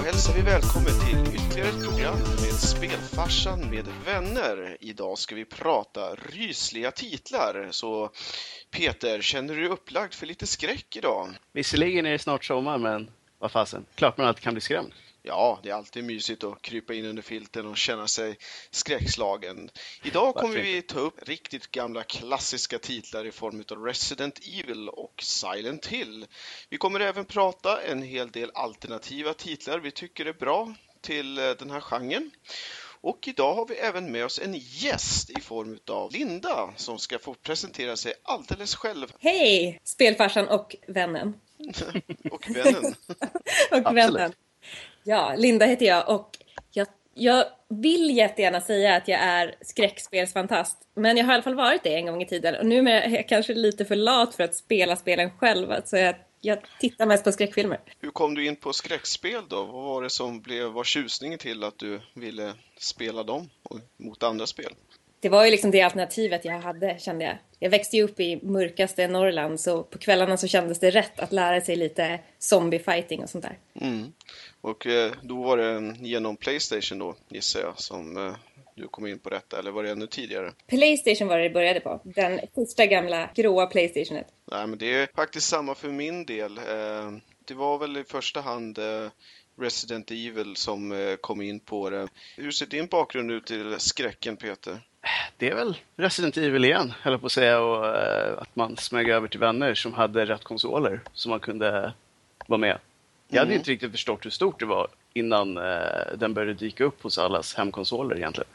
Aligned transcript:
hälsar 0.00 0.34
vi 0.34 0.42
välkommen 0.42 0.92
till 1.06 1.34
ytterligare 1.34 1.68
ett 1.68 1.84
program 1.84 2.18
med 2.18 2.54
Spelfarsan 2.54 3.70
med 3.70 3.84
vänner. 4.06 4.76
Idag 4.80 5.18
ska 5.18 5.34
vi 5.34 5.44
prata 5.44 6.14
rysliga 6.14 6.90
titlar. 6.90 7.68
Så 7.70 8.10
Peter, 8.70 9.20
känner 9.20 9.54
du 9.54 9.60
dig 9.60 9.70
upplagd 9.70 10.14
för 10.14 10.26
lite 10.26 10.46
skräck 10.46 10.96
idag? 10.96 11.28
Visserligen 11.52 12.06
är 12.06 12.10
det 12.10 12.18
snart 12.18 12.44
sommar, 12.44 12.78
men 12.78 13.10
vad 13.38 13.52
fasen, 13.52 13.84
klart 13.94 14.18
man 14.18 14.26
alltid 14.26 14.42
kan 14.42 14.54
bli 14.54 14.60
skrämd. 14.60 14.92
Ja, 15.22 15.60
det 15.62 15.70
är 15.70 15.74
alltid 15.74 16.04
mysigt 16.04 16.44
att 16.44 16.62
krypa 16.62 16.94
in 16.94 17.04
under 17.04 17.22
filten 17.22 17.66
och 17.66 17.76
känna 17.76 18.06
sig 18.06 18.38
skräckslagen. 18.70 19.70
Idag 20.02 20.34
kommer 20.34 20.54
Varför 20.54 20.62
vi 20.62 20.82
ta 20.82 21.00
upp 21.00 21.28
riktigt 21.28 21.70
gamla 21.70 22.02
klassiska 22.02 22.78
titlar 22.78 23.24
i 23.24 23.32
form 23.32 23.64
av 23.70 23.84
Resident 23.84 24.38
Evil 24.38 24.88
och 24.88 25.22
Silent 25.22 25.86
Hill. 25.86 26.26
Vi 26.68 26.78
kommer 26.78 27.00
även 27.00 27.24
prata 27.24 27.82
en 27.82 28.02
hel 28.02 28.30
del 28.30 28.50
alternativa 28.54 29.34
titlar 29.34 29.78
vi 29.78 29.90
tycker 29.90 30.26
är 30.26 30.32
bra 30.32 30.74
till 31.00 31.38
eh, 31.38 31.50
den 31.50 31.70
här 31.70 31.80
genren. 31.80 32.30
Och 33.00 33.28
idag 33.28 33.54
har 33.54 33.66
vi 33.66 33.74
även 33.74 34.12
med 34.12 34.24
oss 34.24 34.38
en 34.38 34.54
gäst 34.54 35.30
i 35.30 35.40
form 35.40 35.78
av 35.86 36.12
Linda 36.12 36.70
som 36.76 36.98
ska 36.98 37.18
få 37.18 37.34
presentera 37.34 37.96
sig 37.96 38.12
alldeles 38.22 38.74
själv 38.74 39.12
Hej! 39.18 39.80
Spelfarsan 39.84 40.48
och 40.48 40.76
vännen. 40.86 41.34
och 42.30 42.50
vännen. 42.50 42.84
Och 43.70 43.76
Absolut. 43.76 44.14
vännen. 44.14 44.32
Ja, 45.08 45.34
Linda 45.36 45.66
heter 45.66 45.86
jag 45.86 46.08
och 46.08 46.38
jag, 46.70 46.86
jag 47.14 47.44
vill 47.68 48.16
jättegärna 48.16 48.60
säga 48.60 48.96
att 48.96 49.08
jag 49.08 49.20
är 49.20 49.54
skräckspelsfantast. 49.60 50.78
Men 50.94 51.16
jag 51.16 51.24
har 51.24 51.32
i 51.32 51.34
alla 51.34 51.42
fall 51.42 51.54
varit 51.54 51.82
det 51.82 51.94
en 51.94 52.06
gång 52.06 52.22
i 52.22 52.26
tiden 52.26 52.54
och 52.54 52.66
nu 52.66 52.90
är 52.90 53.08
jag 53.08 53.28
kanske 53.28 53.54
lite 53.54 53.84
för 53.84 53.96
lat 53.96 54.34
för 54.34 54.44
att 54.44 54.54
spela 54.54 54.96
spelen 54.96 55.30
själv. 55.30 55.80
Så 55.84 55.96
jag, 55.96 56.14
jag 56.40 56.58
tittar 56.80 57.06
mest 57.06 57.24
på 57.24 57.32
skräckfilmer. 57.32 57.80
Hur 58.00 58.10
kom 58.10 58.34
du 58.34 58.46
in 58.46 58.56
på 58.56 58.72
skräckspel 58.72 59.42
då? 59.48 59.64
Vad 59.64 59.84
var 59.84 60.02
det 60.02 60.10
som 60.10 60.40
blev, 60.40 60.66
var 60.66 60.84
tjusningen 60.84 61.38
till 61.38 61.64
att 61.64 61.78
du 61.78 62.00
ville 62.14 62.52
spela 62.78 63.22
dem 63.22 63.50
mot 63.96 64.22
andra 64.22 64.46
spel? 64.46 64.74
Det 65.20 65.28
var 65.28 65.44
ju 65.44 65.50
liksom 65.50 65.70
det 65.70 65.82
alternativet 65.82 66.44
jag 66.44 66.60
hade 66.60 66.98
kände 66.98 67.24
jag. 67.24 67.38
Jag 67.58 67.70
växte 67.70 67.96
ju 67.96 68.02
upp 68.02 68.20
i 68.20 68.40
mörkaste 68.42 69.08
Norrland 69.08 69.60
så 69.60 69.82
på 69.82 69.98
kvällarna 69.98 70.36
så 70.36 70.46
kändes 70.48 70.80
det 70.80 70.90
rätt 70.90 71.20
att 71.20 71.32
lära 71.32 71.60
sig 71.60 71.76
lite 71.76 72.20
zombie-fighting 72.38 73.22
och 73.22 73.30
sånt 73.30 73.44
där. 73.44 73.58
Mm. 73.80 74.12
Och 74.60 74.86
eh, 74.86 75.12
då 75.22 75.42
var 75.42 75.56
det 75.56 75.96
genom 76.00 76.36
Playstation 76.36 76.98
då, 76.98 77.14
gissar 77.28 77.60
jag, 77.60 77.78
som 77.80 78.16
eh, 78.16 78.34
du 78.74 78.88
kom 78.88 79.06
in 79.06 79.18
på 79.18 79.30
detta, 79.30 79.58
eller 79.58 79.70
var 79.70 79.82
det 79.82 79.90
ännu 79.90 80.06
tidigare? 80.06 80.52
Playstation 80.66 81.28
var 81.28 81.38
det 81.38 81.42
det 81.44 81.50
började 81.50 81.80
på. 81.80 82.00
Den 82.04 82.40
första 82.54 82.86
gamla 82.86 83.30
gråa 83.34 83.66
Playstationet. 83.66 84.26
Nej, 84.50 84.66
men 84.66 84.78
det 84.78 84.94
är 84.94 85.08
faktiskt 85.16 85.48
samma 85.48 85.74
för 85.74 85.88
min 85.88 86.26
del. 86.26 86.58
Eh, 86.58 87.12
Det 87.44 87.54
var 87.54 87.78
väl 87.78 87.96
i 87.96 88.04
första 88.04 88.40
hand 88.40 88.78
Resident 89.60 90.10
Evil 90.10 90.56
som 90.56 91.16
kom 91.20 91.42
in 91.42 91.60
på 91.60 91.90
det. 91.90 92.08
Hur 92.36 92.50
ser 92.50 92.66
din 92.66 92.86
bakgrund 92.86 93.30
ut 93.30 93.46
till 93.46 93.74
skräcken, 93.78 94.36
Peter? 94.36 94.80
Det 95.36 95.48
är 95.50 95.54
väl 95.54 95.76
Resident 95.96 96.36
Evil 96.36 96.64
igen, 96.64 96.92
höll 97.02 97.18
på 97.18 97.26
att 97.26 97.32
säga, 97.32 97.60
och 97.60 97.86
eh, 97.96 98.38
att 98.38 98.56
man 98.56 98.76
smög 98.76 99.08
över 99.08 99.28
till 99.28 99.40
vänner 99.40 99.74
som 99.74 99.94
hade 99.94 100.26
rätt 100.26 100.44
konsoler 100.44 101.00
så 101.12 101.28
man 101.28 101.40
kunde 101.40 101.92
vara 102.46 102.58
med. 102.58 102.78
Jag 103.28 103.38
hade 103.38 103.48
Mm. 103.50 103.58
inte 103.58 103.70
riktigt 103.70 103.90
förstått 103.92 104.24
hur 104.24 104.30
stort 104.30 104.60
det 104.60 104.66
var 104.66 104.88
innan 105.12 105.56
eh, 105.56 106.16
den 106.16 106.34
började 106.34 106.54
dyka 106.54 106.84
upp 106.84 107.02
hos 107.02 107.18
allas 107.18 107.54
hemkonsoler 107.54 108.16
egentligen. 108.16 108.48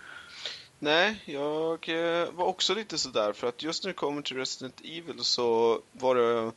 Nej, 0.79 1.15
jag 1.25 1.89
eh, 1.89 2.31
var 2.31 2.45
också 2.45 2.73
lite 2.75 2.97
sådär 2.97 3.33
för 3.33 3.47
att 3.47 3.63
just 3.63 3.83
när 3.83 3.89
det 3.89 3.93
kommer 3.95 4.21
till 4.21 4.37
Resident 4.37 4.81
Evil 4.83 5.19
så 5.19 5.79
var 5.91 6.15
det 6.15 6.51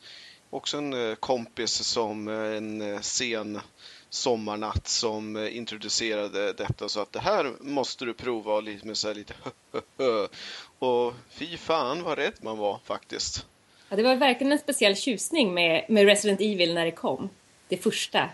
också 0.50 0.76
en 0.78 1.16
kompis 1.16 1.70
som 1.72 2.28
en 2.28 3.02
sen 3.02 3.60
sommarnatt 4.10 4.88
som 4.88 5.36
eh, 5.36 5.56
introducerade 5.56 6.52
detta 6.52 6.88
så 6.88 7.00
att 7.00 7.12
det 7.12 7.20
här 7.20 7.52
måste 7.60 8.04
du 8.04 8.14
prova 8.14 8.54
och 8.54 8.62
lite 8.62 8.86
med 8.86 8.96
så 8.96 9.08
här 9.08 9.14
lite 9.14 9.34
och 10.78 11.14
fy 11.30 11.56
fan 11.56 12.02
vad 12.02 12.18
rädd 12.18 12.34
man 12.40 12.58
var 12.58 12.80
faktiskt. 12.84 13.46
Ja, 13.88 13.96
det 13.96 14.02
var 14.02 14.16
verkligen 14.16 14.52
en 14.52 14.58
speciell 14.58 14.96
tjusning 14.96 15.54
med, 15.54 15.86
med 15.88 16.04
Resident 16.04 16.40
Evil 16.40 16.74
när 16.74 16.84
det 16.84 16.90
kom. 16.90 17.28
Det 17.68 17.76
första. 17.76 18.30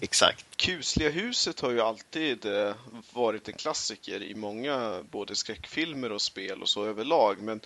Exakt. 0.00 0.56
Kusliga 0.56 1.10
huset 1.10 1.60
har 1.60 1.70
ju 1.70 1.80
alltid 1.80 2.46
eh, 2.46 2.74
varit 3.12 3.48
en 3.48 3.54
klassiker 3.54 4.22
i 4.22 4.34
många 4.34 5.02
både 5.10 5.34
skräckfilmer 5.34 6.12
och 6.12 6.22
spel 6.22 6.62
och 6.62 6.68
så 6.68 6.84
överlag. 6.84 7.42
Men 7.42 7.60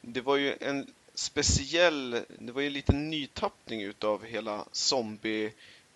det 0.00 0.20
var 0.20 0.36
ju 0.36 0.54
en 0.60 0.86
speciell, 1.14 2.10
det 2.38 2.52
var 2.52 2.60
ju 2.60 2.66
en 2.66 2.72
liten 2.72 3.10
nytappning 3.10 3.82
utav 3.82 4.24
hela 4.24 4.64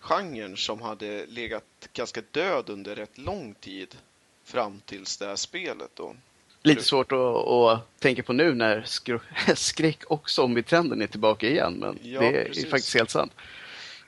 zombie-genren 0.03 0.57
som 0.57 0.81
hade 0.81 1.25
legat 1.25 1.63
ganska 1.93 2.21
död 2.31 2.69
under 2.69 2.95
rätt 2.95 3.17
lång 3.17 3.53
tid 3.53 3.95
fram 4.43 4.81
tills 4.85 5.17
det 5.17 5.25
här 5.25 5.35
spelet 5.35 5.91
då. 5.93 6.15
Lite 6.63 6.83
svårt 6.83 7.11
att, 7.11 7.47
att 7.47 7.99
tänka 7.99 8.23
på 8.23 8.33
nu 8.33 8.53
när 8.53 8.81
skr- 8.81 9.55
skräck 9.55 10.03
och 10.03 10.29
zombietrenden 10.29 11.01
är 11.01 11.07
tillbaka 11.07 11.47
igen, 11.49 11.73
men 11.73 11.99
Ja, 12.03 12.19
det 12.19 12.27
är 12.27 12.45
precis. 12.45 12.69
faktiskt 12.69 12.93
helt 12.95 13.09
sant. 13.09 13.31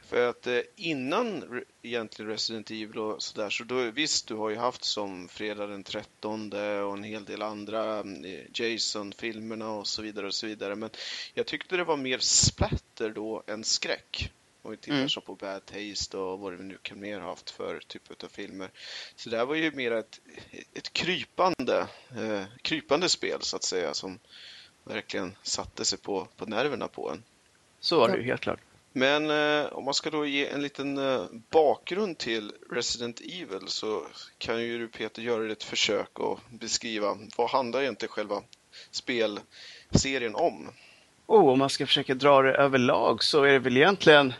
För 0.07 0.29
att 0.29 0.47
eh, 0.47 0.59
innan 0.75 1.61
egentligen 1.81 2.31
Resident 2.31 2.72
Evil 2.72 2.97
och 2.97 3.23
sådär, 3.23 3.50
så 3.50 3.63
då 3.63 3.91
visst, 3.91 4.27
du 4.27 4.33
har 4.35 4.50
ju 4.50 4.56
haft 4.56 4.83
som 4.83 5.27
Fredag 5.27 5.67
den 5.67 5.83
13 5.83 6.53
och 6.53 6.94
en 6.97 7.03
hel 7.03 7.25
del 7.25 7.41
andra 7.41 8.00
eh, 8.00 8.03
Jason-filmerna 8.53 9.72
och 9.72 9.88
så 9.88 10.01
vidare 10.01 10.27
och 10.27 10.33
så 10.33 10.47
vidare. 10.47 10.75
Men 10.75 10.89
jag 11.33 11.45
tyckte 11.45 11.77
det 11.77 11.83
var 11.83 11.97
mer 11.97 12.19
splatter 12.19 13.09
då 13.09 13.44
än 13.47 13.63
skräck. 13.63 14.31
Om 14.65 14.71
vi 14.71 14.77
tittar 14.77 14.95
Mm. 14.95 15.09
så 15.09 15.21
på 15.21 15.35
Bad 15.35 15.65
Taste 15.65 16.17
och 16.17 16.39
vad 16.39 16.53
vi 16.53 16.63
nu 16.63 16.77
kan 16.81 16.99
mer 16.99 17.19
ha 17.19 17.29
haft 17.29 17.49
för 17.49 17.79
typ 17.87 18.23
av 18.23 18.27
filmer. 18.27 18.69
Så 19.15 19.29
det 19.29 19.37
här 19.37 19.45
var 19.45 19.55
ju 19.55 19.71
mer 19.71 19.91
ett, 19.91 20.19
ett 20.73 20.93
krypande, 20.93 21.87
eh, 22.17 22.43
krypande 22.61 23.09
spel 23.09 23.41
så 23.41 23.55
att 23.55 23.63
säga 23.63 23.93
som 23.93 24.19
verkligen 24.83 25.35
satte 25.43 25.85
sig 25.85 25.99
på, 25.99 26.27
på 26.37 26.45
nerverna 26.45 26.87
på 26.87 27.09
en. 27.09 27.23
Så 27.79 27.99
var 27.99 28.09
det 28.09 28.17
ju 28.17 28.23
helt 28.23 28.41
klart. 28.41 28.59
Men 28.91 29.29
eh, 29.29 29.65
om 29.73 29.85
man 29.85 29.93
ska 29.93 30.09
då 30.09 30.25
ge 30.25 30.47
en 30.47 30.61
liten 30.61 30.97
eh, 30.97 31.25
bakgrund 31.49 32.17
till 32.17 32.53
Resident 32.71 33.19
Evil 33.21 33.67
så 33.67 34.07
kan 34.37 34.61
ju 34.61 34.79
du 34.79 34.87
Peter 34.87 35.21
göra 35.21 35.51
ett 35.51 35.63
försök 35.63 36.19
att 36.19 36.49
beskriva 36.49 37.17
vad 37.37 37.49
handlar 37.49 37.81
egentligen 37.81 38.11
själva 38.11 38.43
spelserien 38.91 40.35
om? 40.35 40.69
Oh, 41.27 41.49
om 41.49 41.59
man 41.59 41.69
ska 41.69 41.85
försöka 41.85 42.13
dra 42.13 42.41
det 42.41 42.53
överlag 42.53 43.23
så 43.23 43.43
är 43.43 43.51
det 43.51 43.59
väl 43.59 43.77
egentligen 43.77 44.33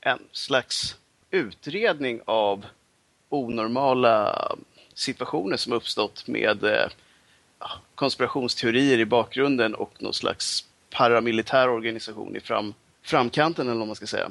en 0.00 0.18
slags 0.32 0.96
utredning 1.30 2.20
av 2.24 2.66
onormala 3.28 4.56
situationer 4.94 5.56
som 5.56 5.72
uppstått 5.72 6.26
med 6.26 6.64
eh, 6.64 6.88
konspirationsteorier 7.94 8.98
i 8.98 9.04
bakgrunden 9.04 9.74
och 9.74 10.02
någon 10.02 10.14
slags 10.14 10.64
paramilitär 10.90 11.68
organisation 11.68 12.36
i 12.36 12.40
fram, 12.40 12.74
framkanten 13.02 13.68
eller 13.68 13.78
vad 13.78 13.86
man 13.86 13.96
ska 13.96 14.06
säga. 14.06 14.30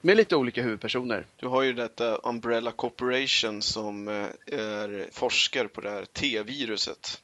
Med 0.00 0.16
lite 0.16 0.36
olika 0.36 0.62
huvudpersoner. 0.62 1.26
Du 1.36 1.46
har 1.46 1.62
ju 1.62 1.72
detta 1.72 2.20
Umbrella 2.22 2.72
Corporation 2.72 3.62
som 3.62 4.08
eh, 4.08 4.58
är 4.58 5.08
forskare 5.12 5.68
på 5.68 5.80
det 5.80 5.90
här 5.90 6.04
T-viruset. 6.04 7.20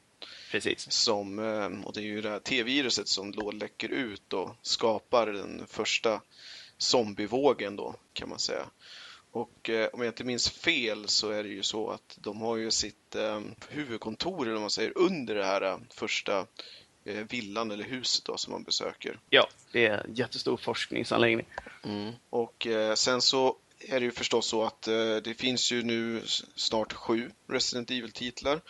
Precis. 0.51 0.91
Som, 0.91 1.39
eh, 1.39 1.85
och 1.87 1.93
det 1.93 1.99
är 1.99 2.03
ju 2.03 2.21
det 2.21 2.29
här 2.29 2.39
T-viruset 2.39 3.07
som 3.07 3.31
då 3.31 3.51
läcker 3.51 3.89
ut 3.89 4.33
och 4.33 4.55
skapar 4.61 5.27
den 5.27 5.63
första 5.67 6.21
zombievågen 6.77 7.75
då, 7.75 7.95
kan 8.13 8.29
man 8.29 8.39
säga. 8.39 8.65
Och 9.31 9.69
eh, 9.69 9.89
om 9.93 10.01
jag 10.01 10.09
inte 10.09 10.23
minns 10.23 10.49
fel 10.49 11.07
så 11.07 11.29
är 11.29 11.43
det 11.43 11.49
ju 11.49 11.63
så 11.63 11.89
att 11.89 12.17
de 12.21 12.41
har 12.41 12.57
ju 12.57 12.71
sitt 12.71 13.15
eh, 13.15 13.41
huvudkontor, 13.69 14.47
eller 14.47 14.59
man 14.59 14.69
säger, 14.69 14.97
under 14.97 15.35
det 15.35 15.45
här 15.45 15.61
eh, 15.61 15.77
första 15.89 16.45
eh, 17.05 17.25
villan 17.29 17.71
eller 17.71 17.83
huset 17.83 18.25
då 18.25 18.37
som 18.37 18.53
man 18.53 18.63
besöker. 18.63 19.19
Ja, 19.29 19.47
det 19.71 19.85
är 19.85 19.97
en 19.97 20.15
jättestor 20.15 20.57
forskningsanläggning. 20.57 21.45
Och 22.29 22.67
eh, 22.67 22.93
sen 22.93 23.21
så 23.21 23.55
är 23.79 23.99
det 23.99 24.05
ju 24.05 24.11
förstås 24.11 24.47
så 24.47 24.63
att 24.63 24.87
eh, 24.87 25.15
det 25.15 25.33
finns 25.37 25.71
ju 25.71 25.83
nu 25.83 26.21
snart 26.55 26.93
sju 26.93 27.31
Resident 27.49 27.91
Evil-titlar. 27.91 28.61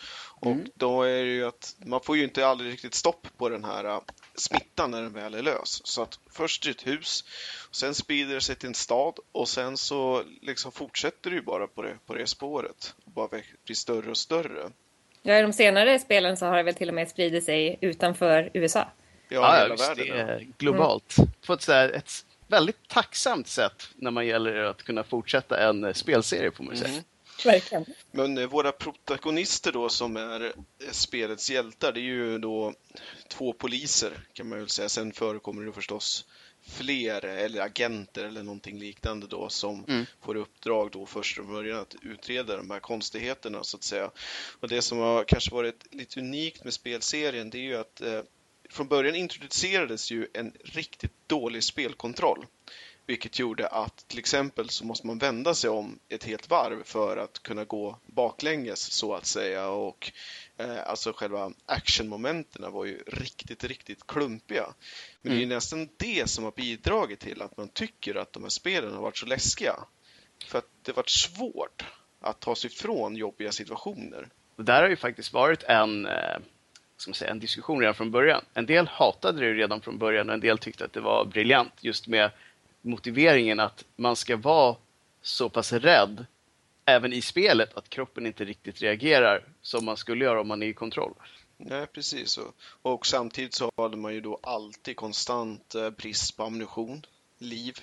Och 0.42 0.56
då 0.76 1.04
är 1.04 1.24
det 1.24 1.32
ju 1.32 1.48
att 1.48 1.76
man 1.86 2.02
får 2.02 2.18
ju 2.18 2.24
inte 2.24 2.48
aldrig 2.48 2.74
riktigt 2.74 2.94
stopp 2.94 3.28
på 3.38 3.50
den 3.50 3.64
här 3.64 3.86
eh, 3.86 4.02
smittan 4.36 4.92
när 4.92 5.02
den 5.02 5.14
väl 5.14 5.34
är 5.34 5.42
lös. 5.42 5.82
Så 5.84 6.02
att 6.02 6.20
först 6.32 6.68
i 6.68 6.70
ett 6.70 6.88
hus, 6.88 7.24
och 7.70 7.76
sen 7.76 7.96
sprider 7.96 8.36
det 8.36 8.42
sig 8.42 8.56
till 8.56 8.68
en 8.68 8.76
stad 8.76 9.20
och 9.32 9.50
sen 9.50 9.78
så 9.78 10.24
liksom 10.42 10.72
fortsätter 10.72 11.30
det 11.30 11.36
ju 11.36 11.42
bara 11.42 11.68
på 11.68 11.82
det, 11.82 11.98
på 12.06 12.14
det 12.14 12.28
spåret. 12.28 12.94
Och 13.06 13.12
bara 13.12 13.28
blir 13.66 13.76
större 13.76 14.10
och 14.10 14.18
större. 14.18 14.72
Ja, 15.22 15.38
i 15.38 15.42
de 15.42 15.54
senare 15.54 16.00
spelen 16.00 16.38
så 16.38 16.46
har 16.46 16.58
det 16.58 16.64
väl 16.64 16.76
till 16.76 16.90
och 16.90 16.96
med 16.96 17.10
spridit 17.10 17.44
sig 17.44 17.78
utanför 17.82 18.52
USA. 18.54 18.80
Ja, 18.80 18.88
Ja, 19.30 19.64
hela 19.64 19.76
världen. 19.76 20.18
det 20.18 20.44
ja. 20.44 20.52
globalt. 20.58 21.16
På 21.46 21.54
ett, 21.54 21.62
så 21.62 21.72
här, 21.72 21.90
ett 21.90 22.26
väldigt 22.48 22.88
tacksamt 22.88 23.48
sätt 23.48 23.90
när 23.96 24.12
man 24.12 24.28
gäller 24.28 24.56
att 24.56 24.84
kunna 24.84 25.04
fortsätta 25.04 25.70
en 25.70 25.84
eh, 25.84 25.94
spelserie 25.94 26.52
får 26.52 26.64
man 26.64 26.76
ju 26.76 26.82
säga. 26.82 27.04
Verkligen. 27.46 27.86
Men 28.12 28.38
eh, 28.38 28.48
våra 28.48 28.72
protagonister 28.72 29.72
då 29.72 29.90
som 29.90 30.18
är 30.18 30.44
eh, 30.46 30.52
spelets 30.92 31.50
hjältar, 31.50 31.92
det 31.92 32.00
är 32.00 32.02
ju 32.02 32.38
då 32.38 32.74
två 33.30 33.54
poliser 33.54 34.12
kan 34.34 34.50
man 34.50 34.60
väl 34.60 34.70
säga. 34.70 34.90
Sen 34.90 35.14
förekommer 35.14 35.66
det 35.66 35.74
förstås 35.74 36.26
fler 36.70 37.26
eller 37.26 37.62
agenter 37.62 38.24
eller 38.26 38.44
någonting 38.44 38.80
liknande 38.80 39.28
då 39.28 39.50
som 39.50 39.86
Mm. 39.88 40.06
får 40.22 40.36
uppdrag 40.36 40.92
då 40.92 41.06
först 41.06 41.36
från 41.36 41.48
början 41.54 41.80
att 41.80 41.96
utreda 42.02 42.58
de 42.58 42.72
här 42.72 42.80
konstigheterna 42.80 43.64
så 43.64 43.78
att 43.78 43.84
säga. 43.84 44.12
Och 44.60 44.68
det 44.68 44.82
som 44.82 44.98
har 44.98 45.24
kanske 45.24 45.52
varit 45.52 45.94
lite 45.94 46.20
unikt 46.20 46.64
med 46.64 46.74
spelserien 46.74 47.50
det 47.50 47.58
är 47.58 47.62
ju 47.64 47.78
att 47.78 48.02
eh, 48.02 48.22
från 48.70 48.88
början 48.88 49.16
introducerades 49.16 50.12
ju 50.12 50.28
en 50.34 50.54
riktigt 50.64 51.14
dålig 51.28 51.64
spelkontroll. 51.64 52.46
Vilket 53.06 53.40
gjorde 53.40 53.68
att 53.68 54.08
till 54.08 54.20
exempel 54.20 54.70
så 54.70 54.86
måste 54.86 55.08
man 55.08 55.18
vända 55.18 55.54
sig 55.54 55.70
om 55.70 56.00
ett 56.10 56.24
helt 56.24 56.50
varv 56.50 56.84
för 56.84 57.18
att 57.18 57.44
kunna 57.44 57.66
gå 57.66 58.00
baklänges 58.06 58.80
så 58.80 59.14
att 59.14 59.26
säga. 59.26 59.70
Och 59.70 60.12
eh, 60.58 60.90
alltså 60.90 61.14
själva 61.16 61.52
actionmomenten 61.66 62.72
var 62.72 62.86
ju 62.86 63.04
riktigt, 63.08 63.64
riktigt 63.64 64.08
klumpiga. 64.08 64.74
Men 65.22 65.32
det 65.32 65.38
är 65.38 65.42
ju 65.42 65.46
nästan 65.46 65.90
det 65.98 66.30
som 66.30 66.44
har 66.44 66.52
bidragit 66.52 67.20
till 67.20 67.42
att 67.42 67.58
man 67.58 67.70
tycker 67.70 68.16
att 68.16 68.34
de 68.34 68.44
här 68.44 68.50
spelen 68.50 68.94
har 68.94 69.02
varit 69.02 69.18
så 69.18 69.26
läskiga. 69.26 69.76
För 70.46 70.58
att 70.58 70.70
det 70.82 70.92
varit 70.92 71.10
svårt 71.10 71.86
att 72.22 72.40
ta 72.40 72.56
sig 72.56 72.72
ifrån 72.72 73.16
jobbiga 73.16 73.52
situationer. 73.52 74.30
Och 74.56 74.64
där 74.64 74.82
har 74.82 74.90
ju 74.90 74.96
faktiskt 74.96 75.34
varit 75.34 75.64
en, 75.64 76.06
eh, 76.06 76.38
ska 76.98 77.10
man 77.10 77.16
säga, 77.16 77.32
en 77.32 77.40
diskussion 77.40 77.80
redan 77.80 77.96
från 77.96 78.12
början. 78.12 78.46
En 78.54 78.66
del 78.66 78.88
hatade 78.88 79.40
det 79.40 79.54
redan 79.54 79.82
från 79.82 79.98
början 79.98 80.30
och 80.30 80.34
en 80.34 80.40
del 80.40 80.58
tyckte 80.58 80.86
att 80.86 80.94
det 80.94 81.02
var 81.02 81.26
briljant 81.26 81.74
just 81.82 82.08
med 82.08 82.32
motiveringen 82.82 83.60
att 83.60 83.86
man 83.96 84.16
ska 84.16 84.38
vara 84.38 84.76
så 85.22 85.50
pass 85.50 85.74
rädd 85.74 86.26
även 86.86 87.14
i 87.14 87.22
spelet 87.22 87.78
att 87.78 87.90
kroppen 87.90 88.26
inte 88.26 88.46
riktigt 88.46 88.82
reagerar 88.82 89.46
som 89.62 89.86
man 89.86 89.98
skulle 89.98 90.26
göra 90.26 90.42
om 90.42 90.48
man 90.48 90.64
är 90.64 90.68
i 90.68 90.74
kontroll. 90.74 91.14
Nej, 91.58 91.88
precis. 91.88 92.38
Och, 92.38 92.56
och 92.82 93.06
samtidigt 93.06 93.54
så 93.54 93.72
hade 93.78 93.98
man 93.98 94.14
ju 94.14 94.22
då 94.22 94.40
alltid 94.44 94.96
konstant 94.96 95.76
eh, 95.76 95.90
brist 95.90 96.38
på 96.38 96.44
ammunition, 96.44 97.06
liv 97.38 97.80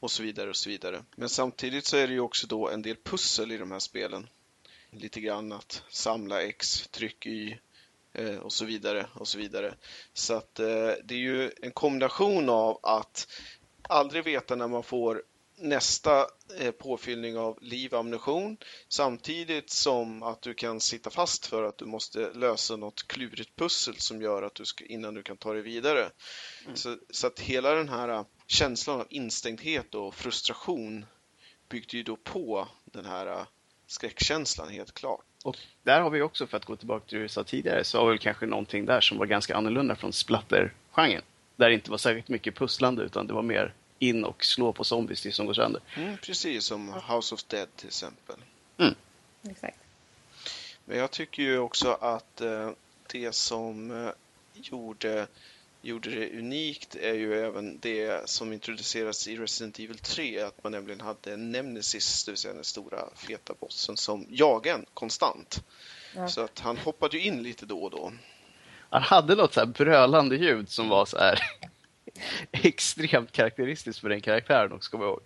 och 0.00 0.10
så 0.10 0.22
vidare 0.22 0.50
och 0.50 0.56
så 0.56 0.70
vidare. 0.70 1.02
Men 1.16 1.28
samtidigt 1.28 1.86
så 1.86 1.96
är 1.96 2.06
det 2.06 2.12
ju 2.12 2.20
också 2.20 2.46
då 2.46 2.68
en 2.68 2.82
del 2.82 2.96
pussel 2.96 3.52
i 3.52 3.58
de 3.58 3.70
här 3.70 3.78
spelen. 3.78 4.28
Lite 4.90 5.20
grann 5.20 5.52
att 5.52 5.82
samla 5.88 6.42
X, 6.42 6.88
tryck 6.88 7.26
Y 7.26 7.58
och 8.42 8.52
så 8.52 8.64
vidare 8.64 9.06
och 9.14 9.28
så 9.28 9.38
vidare. 9.38 9.74
Så 10.12 10.34
att 10.34 10.60
eh, 10.60 10.90
det 11.04 11.14
är 11.14 11.18
ju 11.18 11.50
en 11.62 11.72
kombination 11.72 12.48
av 12.48 12.78
att 12.82 13.28
aldrig 13.88 14.24
veta 14.24 14.56
när 14.56 14.68
man 14.68 14.82
får 14.82 15.22
nästa 15.56 16.26
eh, 16.58 16.70
påfyllning 16.70 17.38
av 17.38 17.58
liv 17.60 17.94
ammunition 17.94 18.56
samtidigt 18.88 19.70
som 19.70 20.22
att 20.22 20.42
du 20.42 20.54
kan 20.54 20.80
sitta 20.80 21.10
fast 21.10 21.46
för 21.46 21.62
att 21.62 21.78
du 21.78 21.84
måste 21.84 22.30
lösa 22.32 22.76
något 22.76 23.08
klurigt 23.08 23.56
pussel 23.56 23.94
som 23.98 24.22
gör 24.22 24.42
att 24.42 24.54
du 24.54 24.64
ska, 24.64 24.84
innan 24.84 25.14
du 25.14 25.22
kan 25.22 25.36
ta 25.36 25.52
dig 25.52 25.62
vidare. 25.62 26.10
Så, 26.74 26.98
så 27.10 27.26
att 27.26 27.40
hela 27.40 27.74
den 27.74 27.88
här 27.88 28.08
eh, 28.08 28.24
känslan 28.46 29.00
av 29.00 29.06
instängdhet 29.10 29.94
och 29.94 30.14
frustration 30.14 31.06
byggde 31.68 31.96
ju 31.96 32.02
då 32.02 32.16
på 32.16 32.68
den 32.84 33.04
här 33.04 33.26
eh, 33.26 33.46
skräckkänslan 33.86 34.68
helt 34.68 34.94
klart. 34.94 35.24
Och 35.44 35.56
där 35.82 36.00
har 36.00 36.10
vi 36.10 36.22
också, 36.22 36.46
för 36.46 36.56
att 36.56 36.64
gå 36.64 36.76
tillbaka 36.76 37.06
till 37.06 37.18
det 37.18 37.24
du 37.24 37.28
sa 37.28 37.44
tidigare, 37.44 37.84
så 37.84 37.98
har 37.98 38.12
vi 38.12 38.18
kanske 38.18 38.46
någonting 38.46 38.86
där 38.86 39.00
som 39.00 39.18
var 39.18 39.26
ganska 39.26 39.56
annorlunda 39.56 39.96
från 39.96 40.12
splatter-genren. 40.12 41.22
Där 41.56 41.68
det 41.68 41.74
inte 41.74 41.90
var 41.90 41.98
särskilt 41.98 42.28
mycket 42.28 42.54
pusslande 42.54 43.02
utan 43.02 43.26
det 43.26 43.32
var 43.32 43.42
mer 43.42 43.74
in 43.98 44.24
och 44.24 44.44
slå 44.44 44.72
på 44.72 44.84
zombies 44.84 45.22
tills 45.22 45.36
de 45.36 45.46
går 45.46 45.54
sönder. 45.54 45.82
Mm, 45.96 46.16
precis 46.16 46.64
som 46.64 46.92
House 46.92 47.34
of 47.34 47.44
Dead 47.44 47.68
till 47.76 47.86
exempel. 47.86 48.36
Exakt. 49.50 49.78
Men 50.84 50.98
jag 50.98 51.10
tycker 51.10 51.42
ju 51.42 51.58
också 51.58 51.98
att 52.00 52.40
eh, 52.40 52.70
det 53.12 53.34
som 53.34 53.90
eh, 53.90 54.12
gjorde, 54.54 55.26
gjorde 55.84 56.10
det 56.10 56.38
unikt 56.38 56.96
är 56.96 57.14
ju 57.14 57.44
även 57.44 57.78
det 57.78 58.28
som 58.28 58.52
introduceras 58.52 59.28
i 59.28 59.36
Resident 59.36 59.78
Evil 59.78 59.98
3, 59.98 60.40
att 60.40 60.62
man 60.64 60.72
nämligen 60.72 61.00
hade 61.00 61.32
en 61.32 61.52
Nemesis, 61.52 62.24
det 62.24 62.30
vill 62.32 62.38
säga 62.38 62.54
den 62.54 62.64
stora 62.64 62.98
feta 63.14 63.54
bossen, 63.60 63.96
som 63.96 64.26
jagade 64.28 64.78
en 64.78 64.86
konstant. 64.94 65.64
Ja. 66.14 66.28
Så 66.28 66.40
att 66.40 66.58
han 66.58 66.76
hoppade 66.78 67.16
ju 67.16 67.22
in 67.22 67.42
lite 67.42 67.66
då 67.66 67.82
och 67.82 67.90
då. 67.90 68.12
Han 68.90 69.02
hade 69.02 69.34
något 69.34 69.54
så 69.54 69.60
här 69.60 69.66
brölande 69.66 70.36
ljud 70.36 70.70
som 70.70 70.88
var 70.88 71.06
så 71.06 71.18
här 71.18 71.38
extremt 72.52 73.32
karaktäristiskt 73.32 74.00
för 74.00 74.08
den 74.08 74.20
karaktären 74.20 74.72
också, 74.72 74.90
kommer 74.90 75.04
jag 75.04 75.12
ihåg. 75.12 75.22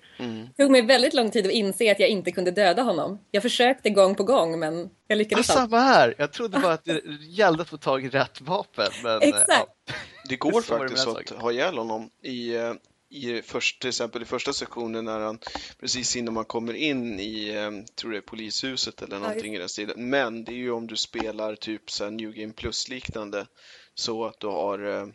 Det 0.57 0.63
tog 0.63 0.71
mig 0.71 0.83
väldigt 0.83 1.15
lång 1.15 1.31
tid 1.31 1.47
att 1.47 1.53
inse 1.53 1.93
att 1.93 2.01
jag 2.01 2.09
inte 2.09 2.33
kunde 2.33 2.51
döda 2.51 2.83
honom. 2.83 3.19
Jag 3.31 3.43
försökte 3.43 3.91
gång 3.91 4.15
på 4.15 4.25
gång, 4.25 4.59
men 4.59 4.75
jag 4.79 4.91
Ja, 5.07 5.15
lyckades 5.15 5.51
aldrig. 5.51 5.71
samma 5.71 5.83
här! 5.83 6.15
Jag 6.19 6.33
trodde 6.33 6.59
bara 6.59 6.73
att 6.73 6.85
det 6.85 7.01
gällde 7.21 7.63
att 7.63 7.69
få 7.69 7.77
tag 7.77 8.05
i 8.05 8.09
rätt 8.09 8.41
vapen. 8.41 8.89
Men, 9.03 9.23
Exakt. 9.23 9.49
Ja. 9.49 9.95
Det 10.29 10.37
går 10.37 10.53
det 10.61 10.63
faktiskt 10.63 11.07
att 11.07 11.31
ha 11.31 11.53
ihjäl 11.53 11.79
honom 11.79 12.11
i, 12.23 12.55
eh, 12.57 12.73
i 13.11 13.43
först, 13.43 13.81
till 13.81 13.89
exempel 13.89 14.23
i 14.23 14.25
första 14.25 14.53
sektionen 14.53 15.05
när 15.05 15.21
han 15.21 15.39
precis 15.81 16.17
innan 16.17 16.35
man 16.35 16.45
kommer 16.45 16.75
in 16.75 17.21
i, 17.21 17.49
eh, 17.49 17.71
tror 17.95 18.11
det 18.11 18.17
är 18.17 18.21
polishuset 18.21 19.03
eller 19.03 19.19
någonting 19.19 19.55
i 19.55 19.59
den 19.59 19.69
stilen. 19.69 20.11
Men 20.11 20.45
det 20.45 20.53
är 20.53 20.57
ju 20.57 20.71
om 20.71 20.87
du 20.87 20.97
spelar 20.97 21.55
typ 21.55 21.91
så 21.91 22.05
här 22.05 22.11
New 22.11 22.33
Game 22.33 22.53
Plus 22.53 22.89
liknande 22.89 23.47
så 23.95 24.25
att 24.25 24.41
du 24.41 24.47
har 24.47 25.01
eh, 25.01 25.07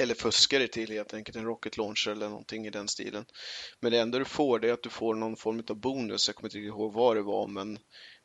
eller 0.00 0.14
fuskar 0.14 0.58
det 0.58 0.68
till 0.68 0.90
helt 0.92 1.14
enkelt 1.14 1.36
en 1.36 1.44
rocket 1.44 1.76
launcher 1.76 2.08
eller 2.08 2.28
någonting 2.28 2.66
i 2.66 2.70
den 2.70 2.88
stilen. 2.88 3.24
Men 3.80 3.92
det 3.92 3.98
enda 3.98 4.18
du 4.18 4.24
får 4.24 4.58
det 4.58 4.68
är 4.68 4.72
att 4.72 4.82
du 4.82 4.90
får 4.90 5.14
någon 5.14 5.36
form 5.36 5.62
av 5.70 5.76
bonus. 5.76 6.28
Jag 6.28 6.36
kommer 6.36 6.48
inte 6.48 6.58
ihåg 6.58 6.92
vad 6.92 7.16
det 7.16 7.22
var 7.22 7.46
men 7.46 7.78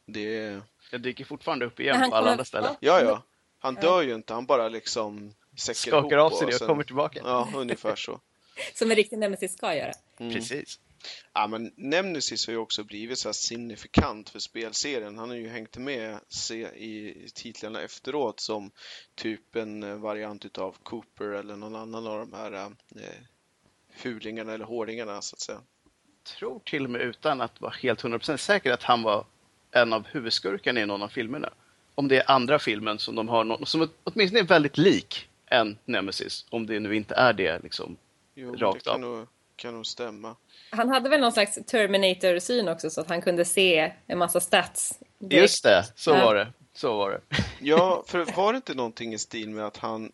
det 0.08 0.62
Jag 0.92 1.02
dyker 1.02 1.26
fortfarande 1.26 1.66
upp 1.66 1.80
igen 1.80 2.10
på 2.10 2.16
alla 2.16 2.32
andra 2.32 2.46
ställen. 2.46 2.76
Ja, 2.80 3.02
ja. 3.02 3.24
Han 3.60 3.76
dör 3.76 4.02
ju 4.02 4.16
inte, 4.16 4.34
han 4.34 4.46
bara 4.46 4.70
liksom 4.70 5.34
Skakar 5.56 6.18
av 6.18 6.30
sig 6.30 6.40
det 6.40 6.46
och 6.46 6.54
sen- 6.54 6.68
kommer 6.68 6.84
tillbaka. 6.84 7.20
Ja, 7.24 7.50
ungefär 7.56 7.96
så. 7.96 8.22
Som 8.74 8.92
en 8.92 8.96
riktig 8.96 9.20
nemesis 9.20 9.58
ska 9.58 9.76
göra. 9.76 9.92
Mm. 10.20 10.34
Precis. 10.34 10.80
Ja, 11.34 11.48
men 11.48 11.72
Nemesis 11.76 12.48
har 12.48 12.52
ju 12.52 12.60
också 12.60 12.84
blivit 12.84 13.20
så 13.20 13.34
signifikant 13.34 14.30
för 14.30 14.40
spelserien. 14.40 15.18
Han 15.18 15.30
har 15.30 15.36
ju 15.36 15.48
hängt 15.48 15.78
med 15.78 16.20
i 16.76 17.14
titlarna 17.34 17.82
efteråt 17.82 18.40
som 18.40 18.72
typ 19.16 19.56
en 19.56 19.84
eh, 19.84 19.96
variant 19.96 20.46
utav 20.46 20.76
Cooper 20.84 21.26
eller 21.26 21.56
någon 21.56 21.76
annan 21.76 22.08
av 22.08 22.20
de 22.20 22.34
här 22.34 22.54
eh, 22.54 23.24
fulingarna 23.96 24.54
eller 24.54 24.66
hårdingarna 24.66 25.22
så 25.22 25.36
att 25.36 25.40
säga. 25.40 25.62
tror 26.24 26.60
till 26.66 26.84
och 26.84 26.90
med 26.90 27.02
utan 27.02 27.42
att 27.42 27.62
vara 27.62 27.74
helt 27.82 28.04
100% 28.04 28.38
säker 28.38 28.72
att 28.72 28.84
han 28.84 29.04
var 29.04 29.26
en 29.72 29.94
av 29.94 30.08
huvudskurkarna 30.08 30.82
i 30.82 30.86
någon 30.86 31.02
av 31.02 31.08
filmerna. 31.08 31.50
Om 31.96 32.08
det 32.08 32.18
är 32.18 32.32
andra 32.32 32.60
filmen 32.60 33.00
som 33.00 33.16
de 33.16 33.30
har 33.30 33.44
någon, 33.44 33.66
som 33.66 33.90
åtminstone 34.04 34.40
är 34.40 34.48
väldigt 34.48 34.78
lik 34.78 35.28
en 35.46 35.78
Nemesis. 35.86 36.46
Om 36.50 36.66
det 36.66 36.80
nu 36.80 36.96
inte 36.96 37.16
är 37.16 37.34
det 37.34 37.60
liksom. 37.64 37.98
Jo, 38.36 38.56
Rakt 38.56 38.84
det 38.84 38.90
kan 38.90 38.94
av. 38.94 39.00
nog, 39.00 39.28
kan 39.62 39.74
nog 39.74 39.86
stämma. 39.86 40.36
Han 40.70 40.90
hade 40.90 41.10
väl 41.10 41.20
någon 41.22 41.32
slags 41.32 41.60
Terminator-syn 41.68 42.68
också 42.70 42.90
så 42.90 43.02
att 43.02 43.10
han 43.10 43.22
kunde 43.22 43.46
se 43.46 43.94
en 44.08 44.18
massa 44.18 44.40
stats. 44.40 45.00
direkt. 45.20 45.42
Just 45.42 45.64
det, 45.64 45.86
så 45.96 46.12
Ja. 46.12 46.26
var 46.26 46.36
det. 46.36 46.48
Så 46.74 46.98
var 46.98 47.12
det. 47.12 47.22
Ja, 47.60 48.04
för 48.08 48.26
var 48.36 48.54
det 48.54 48.56
inte 48.58 48.74
någonting 48.74 49.14
i 49.14 49.18
stil 49.18 49.50
med 49.50 49.66
att 49.66 49.78
han 49.78 50.12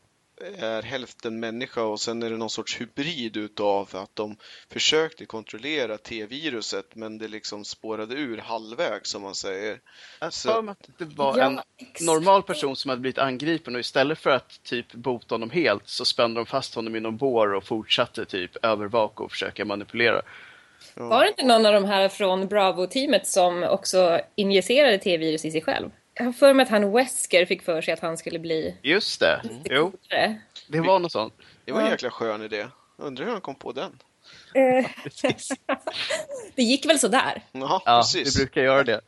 är 0.57 0.81
hälften 0.81 1.39
människa 1.39 1.83
och 1.83 1.99
sen 1.99 2.23
är 2.23 2.29
det 2.29 2.37
någon 2.37 2.49
sorts 2.49 2.81
hybrid 2.81 3.37
utav 3.37 3.89
att 3.93 4.15
de 4.15 4.37
försökte 4.71 5.25
kontrollera 5.25 5.97
T-viruset 5.97 6.95
men 6.95 7.17
det 7.17 7.27
liksom 7.27 7.65
spårade 7.65 8.15
ur 8.15 8.37
halvvägs 8.37 9.09
som 9.09 9.21
man 9.21 9.35
säger. 9.35 9.79
Jag 10.19 10.33
Så- 10.33 10.69
att 10.69 10.89
det 10.97 11.05
var 11.05 11.37
Ja, 11.37 11.45
en 11.45 11.59
exakt. 11.77 12.01
normal 12.01 12.43
person 12.43 12.75
som 12.75 12.89
hade 12.89 13.01
blivit 13.01 13.17
angripen 13.17 13.73
och 13.75 13.79
istället 13.79 14.19
för 14.19 14.29
att 14.29 14.63
typ 14.63 14.93
bota 14.93 15.35
honom 15.35 15.49
helt 15.49 15.87
så 15.87 16.05
spände 16.05 16.39
de 16.39 16.45
fast 16.45 16.75
honom 16.75 16.95
i 16.95 16.99
någon 16.99 17.17
bår 17.17 17.53
och 17.53 17.63
fortsatte 17.63 18.25
typ 18.25 18.65
övervaka 18.65 19.23
och 19.23 19.31
försöka 19.31 19.65
manipulera. 19.65 20.21
Var 20.95 21.23
det 21.23 21.29
inte 21.29 21.45
någon 21.45 21.65
av 21.65 21.73
de 21.73 21.85
här 21.85 22.09
från 22.09 22.47
Bravo-teamet 22.47 23.27
som 23.27 23.63
också 23.63 24.19
injicerade 24.35 24.97
T-virus 24.97 25.45
i 25.45 25.51
sig 25.51 25.61
själv? 25.61 25.89
Jag 26.17 26.25
har 26.25 26.31
för 26.33 26.53
mig 26.53 26.63
att 26.63 26.69
han 26.69 26.91
Wesker 26.93 27.45
fick 27.45 27.61
för 27.61 27.81
sig 27.81 27.93
att 27.93 27.99
han 27.99 28.17
skulle 28.17 28.39
bli 28.39 28.77
Just 28.81 29.19
det, 29.19 29.41
jo, 29.65 29.91
coolare. 29.91 30.41
det 30.67 30.79
var 30.79 30.99
något 30.99 31.11
sånt. 31.11 31.33
Det 31.65 31.71
var 31.71 31.79
en 31.79 31.85
Ja. 31.85 31.91
jäkla 31.91 32.11
skön 32.11 32.41
idé. 32.41 32.67
Undrar 32.97 33.25
hur 33.25 33.31
han 33.31 33.41
kom 33.41 33.55
på 33.55 33.71
den? 33.71 33.99
Eh, 34.53 34.89
Precis. 35.03 35.49
det 36.55 36.63
gick 36.63 36.85
väl 36.85 36.99
sådär. 36.99 37.41
Jaha, 37.51 37.81
Ja, 37.85 38.01
precis. 38.01 38.35
vi 38.35 38.39
brukar 38.45 38.61
göra 38.61 38.83
det. 38.83 39.01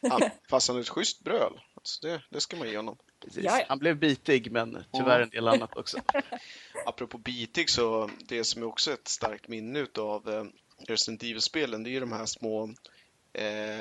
Fast 0.50 0.68
han 0.68 0.76
är 0.76 0.80
ett 0.80 0.88
schysst 0.88 1.24
bröl. 1.24 1.52
Alltså 1.76 2.06
det, 2.06 2.22
det 2.30 2.40
ska 2.40 2.56
man 2.56 2.68
ge 2.68 2.76
honom. 2.76 2.96
Precis. 3.24 3.44
Ja, 3.44 3.58
ja. 3.58 3.64
Han 3.68 3.78
blev 3.78 3.96
bitig, 3.96 4.52
men 4.52 4.84
tyvärr 4.92 5.20
en 5.20 5.28
del 5.30 5.48
annat 5.48 5.76
också. 5.76 5.98
Apropå 6.86 7.18
bitig 7.18 7.70
så 7.70 8.10
det 8.28 8.44
som 8.44 8.62
är 8.62 8.66
också 8.66 8.92
ett 8.92 9.08
starkt 9.08 9.48
minne 9.48 9.78
utav 9.78 10.28
eh, 10.28 10.44
Resident 10.88 11.22
Evil-spelen 11.22 11.82
det 11.82 11.90
är 11.90 11.92
ju 11.92 12.00
de 12.00 12.12
här 12.12 12.26
små 12.26 12.74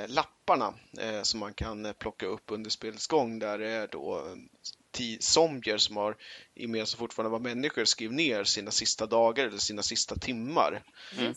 lapparna 0.08 0.74
eh, 1.00 1.22
som 1.22 1.40
man 1.40 1.54
kan 1.54 1.86
eh, 1.86 1.94
plocka 1.94 2.26
upp 2.26 2.44
under 2.48 2.70
spelets 2.70 3.08
gång 3.08 3.40
där 3.40 3.58
det 3.58 3.70
är 3.70 3.88
då 3.88 4.18
eh, 4.18 5.18
zombier 5.20 5.78
som 5.78 5.98
har, 5.98 6.16
i 6.56 6.66
och 6.66 6.70
med 6.70 6.88
som 6.88 6.98
fortfarande 6.98 7.32
var 7.32 7.40
människor, 7.40 7.86
skrivit 7.86 8.16
ner 8.16 8.44
sina 8.44 8.72
sista 8.72 9.06
dagar 9.06 9.48
eller 9.48 9.58
sina 9.58 9.84
sista 9.84 10.16
timmar. 10.16 10.84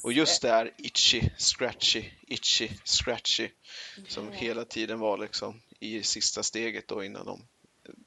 Och 0.03 0.13
just 0.13 0.43
det 0.43 0.49
här 0.49 0.71
itchy, 0.79 1.23
scratchy, 1.39 2.05
itchy, 2.23 2.69
scratchy 2.85 3.49
som 4.09 4.33
hela 4.33 4.65
tiden 4.65 4.99
var 4.99 5.19
liksom 5.19 5.61
i 5.81 6.03
sista 6.03 6.43
steget 6.43 6.89
då 6.89 7.05
innan 7.05 7.27
de 7.27 7.43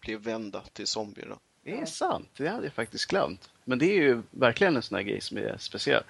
blev 0.02 0.20
vända 0.20 0.62
till 0.74 0.88
zombier. 0.88 1.28
Då. 1.28 1.40
Det 1.64 1.78
är 1.80 1.86
sant, 1.86 2.30
det 2.38 2.48
hade 2.48 2.64
jag 2.64 2.74
faktiskt 2.74 3.06
glömt. 3.06 3.50
Men 3.64 3.80
det 3.80 3.86
är 3.86 4.02
ju 4.02 4.22
verkligen 4.32 4.76
en 4.76 4.82
sån 4.82 4.96
här 4.96 5.04
grej 5.04 5.22
som 5.22 5.38
är 5.38 5.58
speciell. 5.58 6.04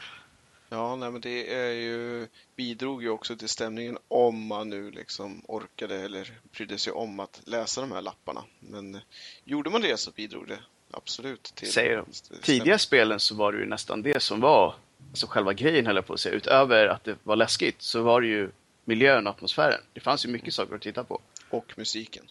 Ja, 0.76 0.96
nej, 0.96 1.12
men 1.12 1.22
det 1.22 1.54
är 1.54 1.72
ju, 1.72 2.28
bidrog 2.56 3.04
ju 3.04 3.10
också 3.10 3.36
till 3.36 3.50
stämningen 3.50 3.98
om 4.08 4.48
man 4.48 4.70
nu 4.70 4.92
liksom 4.92 5.42
orkade 5.48 6.00
eller 6.00 6.32
brydde 6.52 6.78
sig 6.78 6.94
om 6.94 7.20
att 7.20 7.42
läsa 7.46 7.82
de 7.82 7.92
här 7.92 8.02
lapparna. 8.02 8.44
Men 8.60 9.00
gjorde 9.44 9.70
man 9.70 9.82
det 9.82 10.00
så 10.00 10.12
bidrog 10.12 10.48
det 10.48 10.60
absolut 10.92 11.44
till 11.44 11.72
Säger 11.72 11.98
de. 11.98 12.38
Tidiga 12.42 12.78
spelen 12.80 13.20
så 13.20 13.36
var 13.36 13.52
det 13.52 13.60
ju 13.60 13.66
nästan 13.66 14.02
det 14.02 14.20
som 14.20 14.40
var 14.40 14.76
alltså 15.10 15.28
själva 15.28 15.54
grejen 15.54 15.86
höll 15.86 15.96
jag 15.96 16.06
på 16.06 16.14
att 16.14 16.20
säga. 16.20 16.36
Utöver 16.36 16.88
att 16.88 17.04
det 17.04 17.16
var 17.24 17.36
läskigt 17.36 17.82
så 17.82 18.02
var 18.02 18.22
det 18.22 18.28
ju 18.28 18.52
miljön 18.86 19.28
och 19.28 19.34
atmosfären. 19.34 19.82
Det 19.94 20.00
fanns 20.00 20.26
ju 20.26 20.30
mycket 20.30 20.54
saker 20.54 20.76
att 20.76 20.82
titta 20.82 21.04
på. 21.04 21.22
Och 21.50 21.74
musiken. 21.78 22.26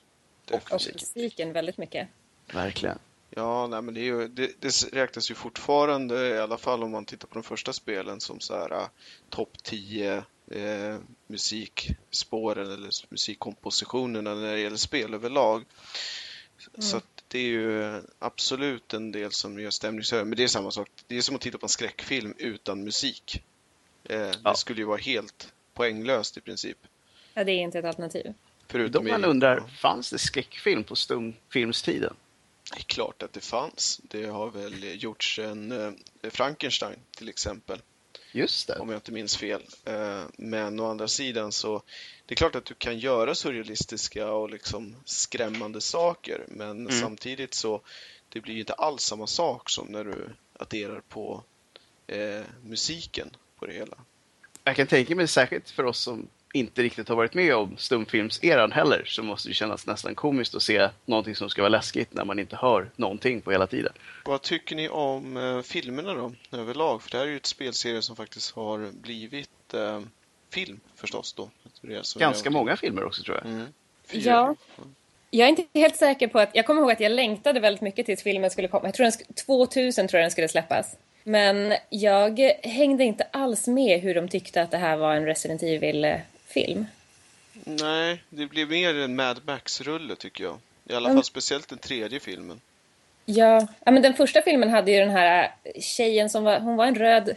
Och 0.51 0.55
Och 0.55 0.81
musiken 0.93 1.53
väldigt 1.53 1.79
mycket. 1.79 2.09
Verkligen. 2.53 2.99
Ja, 3.37 3.67
nej, 3.67 3.83
men 3.83 3.95
det, 3.95 4.01
är 4.01 4.05
ju, 4.05 4.29
det, 4.29 4.61
det 4.61 4.93
räknas 4.93 5.31
ju 5.31 5.35
fortfarande, 5.35 6.29
i 6.29 6.39
alla 6.39 6.59
fall 6.59 6.83
om 6.83 6.91
man 6.91 7.05
tittar 7.05 7.29
på 7.29 7.35
de 7.35 7.43
första 7.43 7.73
spelen, 7.73 8.21
som 8.21 8.41
så 8.41 8.55
här 8.55 8.73
uh, 8.73 8.87
topp 9.31 9.63
10 9.63 10.25
eh, 10.51 10.97
musikspåren 11.27 12.67
eller 12.73 12.91
musikkompositionerna 13.09 14.35
när 14.35 14.53
det 14.53 14.61
gäller 14.61 14.77
spel 14.77 15.15
överlag. 15.15 15.65
Så 16.79 16.97
att 16.97 17.25
det 17.29 17.39
är 17.39 17.43
ju 17.43 18.03
absolut 18.19 18.95
en 18.95 19.13
del 19.13 19.33
som 19.33 19.59
gör 19.61 19.71
stämningshöjande. 19.71 20.29
Men 20.31 20.37
det 20.37 20.43
är 20.45 20.49
samma 20.49 20.71
sak. 20.71 20.89
Det 21.07 21.17
är 21.17 21.21
som 21.21 21.35
att 21.37 21.41
titta 21.43 21.59
på 21.59 21.65
en 21.67 21.71
skräckfilm 21.71 22.35
utan 22.39 22.85
musik. 22.85 23.43
Eh, 24.05 24.17
Ja. 24.19 24.51
Det 24.51 24.57
skulle 24.57 24.81
ju 24.81 24.85
vara 24.87 24.97
helt 25.01 25.53
poänglöst 25.75 26.37
i 26.37 26.41
princip. 26.41 26.79
Ja, 27.35 27.45
det 27.45 27.53
är 27.53 27.57
inte 27.63 27.79
ett 27.79 27.85
alternativ. 27.85 28.25
Då 28.25 28.33
Förutom 28.69 29.07
man 29.09 29.25
i- 29.25 29.27
undrar, 29.27 29.57
ja. 29.57 29.67
fanns 29.81 30.11
det 30.11 30.19
skräckfilm 30.19 30.85
på 30.85 30.97
stumfilmstiden? 30.97 32.17
Det 32.73 32.79
är 32.79 32.83
klart 32.83 33.23
att 33.23 33.33
det 33.33 33.41
fanns. 33.41 34.01
Det 34.03 34.27
har 34.27 34.51
väl 34.51 35.03
gjorts 35.03 35.39
en 35.39 35.73
eh, 35.73 36.31
Frankenstein 36.31 36.99
till 37.17 37.29
exempel, 37.29 37.79
Just 38.33 38.67
det. 38.67 38.79
om 38.79 38.89
jag 38.89 38.97
inte 38.97 39.13
minns 39.13 39.37
fel. 39.37 39.63
Eh, 39.85 40.23
men 40.37 40.81
å 40.81 40.91
andra 40.91 41.09
sidan 41.09 41.53
så, 41.53 41.83
det 42.27 42.35
är 42.35 42.37
klart 42.37 42.55
att 42.55 42.65
du 42.65 42.75
kan 42.75 42.99
göra 42.99 43.35
surrealistiska 43.35 44.33
och 44.33 44.51
liksom 44.51 44.97
skrämmande 45.05 45.81
saker, 45.81 46.45
men 46.49 47.01
samtidigt 47.01 47.55
så, 47.55 47.81
det 48.29 48.41
blir 48.41 48.55
ju 48.55 48.61
inte 48.61 48.75
alls 48.75 49.03
samma 49.03 49.27
sak 49.27 49.71
som 49.71 49.87
när 49.87 50.05
du 50.05 50.31
adderar 50.59 51.01
på 51.01 51.43
eh, 52.07 52.43
musiken 52.63 53.37
på 53.59 53.67
det 53.67 53.73
hela. 53.73 53.97
Jag 54.65 54.77
kan 54.77 54.87
tänka 54.87 55.17
mig 55.17 55.29
särskilt 55.29 55.71
för 55.71 55.85
oss 55.85 55.99
som 55.99 56.29
inte 56.55 56.83
riktigt 56.83 57.09
har 57.09 57.17
varit 57.17 57.35
med 57.35 57.55
om 57.55 57.77
stumfilmseran 57.77 58.73
heller 58.73 59.03
så 59.07 59.23
måste 59.23 59.49
det 59.49 59.55
kännas 59.55 59.87
nästan 59.87 60.15
komiskt 60.15 60.55
att 60.55 60.63
se 60.63 60.89
någonting 61.07 61.37
som 61.37 61.51
ska 61.51 61.63
vara 61.63 61.69
läskigt 61.69 62.15
när 62.15 62.25
man 62.25 62.39
inte 62.39 62.57
hör 62.57 62.91
någonting 62.97 63.41
på 63.41 63.53
hela 63.53 63.67
tiden. 63.67 63.93
Vad 64.25 64.43
tycker 64.43 64.77
ni 64.77 64.89
om 64.89 65.37
eh, 65.37 65.63
filmerna 65.63 66.15
då, 66.15 66.33
överlag? 66.59 67.03
För 67.03 67.11
det 67.11 67.17
här 67.19 67.25
är 67.25 67.31
ju 67.31 67.37
ett 67.37 67.47
spelserie 67.47 68.03
som 68.03 68.17
faktiskt 68.17 68.51
har 68.55 68.91
blivit 68.93 69.75
eh, 69.75 70.01
film 70.51 70.81
förstås 70.97 71.33
då. 71.33 71.51
Ganska 72.19 72.47
jag- 72.47 72.53
många 72.53 72.77
filmer 72.77 73.05
också 73.05 73.23
tror 73.23 73.37
jag. 73.37 73.47
Mm. 73.53 73.67
Ja. 74.13 74.55
Jag 75.31 75.45
är 75.45 75.49
inte 75.49 75.65
helt 75.75 75.97
säker 75.97 76.29
på 76.29 76.39
att... 76.39 76.51
Jag 76.53 76.67
kommer 76.67 76.81
ihåg 76.83 76.93
att 76.93 77.01
jag 77.01 77.13
längtade 77.13 77.61
väldigt 77.61 77.81
mycket 77.83 78.07
tills 78.07 78.23
filmen 78.23 78.51
skulle 78.51 78.69
komma. 78.69 78.85
Jag 78.85 78.95
tror 78.95 79.05
den, 79.05 79.13
sk- 79.13 79.45
2000 79.47 80.09
tror 80.09 80.19
jag 80.19 80.25
den 80.25 80.31
skulle 80.31 80.49
släppas. 80.49 80.97
Men 81.25 81.75
jag 81.91 82.39
hängde 82.63 83.05
inte 83.05 83.27
alls 83.31 83.67
med 83.69 84.01
hur 84.01 84.15
de 84.15 84.29
tyckte 84.29 84.63
att 84.63 84.71
det 84.71 84.77
här 84.77 84.97
var 84.97 85.15
en 85.15 85.25
Resident 85.27 85.63
Evil-film. 86.57 86.87
Nej, 87.65 88.23
det 88.29 88.47
blev 88.47 88.69
mer 88.69 88.95
en 88.95 89.17
Mad 89.17 89.41
Max-rulle 89.47 90.17
tycker 90.17 90.45
jag. 90.45 90.59
I 90.85 90.95
alla 90.95 91.09
Mm. 91.09 91.17
fall 91.17 91.25
speciellt 91.25 91.69
den 91.69 91.79
tredje 91.79 92.21
filmen. 92.21 92.61
Ja, 93.25 93.67
ja, 93.85 93.91
men 93.93 94.03
den 94.03 94.15
första 94.15 94.43
filmen 94.43 94.71
hade 94.71 94.91
ju 94.93 94.99
den 94.99 95.11
här 95.11 95.55
tjejen 95.81 96.31
som 96.31 96.45
var... 96.45 96.61
Hon 96.61 96.77
var 96.77 96.87
en 96.87 96.95
röd... 96.95 97.37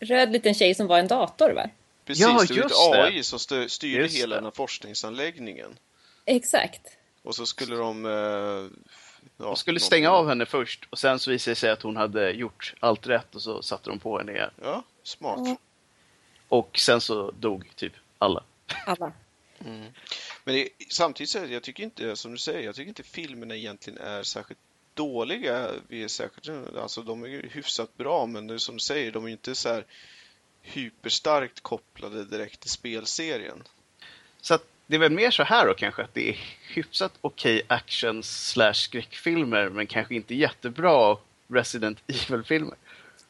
Röd 0.00 0.32
liten 0.32 0.54
tjej 0.54 0.74
som 0.74 0.86
var 0.86 0.98
en 0.98 1.08
dator, 1.08 1.50
va? 1.50 1.68
Precis, 2.04 2.22
Ja, 2.22 2.28
det 2.28 2.34
var 2.34 2.44
ett 2.44 2.50
just 2.50 2.68
det. 2.92 3.02
AI 3.02 3.22
som 3.22 3.38
styrde 3.68 4.02
Just 4.02 4.16
hela 4.18 4.34
det. 4.34 4.40
den 4.40 4.44
här 4.44 4.50
forskningsanläggningen. 4.50 5.78
Exakt. 6.24 6.80
Och 7.22 7.34
så 7.34 7.46
skulle 7.46 7.76
de... 7.76 8.06
Eh, 8.06 8.10
ja, 9.36 9.44
De 9.44 9.56
skulle 9.56 9.80
stänga 9.80 10.10
av 10.10 10.28
henne 10.28 10.46
först 10.46 10.86
och 10.90 10.98
sen 10.98 11.18
så 11.18 11.30
visade 11.30 11.52
det 11.52 11.56
sig 11.56 11.70
att 11.70 11.82
hon 11.82 11.96
hade 11.96 12.30
gjort 12.30 12.74
allt 12.80 13.06
rätt 13.06 13.34
och 13.34 13.42
så 13.42 13.62
satte 13.62 13.90
de 13.90 13.98
på 13.98 14.18
henne 14.18 14.32
igen. 14.32 14.50
Ja, 14.62 14.82
smart. 15.02 15.40
Ja. 15.44 15.56
Och 16.48 16.78
sen 16.78 17.00
så 17.00 17.30
dog 17.30 17.70
typ 17.76 17.92
alla. 18.20 18.44
Alla. 18.86 19.12
Men 20.44 20.54
det, 20.54 20.68
samtidigt 20.88 21.30
så 21.30 21.38
är 21.38 21.46
det, 21.46 21.52
jag 21.52 21.62
tycker 21.62 21.82
inte, 21.82 22.16
som 22.16 22.32
du 22.32 22.38
säger, 22.38 22.60
jag 22.60 22.74
tycker 22.74 22.88
inte 22.88 23.02
filmerna 23.02 23.56
egentligen 23.56 23.98
är 23.98 24.22
särskilt 24.22 24.60
dåliga. 24.94 25.68
Vi 25.88 26.02
är 26.04 26.08
särskilt, 26.08 26.76
alltså 26.76 27.02
de 27.02 27.24
är 27.24 27.28
ju 27.28 27.48
hyfsat 27.52 27.96
bra, 27.96 28.26
men 28.26 28.46
det 28.46 28.54
är 28.54 28.58
som 28.58 28.74
du 28.74 28.80
säger, 28.80 29.12
de 29.12 29.24
är 29.24 29.28
ju 29.28 29.32
inte 29.32 29.54
så 29.54 29.68
här 29.68 29.84
hyperstarkt 30.62 31.60
kopplade 31.60 32.24
direkt 32.24 32.60
till 32.60 32.70
spelserien. 32.70 33.62
Så 34.40 34.54
att 34.54 34.64
det 34.86 34.96
är 34.96 35.00
väl 35.00 35.12
mer 35.12 35.30
så 35.30 35.42
här 35.42 35.66
då 35.66 35.74
kanske 35.74 36.02
att 36.02 36.14
det 36.14 36.28
är 36.28 36.36
hyfsat 36.74 37.12
okej 37.20 37.62
action 37.66 38.22
slash 38.22 38.74
skräckfilmer 38.74 39.68
men 39.68 39.86
kanske 39.86 40.14
inte 40.14 40.34
jättebra 40.34 41.16
Resident 41.48 41.98
Evil-filmer. 42.06 42.74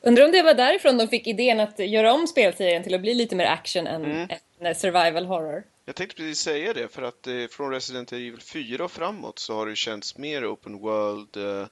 Undrar 0.00 0.24
om 0.24 0.32
det 0.32 0.42
var 0.42 0.54
därifrån 0.54 0.98
de 0.98 1.08
fick 1.08 1.26
idén 1.26 1.60
att 1.60 1.78
göra 1.78 2.12
om 2.12 2.26
spelserien 2.26 2.82
till 2.82 2.94
att 2.94 3.00
bli 3.00 3.14
lite 3.14 3.36
mer 3.36 3.46
action 3.46 3.86
än, 3.86 4.04
Mm. 4.04 4.28
Survival 4.74 5.26
horror. 5.26 5.64
Jag 5.84 5.96
tänkte 5.96 6.16
precis 6.16 6.38
säga 6.38 6.72
det, 6.72 6.88
för 6.88 7.02
att 7.02 7.26
eh, 7.26 7.46
från 7.50 7.70
Resident 7.70 8.12
Evil 8.12 8.40
4 8.40 8.84
och 8.84 8.92
framåt 8.92 9.38
så 9.38 9.54
har 9.54 9.66
det 9.66 9.76
känts 9.76 10.18
mer 10.18 10.52
open 10.52 10.78
world 10.78 11.36
eh, 11.36 11.66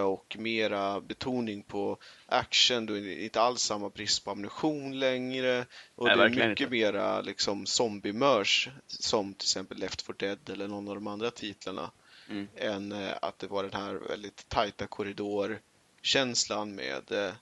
och 0.00 0.36
mera 0.38 1.00
betoning 1.00 1.62
på 1.62 1.98
action. 2.26 2.86
Du 2.86 3.12
är 3.12 3.24
inte 3.24 3.40
alls 3.40 3.62
samma 3.62 3.88
brist 3.88 4.24
på 4.24 4.30
ammunition 4.30 4.98
längre. 4.98 5.66
Och 5.94 6.06
Nej, 6.06 6.16
det 6.16 6.22
är 6.22 6.28
mycket 6.28 6.60
inte. 6.60 6.70
mera 6.70 7.20
liksom 7.20 7.66
zombie-mörs 7.66 8.70
som 8.86 9.34
till 9.34 9.46
exempel 9.46 9.78
Left 9.78 10.02
4 10.02 10.14
Dead 10.18 10.50
eller 10.50 10.68
någon 10.68 10.88
av 10.88 10.94
de 10.94 11.06
andra 11.06 11.30
titlarna. 11.30 11.90
Mm. 12.28 12.48
Än 12.56 12.92
eh, 12.92 13.14
att 13.22 13.38
det 13.38 13.46
var 13.46 13.62
den 13.62 13.82
här 13.82 13.94
väldigt 13.94 14.48
tajta 14.48 14.86
korridorkänslan 14.86 16.74
med 16.74 17.12
eh, 17.12 17.32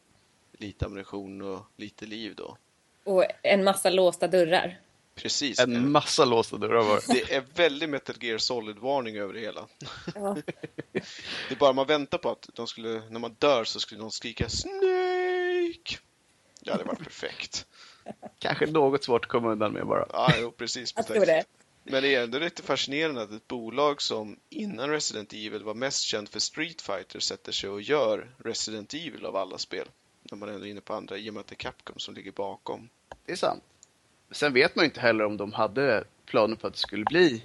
lite 0.53 0.87
ammunition 0.87 1.43
och 1.43 1.67
lite 1.77 2.07
liv 2.07 2.35
då. 2.37 2.57
Och 3.11 3.25
en 3.43 3.65
massa 3.65 3.91
låsta 3.91 4.29
dörrar. 4.29 4.81
Precis. 5.15 5.59
En 5.61 5.93
massa 5.93 6.25
låsta 6.25 6.57
dörrar 6.57 6.83
var 6.83 7.01
det. 7.07 7.35
Är 7.35 7.45
väldigt 7.55 7.91
Metal 7.91 8.17
Gear 8.21 8.39
Solid-varning 8.39 9.19
över 9.19 9.35
det 9.35 9.41
hela. 9.41 9.67
Ja. 10.15 10.37
Det 11.49 11.55
är 11.55 11.59
bara 11.59 11.73
man 11.73 11.87
väntar 11.87 12.19
på 12.19 12.31
att 12.31 12.49
de 12.55 12.67
skulle, 12.67 13.03
när 13.11 13.21
man 13.21 13.37
dör 13.39 13.65
så 13.65 13.81
skulle 13.81 14.01
någon 14.01 14.11
skrika 14.11 14.49
Snake! 14.49 15.99
Ja, 16.61 16.77
det 16.77 16.85
var 16.85 16.95
perfekt. 16.95 17.67
Kanske 18.39 18.67
något 18.67 19.05
svårt 19.05 19.25
att 19.25 19.31
komma 19.31 19.53
undan 19.53 19.73
med 19.73 19.87
bara. 19.87 20.07
Ja, 20.13 20.35
jo, 20.41 20.51
precis. 20.51 20.93
Jag 20.97 21.07
tror 21.07 21.27
det. 21.27 21.45
Men 21.85 22.03
det 22.03 22.15
är 22.15 22.23
ändå 22.23 22.39
lite 22.39 22.63
fascinerande 22.63 23.23
att 23.23 23.33
ett 23.33 23.49
bolag 23.49 24.03
som 24.03 24.39
innan 24.51 24.91
Resident 24.91 25.33
Evil 25.33 25.65
var 25.65 25.75
mest 25.75 26.03
känt 26.03 26.29
för 26.29 26.41
Street 26.41 26.83
Fighter 26.83 27.21
sätter 27.21 27.53
sig 27.53 27.71
och 27.71 27.83
gör 27.83 28.35
Resident 28.39 28.95
Evil 28.95 29.27
av 29.27 29.37
alla 29.37 29.59
spel. 29.59 29.87
När 30.23 30.39
man 30.39 30.49
ändå 30.49 30.67
är 30.67 30.71
inne 30.71 30.81
på 30.81 30.95
andra, 30.95 31.19
i 31.19 31.31
och 31.31 31.35
med 31.35 31.41
att 31.41 31.47
det 31.47 31.55
är 31.55 31.57
Capcom 31.57 31.99
som 31.99 32.15
ligger 32.15 32.33
bakom. 32.33 32.89
Det 33.31 33.35
är 33.35 33.37
sant. 33.37 33.63
Sen 34.31 34.53
vet 34.53 34.77
man 34.77 34.83
ju 34.83 34.87
inte 34.87 35.01
heller 35.01 35.25
om 35.25 35.37
de 35.37 35.53
hade 35.53 36.05
planer 36.27 36.57
på 36.57 36.67
att 36.67 36.73
det 36.73 36.79
skulle 36.79 37.05
bli 37.05 37.45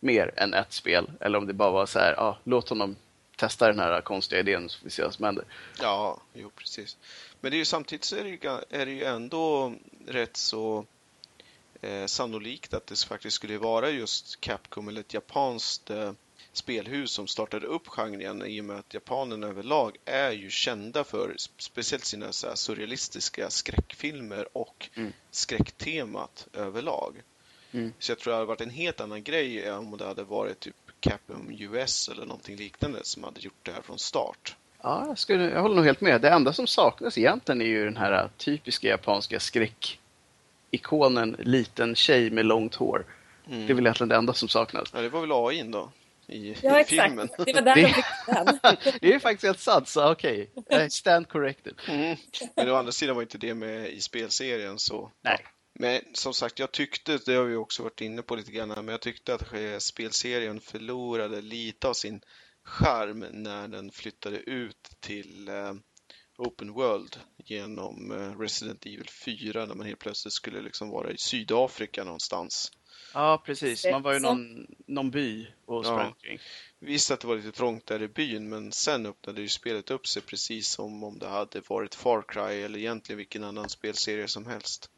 mer 0.00 0.32
än 0.36 0.54
ett 0.54 0.72
spel. 0.72 1.10
Eller 1.20 1.38
om 1.38 1.46
det 1.46 1.52
bara 1.52 1.70
var 1.70 1.86
så 1.86 1.98
här, 1.98 2.14
ja, 2.16 2.38
låt 2.44 2.68
honom 2.68 2.96
testa 3.36 3.66
den 3.66 3.78
här 3.78 4.00
konstiga 4.00 4.40
idén 4.40 4.68
så 4.68 4.78
får 4.78 4.84
vi 4.84 4.90
se 4.90 5.02
vad 5.02 5.14
som 5.14 5.24
händer. 5.24 5.44
Ja, 5.80 6.20
jo 6.32 6.50
precis. 6.56 6.96
Men 7.40 7.50
det 7.50 7.56
är 7.56 7.58
ju 7.58 7.64
samtidigt 7.64 8.04
så 8.04 8.16
är 8.16 8.24
det 8.24 8.30
ju, 8.30 8.38
är 8.70 8.86
det 8.86 8.92
ju 8.92 9.04
ändå 9.04 9.74
rätt 10.06 10.36
så 10.36 10.84
eh, 11.80 12.06
sannolikt 12.06 12.74
att 12.74 12.86
det 12.86 13.04
faktiskt 13.04 13.36
skulle 13.36 13.58
vara 13.58 13.90
just 13.90 14.40
Capcom 14.40 14.88
eller 14.88 15.00
ett 15.00 15.14
japanskt 15.14 15.90
eh, 15.90 16.12
spelhus 16.52 17.10
som 17.10 17.26
startade 17.26 17.66
upp 17.66 17.88
genren 17.88 18.20
igen 18.20 18.42
i 18.46 18.60
och 18.60 18.64
med 18.64 18.76
att 18.78 18.94
japanerna 18.94 19.46
överlag 19.46 19.96
är 20.04 20.30
ju 20.30 20.50
kända 20.50 21.04
för 21.04 21.28
sp- 21.28 21.50
speciellt 21.58 22.04
sina 22.04 22.32
så 22.32 22.56
surrealistiska 22.56 23.50
skräckfilmer 23.50 24.48
och 24.52 24.88
Mm. 24.96 25.12
skräcktemat 25.30 26.46
överlag. 26.52 27.14
Mm. 27.72 27.92
Så 27.98 28.10
jag 28.12 28.18
tror 28.18 28.30
det 28.30 28.36
hade 28.36 28.46
varit 28.46 28.60
en 28.60 28.70
helt 28.70 29.00
annan 29.00 29.22
grej 29.22 29.72
om 29.72 29.96
det 29.96 30.04
hade 30.06 30.24
varit 30.24 30.60
typ 30.60 30.74
Capcom 31.00 31.50
US 31.60 32.08
eller 32.08 32.24
någonting 32.26 32.56
liknande 32.56 32.98
som 33.02 33.24
hade 33.24 33.40
gjort 33.40 33.58
det 33.62 33.72
här 33.72 33.82
från 33.82 33.98
start. 33.98 34.56
Ja, 34.82 35.04
jag, 35.08 35.18
skulle, 35.18 35.42
jag 35.50 35.62
håller 35.62 35.74
nog 35.76 35.84
helt 35.84 36.00
med. 36.00 36.20
Det 36.20 36.28
enda 36.28 36.52
som 36.52 36.66
saknas 36.66 37.18
egentligen 37.18 37.60
är 37.60 37.66
ju 37.66 37.84
den 37.84 37.96
här 37.96 38.30
typiska 38.36 38.88
japanska 38.88 39.40
skräckikonen, 39.40 41.36
liten 41.38 41.94
tjej 41.94 42.30
med 42.30 42.44
långt 42.46 42.74
hår. 42.74 43.04
Mm. 43.46 43.66
Det 43.66 43.72
är 43.72 43.74
väl 43.74 43.86
egentligen 43.86 44.08
det 44.08 44.16
enda 44.16 44.32
som 44.34 44.48
saknas. 44.48 44.88
Ja, 44.94 45.00
det 45.00 45.08
var 45.08 45.20
väl 45.20 45.32
AI 45.32 45.62
då 45.62 45.90
i, 46.28 46.56
Ja, 46.62 46.78
i 46.78 46.80
exakt. 46.80 46.88
filmen. 46.88 47.28
Det 47.46 47.52
var 47.52 47.62
där 47.62 47.74
Det- 47.74 47.82
de 47.82 47.94
fick 47.94 48.04
den. 48.26 48.76
Det 49.00 49.14
är 49.14 49.18
faktiskt 49.18 49.44
helt 49.44 49.60
sant, 49.60 49.88
så 49.88 50.12
okej. 50.12 50.50
Okay. 50.54 50.90
Stand 50.90 51.28
corrected. 51.28 51.74
Mm. 51.88 52.16
Men 52.56 52.70
å 52.70 52.74
andra 52.74 52.92
sidan 52.92 53.14
var 53.16 53.22
inte 53.22 53.38
det 53.38 53.54
med 53.54 53.88
i 53.92 54.00
spelserien 54.00 54.78
så. 54.78 55.10
Nej. 55.24 55.46
Men 55.78 56.00
som 56.14 56.34
sagt, 56.34 56.58
jag 56.58 56.72
tyckte, 56.72 57.18
det 57.26 57.34
har 57.34 57.44
vi 57.44 57.56
också 57.56 57.82
varit 57.82 58.00
inne 58.00 58.22
på 58.22 58.36
lite 58.36 58.52
grann, 58.52 58.68
men 58.68 58.88
jag 58.88 59.00
tyckte 59.00 59.34
att 59.34 59.52
eh, 59.52 59.78
spelserien 59.78 60.60
förlorade 60.60 61.40
lite 61.40 61.88
av 61.88 61.94
sin 61.94 62.20
charm 62.64 63.26
när 63.30 63.68
den 63.68 63.90
flyttade 63.90 64.36
ut 64.36 64.90
till 65.00 65.48
eh, 65.48 65.72
Open 66.38 66.72
World 66.72 67.16
genom 67.44 68.12
eh, 68.12 68.38
Resident 68.40 68.86
Evil 68.86 69.08
4 69.24 69.66
när 69.66 69.74
man 69.74 69.86
helt 69.86 69.98
plötsligt 69.98 70.32
skulle 70.34 70.60
liksom 70.60 70.90
vara 70.90 71.10
i 71.10 71.18
Sydafrika 71.18 72.04
någonstans. 72.04 72.70
Ja, 73.14 73.42
precis. 73.46 73.86
Man 73.90 74.02
var 74.02 74.12
ju 74.12 74.18
någon, 74.18 74.66
någon 74.86 75.10
by 75.10 75.46
och 75.66 75.84
sprang 75.84 76.14
kring. 76.22 76.38
Visst 76.78 77.10
att 77.10 77.20
det 77.20 77.26
var 77.26 77.36
lite 77.36 77.52
trångt 77.52 77.86
där 77.86 78.02
i 78.02 78.08
byn, 78.08 78.48
men 78.48 78.72
sen 78.72 79.06
öppnade 79.06 79.40
ju 79.40 79.48
spelet 79.48 79.90
upp 79.90 80.06
sig 80.06 80.22
precis 80.22 80.68
som 80.68 81.04
om 81.04 81.18
det 81.18 81.28
hade 81.28 81.60
varit 81.68 81.94
Far 81.94 82.22
Cry 82.28 82.62
eller 82.62 82.78
egentligen 82.78 83.16
vilken 83.16 83.44
annan 83.44 83.68
spelserie 83.68 84.28
som 84.28 84.46
helst. 84.46 84.90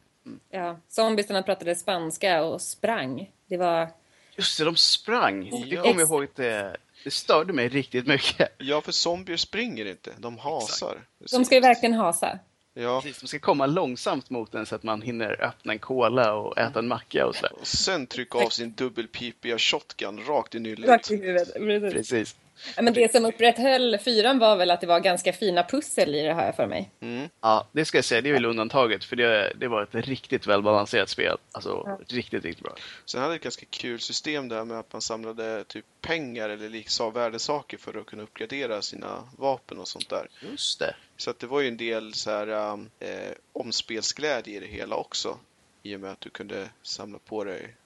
Ja, 0.50 0.78
zombiesarna 0.88 1.42
pratade 1.42 1.75
spanska 1.75 2.44
och 2.44 2.62
sprang. 2.62 3.33
Det 3.47 3.56
var... 3.56 3.90
Just 4.37 4.59
det, 4.59 4.64
de 4.64 4.76
sprang. 4.76 5.49
Ja. 5.52 5.66
Det 5.71 5.76
kommer 5.76 6.00
jag 6.00 6.09
ihåg 6.09 6.25
att 6.25 6.37
det, 6.37 6.76
det 7.04 7.11
störde 7.11 7.52
mig 7.52 7.68
riktigt 7.68 8.06
mycket. 8.06 8.49
Ja, 8.59 8.80
för 8.80 8.92
zombier 8.92 9.37
springer 9.37 9.87
inte, 9.87 10.12
de 10.18 10.38
hasar. 10.38 11.06
De 11.30 11.44
ska 11.44 11.54
ju 11.54 11.61
verkligen 11.61 11.94
hasa. 11.94 12.38
Ja, 12.75 13.00
Precis, 13.00 13.21
de 13.21 13.26
ska 13.26 13.38
komma 13.38 13.66
långsamt 13.66 14.31
mot 14.31 14.54
en 14.54 14.66
så 14.66 14.75
att 14.75 14.83
man 14.83 15.02
hinner 15.02 15.43
öppna 15.45 15.73
en 15.73 15.78
cola 15.78 16.35
och 16.35 16.59
äta 16.59 16.78
en 16.78 16.88
macka 16.88 17.26
och 17.26 17.37
sådär. 17.37 17.52
och 17.61 17.66
sen 17.66 18.07
trycka 18.07 18.38
av 18.38 18.49
sin 18.49 18.73
dubbelpipiga 18.73 19.59
shotgun 19.59 20.21
rakt 20.26 20.54
i 20.54 20.61
nyllet. 20.61 20.90
Rakt 20.90 21.11
i 21.11 21.16
huvudet. 21.16 21.93
Precis. 21.93 22.11
Precis. 22.11 22.37
Ja, 22.76 22.83
men 22.83 22.93
det 22.95 23.12
som 23.12 23.25
upprätthöll 23.25 23.99
fyran 23.99 24.38
var 24.38 24.57
väl 24.57 24.71
att 24.71 24.81
det 24.81 24.87
var 24.87 25.00
ganska 25.00 25.33
fina 25.33 25.62
pussel 25.62 26.14
i 26.14 26.23
det, 26.23 26.33
har 26.33 26.45
jag 26.45 26.57
för 26.57 26.66
mig. 26.66 26.90
Mm. 27.00 27.28
Ja, 27.40 27.66
det 27.73 27.85
ska 27.85 27.99
jag 27.99 28.04
säga, 28.04 28.21
det 28.21 28.28
är 28.28 28.33
väl 28.33 28.45
undantaget 28.45 29.04
för 29.04 29.16
det, 29.16 29.52
det 29.57 29.69
var 29.69 29.83
ett 29.83 29.95
riktigt 29.95 30.47
välbalanserat 30.47 31.09
spel. 31.09 31.37
Alltså, 31.52 31.83
Ja. 31.87 31.99
riktigt, 32.09 32.45
riktigt 32.45 32.64
bra. 32.64 32.75
Sen 33.04 33.21
hade 33.21 33.33
det 33.33 33.37
ett 33.37 33.43
ganska 33.43 33.66
kul 33.71 34.00
system 34.00 34.49
där 34.49 34.64
med 34.64 34.78
att 34.78 34.93
man 34.93 35.02
samlade 35.02 35.64
typ 35.64 35.85
pengar 36.00 36.49
eller 36.49 36.69
liksom 36.69 37.12
värdesaker 37.12 37.78
för 37.78 37.99
att 38.00 38.07
kunna 38.07 38.23
uppgradera 38.23 38.83
sina 38.83 39.28
vapen 39.38 39.78
och 39.78 39.88
sånt 39.88 40.09
där. 40.09 40.28
Just 40.50 40.78
det. 40.78 40.95
Så 41.16 41.30
att 41.30 41.38
det 41.38 41.47
var 41.47 41.61
ju 41.61 41.68
en 41.68 41.76
del 41.76 42.14
så 42.14 42.30
här 42.30 42.49
um, 42.49 42.90
eh, 43.00 43.33
omspelsglädje 43.52 44.56
i 44.56 44.61
det 44.61 44.66
hela 44.66 44.97
också. 44.97 45.38
I 45.83 45.97
och 45.97 46.00
med 46.00 46.11
att 46.11 46.21
du 46.21 46.30
kunde 46.30 46.71
samla 46.83 47.18
på 47.18 47.44
dig 47.44 47.76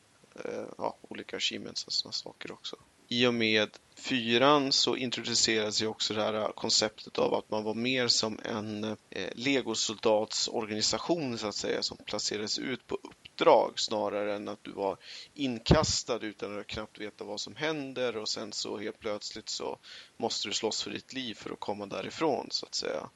eh, 0.44 0.64
ja, 0.78 0.96
olika 1.08 1.36
achievements 1.36 1.84
och 1.84 1.92
sådana 1.92 2.12
saker 2.12 2.52
också. 2.52 2.76
I 3.08 3.26
och 3.26 3.34
med 3.34 3.68
fyran 3.96 4.72
så 4.72 4.96
introducerades 4.96 5.82
ju 5.82 5.86
också 5.86 6.14
det 6.14 6.22
här 6.22 6.34
uh, 6.34 6.48
konceptet 6.48 7.18
av 7.18 7.34
att 7.34 7.50
man 7.50 7.64
var 7.64 7.74
mer 7.74 8.08
som 8.08 8.40
en 8.44 8.84
eh, 8.84 8.96
legosoldatsorganisation 9.34 11.38
så 11.38 11.46
att 11.46 11.54
säga 11.54 11.82
som 11.82 11.96
placerades 11.96 12.58
ut 12.58 12.86
på 12.86 12.98
uppdrag 13.38 13.72
snarare 13.80 14.34
än 14.34 14.48
att 14.48 14.64
du 14.64 14.72
var 14.72 14.96
inkastad 15.34 16.18
utan 16.20 16.60
att 16.60 16.66
knappt 16.66 16.98
veta 16.98 17.24
vad 17.24 17.40
som 17.40 17.56
händer 17.56 18.16
och 18.16 18.28
sen 18.28 18.52
så 18.52 18.78
helt 18.78 18.98
plötsligt 19.00 19.48
så 19.48 19.78
måste 20.16 20.48
du 20.48 20.54
slåss 20.54 20.82
för 20.82 20.90
ditt 20.90 21.12
liv 21.12 21.34
för 21.34 21.50
att 21.50 21.60
komma 21.60 21.86
därifrån 21.86 22.46
så 22.50 22.66
att 22.66 22.74
säga. 22.74 23.08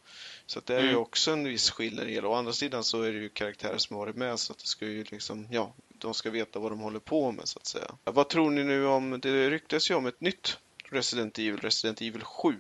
Så 0.46 0.58
att 0.58 0.66
det 0.66 0.74
är 0.76 0.82
ju 0.82 0.88
Mm. 0.88 1.00
också 1.00 1.30
en 1.32 1.44
viss 1.44 1.70
skillnad 1.70 2.08
i 2.08 2.20
det. 2.20 2.26
Å 2.26 2.34
andra 2.34 2.52
sidan 2.52 2.84
så 2.84 3.02
är 3.02 3.12
det 3.12 3.18
ju 3.18 3.28
karaktärer 3.28 3.78
som 3.78 3.96
har 3.96 4.06
varit 4.06 4.16
med 4.16 4.38
så 4.38 4.52
att 4.52 4.58
det 4.58 4.66
ska 4.66 4.86
ju 4.86 5.04
liksom, 5.10 5.46
ja, 5.50 5.72
de 5.88 6.14
ska 6.14 6.30
veta 6.30 6.58
vad 6.58 6.72
de 6.72 6.80
håller 6.80 7.00
på 7.00 7.32
med 7.32 7.48
så 7.48 7.58
att 7.58 7.66
säga. 7.66 7.90
Vad 8.04 8.28
tror 8.28 8.50
ni 8.50 8.64
nu 8.64 8.86
om, 8.86 9.20
det 9.20 9.50
ryktas 9.50 9.90
ju 9.90 9.94
om 9.94 10.06
ett 10.06 10.20
nytt 10.20 10.58
Resident 10.90 11.38
Evil, 11.38 11.56
Resident 11.56 12.00
Evil 12.00 12.24
7. 12.24 12.54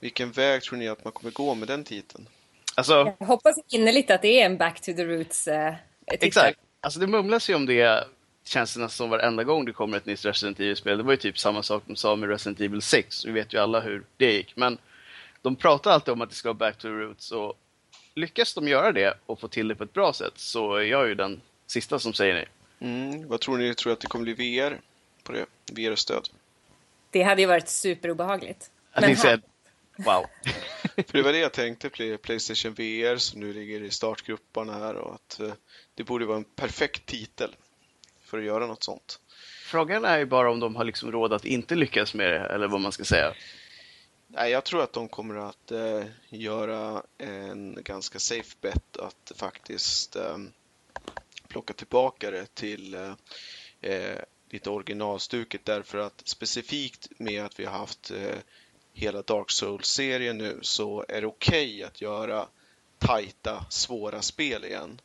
Vilken 0.00 0.32
väg 0.32 0.62
tror 0.62 0.78
ni 0.78 0.88
att 0.88 1.04
man 1.04 1.12
kommer 1.12 1.32
gå 1.32 1.54
med 1.54 1.68
den 1.68 1.84
titeln? 1.84 2.28
Alltså, 2.74 3.14
Jag 3.18 3.26
hoppas 3.26 3.56
innerligt 3.68 4.10
att 4.10 4.22
det 4.22 4.40
är 4.40 4.46
en 4.46 4.56
back 4.58 4.80
to 4.80 4.92
the 4.92 5.04
roots 5.04 5.48
eh. 5.48 5.74
Exakt. 6.10 6.58
Alltså 6.80 7.00
det 7.00 7.06
mumlas 7.06 7.50
ju 7.50 7.54
om 7.54 7.66
det 7.66 8.04
känns 8.44 8.74
det 8.74 8.80
nästan 8.80 8.96
som 9.04 9.10
varenda 9.10 9.44
gång 9.44 9.64
det 9.64 9.72
kommer 9.72 9.96
ett 9.96 10.06
nytt 10.06 10.24
Resident 10.24 10.60
Evil-spel. 10.60 10.98
Det 10.98 11.04
var 11.04 11.12
ju 11.12 11.16
typ 11.16 11.38
samma 11.38 11.62
sak 11.62 11.82
de 11.86 11.96
sa 11.96 12.16
med 12.16 12.28
Resident 12.28 12.60
Evil 12.60 12.82
6. 12.82 13.24
Vi 13.24 13.32
vet 13.32 13.52
ju 13.54 13.58
alla 13.58 13.80
hur 13.80 14.04
det 14.16 14.32
gick. 14.32 14.56
Men 14.56 14.78
de 15.42 15.56
pratar 15.56 15.90
alltid 15.90 16.12
om 16.12 16.20
att 16.20 16.30
det 16.30 16.36
ska 16.36 16.48
vara 16.48 16.54
back 16.54 16.76
to 16.76 16.82
the 16.82 16.88
roots. 16.88 17.32
Och 17.32 17.58
lyckas 18.14 18.54
de 18.54 18.68
göra 18.68 18.92
det 18.92 19.14
och 19.26 19.40
få 19.40 19.48
till 19.48 19.68
det 19.68 19.74
på 19.74 19.84
ett 19.84 19.92
bra 19.92 20.12
sätt 20.12 20.32
så 20.36 20.74
är 20.74 20.82
jag 20.82 21.08
ju 21.08 21.14
den 21.14 21.40
sista 21.66 21.98
som 21.98 22.12
säger 22.12 22.34
nej. 22.34 22.48
Mm, 22.80 23.28
vad 23.28 23.40
tror 23.40 23.56
ni? 23.58 23.74
Tror 23.74 23.92
att 23.92 24.00
det 24.00 24.06
kommer 24.06 24.34
bli 24.34 24.34
VR 24.34 24.80
på 25.22 25.32
det? 25.32 25.46
VR-stöd? 25.72 26.28
Det 27.10 27.22
hade 27.22 27.40
ju 27.42 27.46
varit 27.46 27.68
superobehagligt. 27.68 28.70
Jag 28.94 29.02
Men 29.02 29.16
säga, 29.16 29.40
wow. 29.96 30.26
För 30.96 31.12
det 31.12 31.22
var 31.22 31.32
det 31.32 31.38
jag 31.38 31.52
tänkte, 31.52 31.88
Play- 31.90 32.16
Playstation 32.18 32.74
VR 32.74 33.16
som 33.16 33.40
nu 33.40 33.52
ligger 33.52 33.82
i 33.82 33.90
startgrupperna 33.90 34.72
här 34.72 34.94
och 34.94 35.14
att 35.14 35.40
eh, 35.40 35.52
det 36.00 36.04
borde 36.04 36.26
vara 36.26 36.36
en 36.36 36.44
perfekt 36.44 37.06
titel 37.06 37.56
för 38.20 38.38
att 38.38 38.44
göra 38.44 38.66
något 38.66 38.82
sånt. 38.82 39.20
Frågan 39.64 40.04
är 40.04 40.18
ju 40.18 40.26
bara 40.26 40.50
om 40.50 40.60
de 40.60 40.76
har 40.76 40.84
liksom 40.84 41.12
råd 41.12 41.32
att 41.32 41.44
inte 41.44 41.74
lyckas 41.74 42.14
med 42.14 42.30
det, 42.30 42.38
eller 42.38 42.68
vad 42.68 42.80
man 42.80 42.92
ska 42.92 43.04
säga. 43.04 43.34
Nej, 44.26 44.50
jag 44.50 44.64
tror 44.64 44.82
att 44.82 44.92
de 44.92 45.08
kommer 45.08 45.34
att 45.34 45.70
eh, 45.70 46.04
göra 46.28 47.02
en 47.18 47.78
ganska 47.82 48.18
safe 48.18 48.56
bet 48.60 48.96
att 48.96 49.32
faktiskt 49.36 50.16
eh, 50.16 50.38
plocka 51.48 51.72
tillbaka 51.72 52.30
det 52.30 52.54
till 52.54 52.94
eh, 52.94 53.12
eh, 53.80 54.18
lite 54.50 54.70
originalstuket 54.70 55.64
därför 55.64 55.98
att 55.98 56.22
specifikt 56.24 57.08
med 57.18 57.44
att 57.44 57.60
vi 57.60 57.64
har 57.64 57.78
haft 57.78 58.10
eh, 58.10 58.38
hela 58.92 59.22
Dark 59.22 59.50
Souls-serien 59.50 60.38
nu 60.38 60.58
så 60.62 61.04
är 61.08 61.20
det 61.20 61.26
okej 61.26 61.82
att 61.82 62.00
göra 62.00 62.48
tajta, 62.98 63.66
svåra 63.70 64.22
spel 64.22 64.64
igen. 64.64 65.00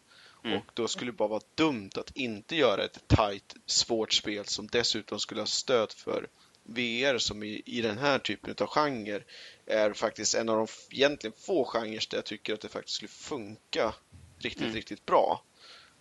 Mm. 0.45 0.57
Och 0.57 0.71
då 0.73 0.87
skulle 0.87 1.11
det 1.11 1.15
bara 1.17 1.29
vara 1.29 1.41
dumt 1.55 1.89
att 1.95 2.11
inte 2.15 2.55
göra 2.55 2.83
ett 2.83 3.07
tajt, 3.07 3.55
svårt 3.65 4.13
spel 4.13 4.45
som 4.45 4.67
dessutom 4.67 5.19
skulle 5.19 5.41
ha 5.41 5.45
stöd 5.45 5.91
för 5.91 6.27
VR 6.63 7.17
som 7.17 7.43
i, 7.43 7.61
i 7.65 7.81
den 7.81 7.97
här 7.97 8.19
typen 8.19 8.55
av 8.61 8.67
genre 8.67 9.23
är 9.65 9.93
faktiskt 9.93 10.35
en 10.35 10.49
av 10.49 10.57
de 10.57 10.67
egentligen 10.95 11.33
få 11.39 11.65
genrer 11.65 12.03
där 12.09 12.17
jag 12.17 12.25
tycker 12.25 12.53
att 12.53 12.61
det 12.61 12.69
faktiskt 12.69 12.95
skulle 12.95 13.09
funka 13.09 13.93
riktigt, 14.39 14.61
Mm. 14.61 14.75
riktigt 14.75 15.05
bra. 15.05 15.43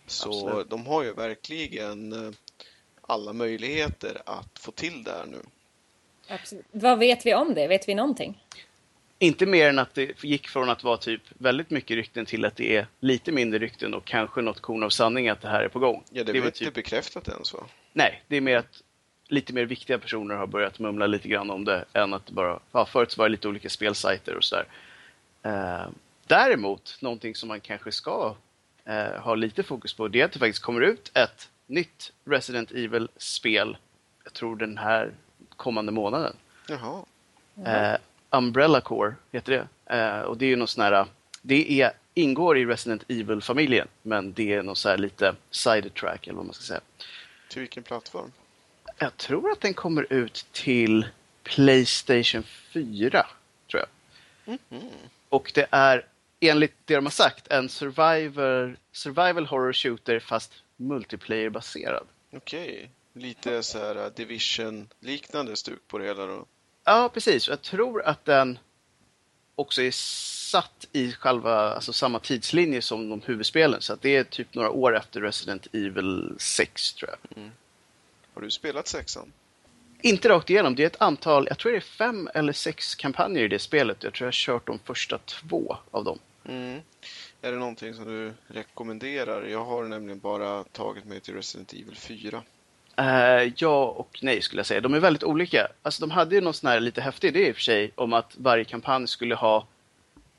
Så 0.07 0.29
Absolut. 0.29 0.69
de 0.69 0.85
har 0.85 1.03
ju 1.03 1.13
verkligen 1.13 2.13
eh, 2.27 2.33
alla 3.01 3.33
möjligheter 3.33 4.21
att 4.25 4.59
få 4.59 4.71
till 4.71 5.03
det 5.03 5.11
här 5.11 5.25
nu. 5.25 5.41
Absolut. 6.27 6.65
Vad 6.71 6.99
vet 6.99 7.25
vi 7.25 7.33
om 7.33 7.53
det? 7.53 7.67
Vet 7.67 7.87
vi 7.87 7.95
någonting? 7.95 8.43
Inte 9.19 9.45
mer 9.45 9.69
än 9.69 9.79
att 9.79 9.93
det 9.93 10.23
gick 10.23 10.47
från 10.47 10.69
att 10.69 10.83
vara 10.83 10.97
typ 10.97 11.21
väldigt 11.27 11.69
mycket 11.69 11.95
rykten 11.95 12.25
till 12.25 12.45
att 12.45 12.55
det 12.55 12.75
är 12.75 12.87
lite 12.99 13.31
mindre 13.31 13.59
rykten 13.59 13.93
och 13.93 14.05
kanske 14.05 14.41
något 14.41 14.59
korn 14.59 14.83
av 14.83 14.89
sanning 14.89 15.29
att 15.29 15.41
det 15.41 15.47
här 15.47 15.63
är 15.63 15.69
på 15.69 15.79
gång. 15.79 16.03
Ja, 16.09 16.23
det, 16.23 16.33
det 16.33 16.39
var 16.39 16.47
inte 16.47 16.59
typ, 16.59 16.73
bekräftat 16.73 17.27
ens 17.27 17.53
va? 17.53 17.59
nej, 17.93 18.23
det 18.27 18.37
är 18.37 18.41
mer 18.41 18.57
att 18.57 18.81
lite 19.27 19.53
mer 19.53 19.65
viktiga 19.65 19.99
personer 19.99 20.35
har 20.35 20.47
börjat 20.47 20.79
mumla 20.79 21.07
lite 21.07 21.27
grann 21.27 21.49
om 21.49 21.65
det 21.65 21.85
än 21.93 22.13
att 22.13 22.29
bara, 22.29 22.59
ja, 22.71 22.85
förut 22.85 23.11
så 23.11 23.21
var 23.21 23.29
det 23.29 23.31
lite 23.31 23.47
olika 23.47 23.69
spelsajter 23.69 24.35
och 24.35 24.43
sådär. 24.43 24.65
Eh, 25.43 25.87
däremot, 26.27 26.97
någonting 27.01 27.35
som 27.35 27.47
man 27.47 27.59
kanske 27.59 27.91
ska 27.91 28.35
eh, 28.85 29.21
ha 29.21 29.35
lite 29.35 29.63
fokus 29.63 29.93
på, 29.93 30.07
det 30.07 30.21
är 30.21 30.25
att 30.25 30.31
det 30.31 30.39
faktiskt 30.39 30.63
kommer 30.63 30.81
ut 30.81 31.11
ett 31.13 31.49
nytt 31.67 32.13
Resident 32.25 32.71
Evil-spel, 32.71 33.77
jag 34.23 34.33
tror 34.33 34.55
den 34.55 34.77
här 34.77 35.13
kommande 35.49 35.91
månaden. 35.91 36.35
Jaha. 36.67 37.05
Eh, 37.65 37.97
Umbrella 38.37 38.81
Core 38.81 39.15
heter 39.31 39.51
det. 39.85 39.95
Eh, 39.95 40.19
och 40.19 40.37
det 40.37 40.45
är 40.45 40.49
ju 40.49 40.55
någon 40.55 40.67
sån 40.67 40.83
här, 40.83 41.05
det 41.41 41.81
är, 41.81 41.91
ingår 42.13 42.57
i 42.57 42.65
Resident 42.65 43.03
Evil-familjen, 43.07 43.87
men 44.01 44.33
det 44.33 44.53
är 44.53 44.63
någon 44.63 44.75
så 44.75 44.89
här 44.89 44.97
lite 44.97 45.35
sidetrack 45.51 46.27
eller 46.27 46.37
vad 46.37 46.45
man 46.45 46.53
ska 46.53 46.63
säga. 46.63 46.81
Till 47.49 47.59
vilken 47.59 47.83
plattform? 47.83 48.31
Jag 48.97 49.17
tror 49.17 49.51
att 49.51 49.61
den 49.61 49.73
kommer 49.73 50.13
ut 50.13 50.45
till 50.51 51.07
Playstation 51.43 52.43
4, 52.43 53.25
tror 53.71 53.83
jag. 53.83 54.59
Och 55.29 55.51
det 55.55 55.67
är 55.71 56.05
enligt 56.39 56.73
det 56.85 56.95
de 56.95 57.05
har 57.05 57.11
sagt 57.11 57.47
en 57.47 57.69
survivor, 57.69 58.77
survival 58.91 59.45
horror 59.45 59.73
shooter 59.73 60.19
fast 60.19 60.53
multiplayer-baserad. 60.77 62.07
Okej. 62.33 62.89
Lite 63.13 63.63
så 63.63 63.79
här 63.79 63.97
uh, 63.97 64.11
Division-liknande 64.15 65.55
stuk 65.55 65.87
på 65.87 65.97
det 65.97 66.05
hela 66.05 66.25
då. 66.25 66.45
Ja, 66.85 67.09
precis. 67.13 67.47
Jag 67.47 67.61
tror 67.61 68.03
att 68.03 68.25
den 68.25 68.59
också 69.55 69.81
är 69.81 69.91
satt 69.91 70.87
i 70.91 71.11
själva, 71.11 71.73
alltså 71.73 71.93
samma 71.93 72.19
tidslinje 72.19 72.81
som 72.81 73.09
de 73.09 73.21
huvudspelen. 73.21 73.81
Så 73.81 73.95
det 74.01 74.15
är 74.15 74.23
typ 74.23 74.53
några 74.55 74.69
år 74.69 74.97
efter 74.97 75.21
Resident 75.21 75.67
Evil 75.73 76.35
6, 76.37 76.93
tror 76.93 77.11
jag. 77.11 77.41
Har 78.33 78.41
du 78.41 78.51
spelat 78.51 78.87
sexan? 78.87 79.31
Inte 80.01 80.29
rakt 80.29 80.49
igenom. 80.49 80.75
Det 80.75 80.83
är 80.83 80.87
ett 80.87 81.01
antal, 81.01 81.47
jag 81.49 81.57
tror 81.57 81.71
det 81.71 81.77
är 81.77 81.81
fem 81.81 82.29
eller 82.33 82.53
sex 82.53 82.95
kampanjer 82.95 83.43
i 83.43 83.47
det 83.47 83.59
spelet. 83.59 84.03
Jag 84.03 84.13
tror 84.13 84.25
jag 84.25 84.27
har 84.27 84.31
kört 84.31 84.67
de 84.67 84.79
första 84.79 85.17
två 85.17 85.77
av 85.91 86.03
dem. 86.03 86.19
Mm. 86.45 86.81
Är 87.41 87.51
det 87.51 87.57
någonting 87.57 87.93
som 87.93 88.05
du 88.05 88.33
rekommenderar? 88.47 89.45
Jag 89.45 89.65
har 89.65 89.83
nämligen 89.83 90.19
bara 90.19 90.63
tagit 90.63 91.05
mig 91.05 91.19
till 91.19 91.33
Resident 91.33 91.73
Evil 91.73 91.95
4. 91.95 92.43
Eh, 92.97 93.51
ja 93.57 93.85
och 93.85 94.19
nej 94.21 94.41
skulle 94.41 94.59
jag 94.59 94.65
säga. 94.65 94.81
De 94.81 94.93
är 94.93 94.99
väldigt 94.99 95.23
olika. 95.23 95.67
Alltså 95.81 96.01
de 96.01 96.11
hade 96.11 96.35
ju 96.35 96.41
någon 96.41 96.53
sån 96.53 96.69
här 96.69 96.79
lite 96.79 97.01
häftig 97.01 97.27
idé 97.27 97.47
i 97.47 97.51
och 97.51 97.55
för 97.55 97.61
sig 97.61 97.91
om 97.95 98.13
att 98.13 98.35
varje 98.37 98.63
kampanj 98.63 99.07
skulle 99.07 99.35
ha 99.35 99.67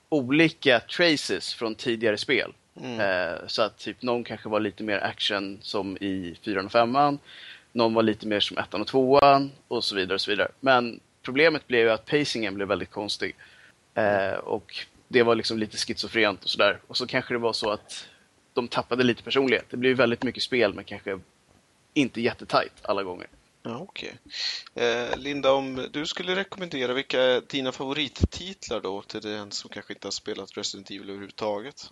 olika 0.08 0.80
traces 0.80 1.54
från 1.54 1.74
tidigare 1.74 2.18
spel. 2.18 2.52
Mm. 2.80 3.00
Eh, 3.00 3.38
så 3.46 3.62
att 3.62 3.78
typ 3.78 4.02
någon 4.02 4.24
kanske 4.24 4.48
var 4.48 4.60
lite 4.60 4.82
mer 4.82 4.98
action 4.98 5.58
som 5.62 5.96
i 5.96 6.36
4 6.44 6.62
och 6.62 6.72
5 6.72 7.18
Någon 7.72 7.94
var 7.94 8.02
lite 8.02 8.26
mer 8.26 8.40
som 8.40 8.58
ettan 8.58 8.80
och 8.80 8.86
tvåan 8.86 9.52
och 9.68 9.84
så 9.84 9.94
vidare 9.94 10.14
och 10.14 10.20
så 10.20 10.30
vidare. 10.30 10.48
Men 10.60 11.00
problemet 11.22 11.66
blev 11.66 11.80
ju 11.80 11.90
att 11.90 12.06
pacingen 12.06 12.54
blev 12.54 12.68
väldigt 12.68 12.90
konstig. 12.90 13.34
Eh, 13.94 14.34
och 14.34 14.76
det 15.08 15.22
var 15.22 15.34
liksom 15.34 15.58
lite 15.58 15.76
schizofrent 15.76 16.44
och 16.44 16.50
sådär. 16.50 16.78
Och 16.86 16.96
så 16.96 17.06
kanske 17.06 17.34
det 17.34 17.38
var 17.38 17.52
så 17.52 17.70
att 17.70 18.08
de 18.52 18.68
tappade 18.68 19.04
lite 19.04 19.22
personlighet. 19.22 19.64
Det 19.70 19.76
blev 19.76 19.96
väldigt 19.96 20.22
mycket 20.22 20.42
spel 20.42 20.74
men 20.74 20.84
kanske 20.84 21.18
inte 21.96 22.20
jättetajt 22.20 22.72
alla 22.82 23.02
gånger. 23.02 23.26
Ja, 23.62 23.78
Okej. 23.78 24.12
Okay. 24.74 24.88
Eh, 24.88 25.16
Linda, 25.18 25.52
om 25.52 25.88
du 25.92 26.06
skulle 26.06 26.36
rekommendera, 26.36 26.92
vilka 26.92 27.22
är 27.22 27.42
dina 27.48 27.72
favorittitlar 27.72 28.80
då 28.80 29.02
till 29.02 29.20
den 29.20 29.52
som 29.52 29.70
kanske 29.70 29.92
inte 29.92 30.06
har 30.06 30.12
spelat 30.12 30.56
Resident 30.56 30.90
Evil 30.90 31.10
överhuvudtaget? 31.10 31.90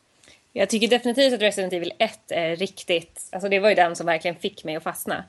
Jag 0.52 0.68
tycker 0.68 0.88
definitivt 0.88 1.34
att 1.34 1.40
Resident 1.40 1.72
Evil 1.72 1.92
1 1.98 2.20
är 2.28 2.56
riktigt, 2.56 3.28
alltså 3.32 3.48
det 3.48 3.58
var 3.58 3.68
ju 3.68 3.74
den 3.74 3.96
som 3.96 4.06
verkligen 4.06 4.36
fick 4.36 4.64
mig 4.64 4.76
att 4.76 4.82
fastna 4.82 5.24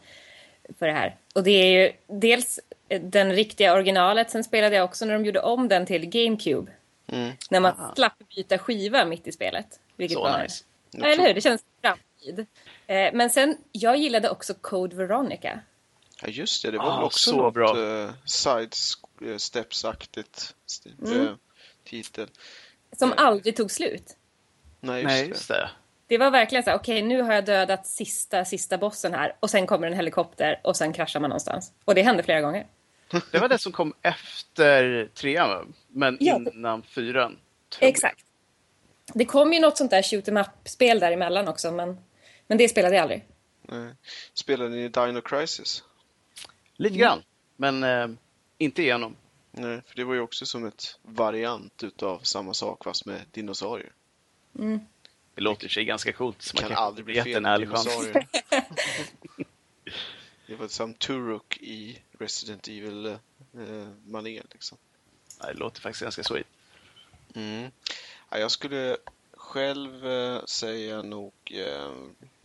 för 0.79 0.87
det 0.87 0.93
här. 0.93 1.15
Och 1.35 1.43
det 1.43 1.51
är 1.51 1.67
ju 1.67 1.91
dels 2.07 2.59
den 2.87 3.33
riktiga 3.33 3.73
originalet, 3.73 4.31
sen 4.31 4.43
spelade 4.43 4.75
jag 4.75 4.85
också 4.85 5.05
när 5.05 5.13
de 5.13 5.25
gjorde 5.25 5.41
om 5.41 5.67
den 5.67 5.85
till 5.85 6.05
GameCube. 6.05 6.71
Mm. 7.07 7.31
När 7.49 7.59
man 7.59 7.71
Aha. 7.71 7.95
slapp 7.95 8.13
byta 8.35 8.57
skiva 8.57 9.05
mitt 9.05 9.27
i 9.27 9.31
spelet. 9.31 9.79
Vilket 9.95 10.17
Så 10.17 10.23
var... 10.23 10.43
nice. 10.43 10.63
Ja, 10.91 11.05
eller 11.05 11.27
hur? 11.27 11.33
Det 11.33 11.41
känns 11.41 11.63
framtid. 11.81 12.45
Eh, 12.87 13.13
men 13.13 13.29
sen, 13.29 13.57
jag 13.71 13.97
gillade 13.97 14.29
också 14.29 14.53
Code 14.53 14.95
Veronica. 14.95 15.59
Ja, 16.21 16.27
just 16.27 16.63
det. 16.63 16.71
Det 16.71 16.77
var 16.77 16.91
ah, 16.91 16.95
väl 16.95 17.05
också 17.05 17.29
så 17.29 17.37
något 17.37 17.53
bra. 17.53 17.77
Uh, 17.77 18.11
sidesteps-aktigt 18.25 20.53
mm. 21.01 21.19
uh, 21.19 21.31
titel. 21.83 22.27
Som 22.97 23.09
uh, 23.09 23.15
aldrig 23.17 23.55
tog 23.55 23.71
slut. 23.71 24.17
Nej, 24.79 25.03
just, 25.03 25.13
Nej, 25.13 25.27
just 25.27 25.47
det. 25.47 25.53
det. 25.53 25.69
Det 26.07 26.17
var 26.17 26.31
verkligen 26.31 26.63
så 26.63 26.69
här, 26.69 26.77
okej 26.77 26.97
okay, 26.97 27.07
nu 27.07 27.21
har 27.21 27.33
jag 27.33 27.45
dödat 27.45 27.87
sista, 27.87 28.45
sista 28.45 28.77
bossen 28.77 29.13
här 29.13 29.35
och 29.39 29.49
sen 29.49 29.67
kommer 29.67 29.87
en 29.87 29.93
helikopter 29.93 30.59
och 30.63 30.77
sen 30.77 30.93
kraschar 30.93 31.19
man 31.19 31.29
någonstans. 31.29 31.73
Och 31.85 31.95
det 31.95 32.01
hände 32.01 32.23
flera 32.23 32.41
gånger. 32.41 32.67
Det 33.31 33.39
var 33.39 33.49
det 33.49 33.57
som 33.57 33.71
kom 33.71 33.93
efter 34.01 35.09
trean, 35.13 35.73
men 35.87 36.17
ja. 36.19 36.41
innan 36.53 36.83
fyran. 36.83 37.37
Exakt. 37.79 38.25
Det 39.13 39.25
kom 39.25 39.53
ju 39.53 39.59
något 39.59 39.77
sånt 39.77 39.91
där 39.91 40.01
shoot 40.01 40.27
em 40.27 40.37
up-spel 40.37 40.99
däremellan 40.99 41.47
också, 41.47 41.71
men, 41.71 41.97
men 42.47 42.57
det 42.57 42.69
spelade 42.69 42.95
jag 42.95 43.01
aldrig. 43.01 43.25
Nej. 43.61 43.93
Spelade 44.33 44.69
ni 44.69 44.89
Dino 44.89 45.21
Crisis? 45.21 45.83
Lite 46.75 46.97
grann, 46.97 47.23
men 47.55 47.83
eh, 47.83 48.07
inte 48.57 48.81
igenom. 48.81 49.15
Nej, 49.51 49.81
för 49.87 49.95
det 49.95 50.03
var 50.03 50.13
ju 50.13 50.19
också 50.19 50.45
som 50.45 50.65
ett 50.65 50.99
variant 51.01 51.83
utav 51.83 52.19
samma 52.19 52.53
sak 52.53 52.83
fast 52.83 53.05
med 53.05 53.21
dinosaurier. 53.31 53.91
Mm. 54.59 54.79
Det 55.35 55.41
låter 55.41 55.67
sig 55.67 55.85
ganska 55.85 56.13
coolt. 56.13 56.53
Man 56.53 56.69
kan, 56.69 56.77
aldrig 56.77 57.05
bli 57.05 57.21
fel 57.21 57.41
med 57.41 57.59
dinosaurier. 57.59 58.27
det 60.47 60.55
var 60.55 60.67
som 60.67 60.93
Turok 60.93 61.57
i 61.57 62.01
Resident 62.19 62.67
Evil-manér. 62.67 64.39
Eh, 64.39 64.45
liksom. 64.51 64.77
det 65.41 65.53
låter 65.53 65.81
faktiskt 65.81 66.03
ganska 66.03 66.23
sweet. 66.23 66.47
Mm. 67.33 67.71
Ja, 68.29 68.37
jag 68.37 68.51
skulle 68.51 68.97
själv 69.55 70.07
eh, 70.07 70.45
säga 70.45 71.01
nog 71.01 71.33
eh, 71.51 71.91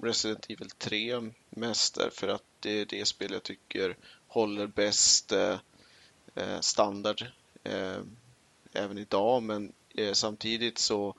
Resident 0.03 0.47
Evil 0.51 0.71
3 0.71 1.21
mest 1.51 1.95
därför 1.95 2.29
att 2.29 2.43
det 2.61 2.81
är 2.81 2.87
det 2.87 3.05
spel 3.05 3.33
jag 3.33 3.43
tycker 3.43 3.97
håller 4.29 4.67
bäst 4.67 5.33
eh, 5.33 5.59
standard 6.61 7.27
även 8.73 8.99
idag 8.99 9.43
men 9.43 9.73
samtidigt 10.13 10.79
så 10.79 11.15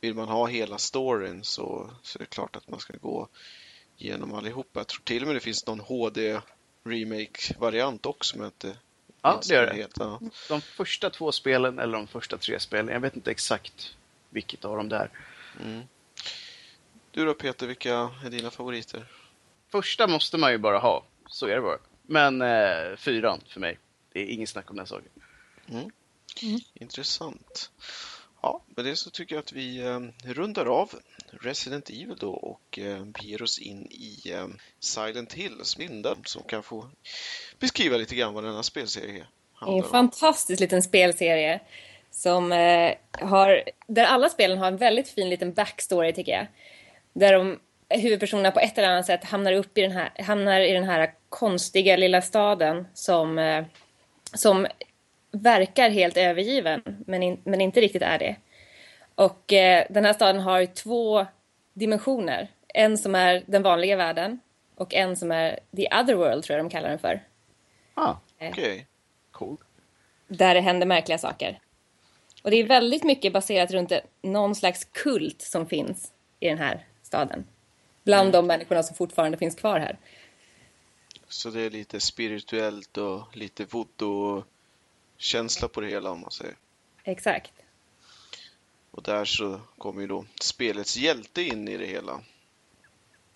vill 0.00 0.14
man 0.14 0.28
ha 0.28 0.46
hela 0.46 0.78
storyn 0.78 1.44
så, 1.44 1.90
så 2.02 2.18
är 2.18 2.20
det 2.20 2.26
klart 2.26 2.56
att 2.56 2.68
man 2.68 2.80
ska 2.80 2.96
gå 2.96 3.28
igenom 3.98 4.34
allihopa. 4.34 4.80
Jag 4.80 4.86
tror 4.86 5.02
till 5.04 5.22
och 5.22 5.26
med 5.26 5.36
det 5.36 5.40
finns 5.40 5.66
någon 5.66 5.80
HD 5.80 6.40
remake-variant 6.84 8.06
också 8.06 8.38
men 8.38 8.46
inte 8.46 8.76
Ja, 9.22 9.40
det 9.48 9.54
gör 9.54 9.66
det. 9.66 9.74
Helt, 9.74 9.96
ja. 9.98 10.20
De 10.48 10.60
första 10.60 11.10
två 11.10 11.32
spelen 11.32 11.78
eller 11.78 11.98
de 11.98 12.06
första 12.06 12.38
tre 12.38 12.60
spelen, 12.60 12.88
jag 12.88 13.00
vet 13.00 13.16
inte 13.16 13.30
exakt 13.30 13.96
vilket 14.30 14.64
av 14.64 14.76
dem 14.76 14.88
det 14.88 14.96
är. 14.96 15.10
Mm. 15.60 15.82
Du 17.10 17.24
då 17.24 17.34
Peter, 17.34 17.66
vilka 17.66 18.10
är 18.24 18.30
dina 18.30 18.50
favoriter? 18.50 19.06
Första 19.68 20.06
måste 20.06 20.38
man 20.38 20.52
ju 20.52 20.58
bara 20.58 20.78
ha, 20.78 21.04
så 21.28 21.46
är 21.46 21.54
det 21.54 21.62
bara. 21.62 21.78
Men 22.02 22.42
eh, 22.42 22.96
fyran 22.96 23.40
för 23.48 23.60
mig. 23.60 23.78
Det 24.12 24.20
är 24.20 24.26
ingen 24.26 24.46
snack 24.46 24.70
om 24.70 24.76
den 24.76 24.86
saken. 24.86 25.10
Mm. 25.68 25.90
Mm. 26.42 26.60
Intressant. 26.74 27.70
Ja, 28.42 28.62
med 28.66 28.84
det 28.84 28.96
så 28.96 29.10
tycker 29.10 29.34
jag 29.34 29.42
att 29.42 29.52
vi 29.52 29.80
eh, 29.80 30.00
rundar 30.24 30.66
av 30.66 30.90
Resident 31.30 31.90
Evil 31.90 32.16
då 32.20 32.32
och 32.32 32.78
eh, 32.78 33.04
beger 33.04 33.42
oss 33.42 33.58
in 33.58 33.86
i 33.90 34.30
eh, 34.30 34.46
Silent 34.80 35.32
Hill, 35.32 35.62
Linda, 35.78 36.16
som 36.24 36.42
kan 36.42 36.62
få 36.62 36.90
beskriva 37.58 37.96
lite 37.96 38.14
grann 38.14 38.34
vad 38.34 38.44
denna 38.44 38.62
spelserie 38.62 39.26
handlar 39.54 39.78
om. 39.78 39.84
En 39.84 39.90
fantastisk 39.90 40.60
liten 40.60 40.82
spelserie 40.82 41.60
som 42.16 42.52
eh, 42.52 42.94
har, 43.10 43.62
där 43.86 44.04
alla 44.04 44.28
spelen 44.28 44.58
har 44.58 44.66
en 44.66 44.76
väldigt 44.76 45.08
fin 45.08 45.30
liten 45.30 45.52
backstory 45.52 46.12
tycker 46.12 46.32
jag. 46.32 46.46
Där 47.12 47.32
de 47.32 47.58
huvudpersonerna 47.88 48.50
på 48.50 48.60
ett 48.60 48.78
eller 48.78 48.88
annat 48.88 49.06
sätt 49.06 49.24
hamnar 49.24 49.52
upp 49.52 49.78
i 49.78 49.80
den 49.80 49.92
här, 49.92 50.10
hamnar 50.22 50.60
i 50.60 50.72
den 50.72 50.84
här 50.84 51.12
konstiga 51.28 51.96
lilla 51.96 52.22
staden 52.22 52.86
som, 52.94 53.38
eh, 53.38 53.64
som 54.34 54.66
verkar 55.30 55.90
helt 55.90 56.16
övergiven 56.16 56.82
men, 57.06 57.22
in, 57.22 57.40
men 57.44 57.60
inte 57.60 57.80
riktigt 57.80 58.02
är 58.02 58.18
det. 58.18 58.36
Och 59.14 59.52
eh, 59.52 59.86
den 59.90 60.04
här 60.04 60.12
staden 60.12 60.40
har 60.40 60.66
två 60.66 61.26
dimensioner. 61.72 62.48
En 62.68 62.98
som 62.98 63.14
är 63.14 63.42
den 63.46 63.62
vanliga 63.62 63.96
världen 63.96 64.40
och 64.74 64.94
en 64.94 65.16
som 65.16 65.32
är 65.32 65.60
the 65.76 65.88
other 66.00 66.14
world 66.14 66.44
tror 66.44 66.56
jag 66.56 66.66
de 66.66 66.70
kallar 66.70 66.88
den 66.88 66.98
för. 66.98 67.20
Ah, 67.94 68.14
okej. 68.36 68.50
Okay. 68.50 68.84
Cool. 69.30 69.56
Där 70.28 70.54
det 70.54 70.60
händer 70.60 70.86
märkliga 70.86 71.18
saker. 71.18 71.58
Och 72.46 72.52
det 72.52 72.56
är 72.56 72.64
väldigt 72.64 73.04
mycket 73.04 73.32
baserat 73.32 73.70
runt 73.70 73.92
någon 74.22 74.54
slags 74.54 74.84
kult 74.84 75.42
som 75.42 75.66
finns 75.66 76.12
i 76.40 76.48
den 76.48 76.58
här 76.58 76.86
staden. 77.02 77.46
Bland 78.04 78.28
mm. 78.28 78.32
de 78.32 78.46
människorna 78.46 78.82
som 78.82 78.96
fortfarande 78.96 79.38
finns 79.38 79.54
kvar 79.54 79.80
här. 79.80 79.98
Så 81.28 81.50
det 81.50 81.60
är 81.60 81.70
lite 81.70 82.00
spirituellt 82.00 82.96
och 82.96 83.36
lite 83.36 83.64
voodoo-känsla 83.64 85.68
på 85.68 85.80
det 85.80 85.86
hela 85.86 86.10
om 86.10 86.20
man 86.20 86.30
säger. 86.30 86.54
Exakt. 87.04 87.52
Och 88.90 89.02
där 89.02 89.24
så 89.24 89.60
kommer 89.78 90.00
ju 90.00 90.06
då 90.06 90.24
spelets 90.40 90.96
hjälte 90.96 91.42
in 91.42 91.68
i 91.68 91.76
det 91.76 91.86
hela. 91.86 92.20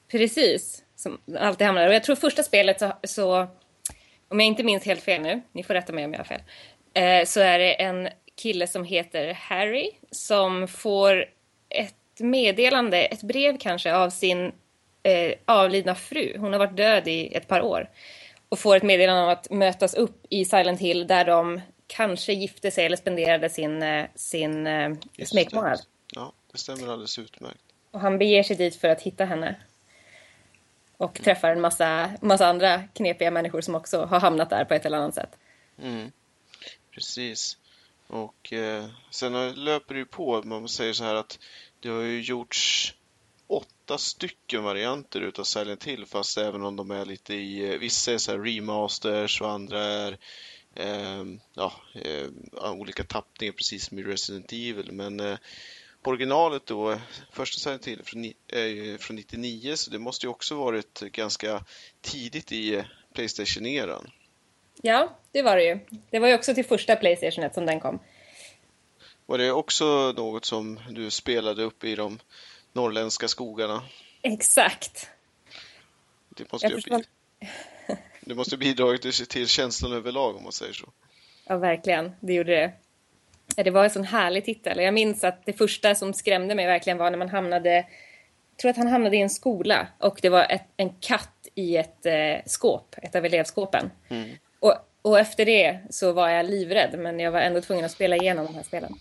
Precis, 0.08 0.84
som 0.96 1.18
alltid 1.38 1.66
hamnar 1.66 1.88
Och 1.88 1.94
jag 1.94 2.04
tror 2.04 2.16
första 2.16 2.42
spelet 2.42 2.80
så, 2.80 2.92
så, 3.02 3.46
om 4.28 4.40
jag 4.40 4.46
inte 4.46 4.62
minns 4.62 4.84
helt 4.84 5.02
fel 5.02 5.22
nu, 5.22 5.42
ni 5.52 5.62
får 5.62 5.74
rätta 5.74 5.92
mig 5.92 6.04
om 6.04 6.12
jag 6.12 6.20
har 6.20 6.24
fel, 6.24 6.42
eh, 6.94 7.24
så 7.26 7.40
är 7.40 7.58
det 7.58 7.82
en 7.82 8.08
kille 8.40 8.66
som 8.66 8.84
heter 8.84 9.32
Harry 9.32 9.90
som 10.10 10.68
får 10.68 11.24
ett 11.68 11.94
meddelande, 12.18 12.98
ett 12.98 13.22
brev 13.22 13.58
kanske, 13.58 13.94
av 13.94 14.10
sin 14.10 14.52
eh, 15.02 15.34
avlidna 15.44 15.94
fru. 15.94 16.36
Hon 16.38 16.52
har 16.52 16.58
varit 16.58 16.76
död 16.76 17.08
i 17.08 17.34
ett 17.34 17.48
par 17.48 17.62
år. 17.62 17.90
Och 18.48 18.58
får 18.58 18.76
ett 18.76 18.82
meddelande 18.82 19.22
om 19.22 19.28
att 19.28 19.50
mötas 19.50 19.94
upp 19.94 20.26
i 20.30 20.44
Silent 20.44 20.80
Hill 20.80 21.06
där 21.06 21.24
de 21.24 21.60
kanske 21.86 22.32
gifte 22.32 22.70
sig 22.70 22.86
eller 22.86 22.96
spenderade 22.96 23.50
sin, 23.50 23.82
eh, 23.82 24.06
sin 24.14 24.66
eh, 24.66 24.94
smekmånad. 25.24 25.80
Ja, 26.14 26.32
det 26.52 26.58
stämmer 26.58 26.92
alldeles 26.92 27.18
utmärkt. 27.18 27.64
Och 27.90 28.00
han 28.00 28.18
beger 28.18 28.42
sig 28.42 28.56
dit 28.56 28.76
för 28.76 28.88
att 28.88 29.02
hitta 29.02 29.24
henne. 29.24 29.56
Och 30.96 31.18
mm. 31.18 31.24
träffar 31.24 31.50
en 31.50 31.60
massa, 31.60 32.10
massa 32.20 32.46
andra 32.46 32.82
knepiga 32.82 33.30
människor 33.30 33.60
som 33.60 33.74
också 33.74 34.04
har 34.04 34.20
hamnat 34.20 34.50
där 34.50 34.64
på 34.64 34.74
ett 34.74 34.86
eller 34.86 34.98
annat 34.98 35.14
sätt. 35.14 35.38
Mm. 35.82 36.12
Precis. 36.94 37.56
Och 38.10 38.52
eh, 38.52 38.86
sen 39.10 39.54
löper 39.64 39.94
det 39.94 40.00
ju 40.00 40.06
på, 40.06 40.42
man 40.42 40.68
säger 40.68 40.92
så 40.92 41.04
här 41.04 41.14
att 41.14 41.38
det 41.80 41.88
har 41.88 42.00
ju 42.00 42.20
gjorts 42.20 42.94
åtta 43.46 43.98
stycken 43.98 44.62
varianter 44.62 45.20
utav 45.20 45.44
Silent 45.44 45.84
Hill 45.84 46.06
fast 46.06 46.38
även 46.38 46.62
om 46.62 46.76
de 46.76 46.90
är 46.90 47.04
lite 47.04 47.34
i, 47.34 47.72
eh, 47.72 47.78
vissa 47.78 48.12
är 48.12 48.18
så 48.18 48.38
remasters 48.38 49.40
och 49.40 49.50
andra 49.50 49.84
är 49.84 50.18
eh, 50.74 51.24
ja, 51.54 51.72
eh, 51.94 52.28
olika 52.72 53.04
tappningar 53.04 53.52
precis 53.52 53.84
som 53.84 53.98
i 53.98 54.02
Resident 54.02 54.52
Evil 54.52 54.92
men 54.92 55.20
eh, 55.20 55.38
originalet 56.02 56.66
då, 56.66 56.98
första 57.32 57.58
Silent 57.58 57.86
Hill 57.86 58.02
från, 58.04 58.24
är 58.48 58.92
eh, 58.92 58.96
från 58.96 59.16
99 59.16 59.76
så 59.76 59.90
det 59.90 59.98
måste 59.98 60.26
ju 60.26 60.30
också 60.30 60.54
varit 60.54 61.00
ganska 61.00 61.64
tidigt 62.00 62.52
i 62.52 62.74
eh, 62.74 62.84
Playstation-eran. 63.14 64.10
Ja, 64.82 65.16
det 65.32 65.42
var 65.42 65.56
det 65.56 65.64
ju. 65.64 65.78
Det 66.10 66.18
var 66.18 66.28
ju 66.28 66.34
också 66.34 66.54
till 66.54 66.64
första 66.64 66.96
Playstation 66.96 67.44
1 67.44 67.54
som 67.54 67.66
den 67.66 67.80
kom. 67.80 67.98
Var 69.26 69.38
det 69.38 69.52
också 69.52 70.12
något 70.12 70.44
som 70.44 70.80
du 70.90 71.10
spelade 71.10 71.62
upp 71.62 71.84
i 71.84 71.94
de 71.94 72.18
norrländska 72.72 73.28
skogarna? 73.28 73.82
Exakt. 74.22 75.10
Det 76.28 76.52
måste, 76.52 76.66
ju 76.66 76.80
det 78.20 78.34
måste 78.34 78.56
bidragit 78.56 79.28
till 79.28 79.48
känslan 79.48 79.92
överlag 79.92 80.36
om 80.36 80.42
man 80.42 80.52
säger 80.52 80.72
så. 80.72 80.88
Ja, 81.44 81.56
verkligen. 81.58 82.12
Det 82.20 82.32
gjorde 82.32 82.52
det. 82.52 82.72
Det 83.62 83.70
var 83.70 83.84
en 83.84 83.90
sån 83.90 84.04
härlig 84.04 84.44
titel. 84.44 84.80
Jag 84.80 84.94
minns 84.94 85.24
att 85.24 85.46
det 85.46 85.52
första 85.52 85.94
som 85.94 86.14
skrämde 86.14 86.54
mig 86.54 86.66
verkligen 86.66 86.98
var 86.98 87.10
när 87.10 87.18
man 87.18 87.28
hamnade 87.28 87.86
jag 88.60 88.62
tror 88.62 88.70
att 88.70 88.76
han 88.76 88.88
hamnade 88.88 89.16
i 89.16 89.20
en 89.20 89.30
skola 89.30 89.86
och 89.98 90.18
det 90.22 90.28
var 90.28 90.46
ett, 90.50 90.66
en 90.76 90.90
katt 91.00 91.48
i 91.54 91.76
ett 91.76 92.06
eh, 92.06 92.36
skåp, 92.46 92.94
ett 93.02 93.14
av 93.14 93.24
elevskåpen. 93.24 93.90
Mm. 94.08 94.30
Och 94.60 94.86
och 95.02 95.18
efter 95.18 95.44
det 95.44 95.80
så 95.90 96.12
var 96.12 96.28
jag 96.28 96.46
livrädd, 96.46 96.98
men 96.98 97.20
jag 97.20 97.32
var 97.32 97.40
ändå 97.40 97.60
tvungen 97.60 97.84
att 97.84 97.90
spela 97.90 98.16
igenom 98.16 98.46
de 98.46 98.54
här 98.54 98.62
spelen. 98.62 98.98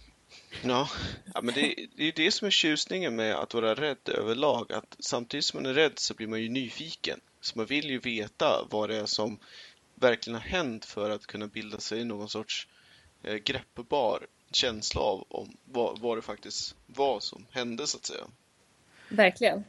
Ja, 0.63 0.89
ja 1.33 1.41
men 1.41 1.55
det, 1.55 1.75
det 1.95 2.07
är 2.07 2.11
det 2.15 2.31
som 2.31 2.45
är 2.45 2.51
tjusningen 2.51 3.15
med 3.15 3.35
att 3.35 3.53
vara 3.53 3.75
rädd 3.75 4.09
överlag. 4.09 4.73
Att 4.73 4.95
samtidigt 4.99 5.45
som 5.45 5.63
man 5.63 5.71
är 5.71 5.73
rädd 5.73 5.99
så 5.99 6.13
blir 6.13 6.27
man 6.27 6.41
ju 6.41 6.49
nyfiken. 6.49 7.19
Så 7.41 7.57
man 7.57 7.65
vill 7.65 7.89
ju 7.89 7.99
veta 7.99 8.67
vad 8.69 8.89
det 8.89 8.95
är 8.95 9.05
som 9.05 9.39
verkligen 9.95 10.39
har 10.39 10.49
hänt 10.49 10.85
för 10.85 11.09
att 11.09 11.25
kunna 11.25 11.47
bilda 11.47 11.79
sig 11.79 12.05
någon 12.05 12.29
sorts 12.29 12.67
eh, 13.23 13.35
greppbar 13.35 14.27
känsla 14.51 15.01
av 15.01 15.25
om 15.29 15.57
vad, 15.65 15.99
vad 15.99 16.17
det 16.17 16.21
faktiskt 16.21 16.75
var 16.87 17.19
som 17.19 17.45
hände 17.51 17.87
så 17.87 17.97
att 17.97 18.05
säga. 18.05 18.23
Verkligen. 19.09 19.63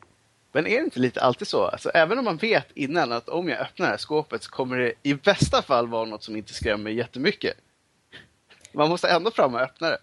Men 0.53 0.67
är 0.67 0.79
det 0.79 0.85
inte 0.85 1.01
lite 1.01 1.21
alltid 1.21 1.49
så? 1.49 1.65
Alltså, 1.65 1.91
även 1.91 2.19
om 2.19 2.25
man 2.25 2.37
vet 2.37 2.67
innan 2.75 3.13
att 3.13 3.29
om 3.29 3.49
jag 3.49 3.59
öppnar 3.59 3.87
det 3.87 3.91
här 3.91 3.99
skåpet 3.99 4.43
så 4.43 4.51
kommer 4.51 4.79
det 4.79 4.93
i 5.03 5.15
bästa 5.15 5.63
fall 5.63 5.89
vara 5.89 6.05
något 6.05 6.23
som 6.23 6.37
inte 6.37 6.55
skrämmer 6.55 6.91
jättemycket. 6.91 7.57
Man 8.73 8.89
måste 8.89 9.09
ändå 9.09 9.31
fram 9.31 9.55
och 9.55 9.61
öppna 9.61 9.89
det. 9.89 9.99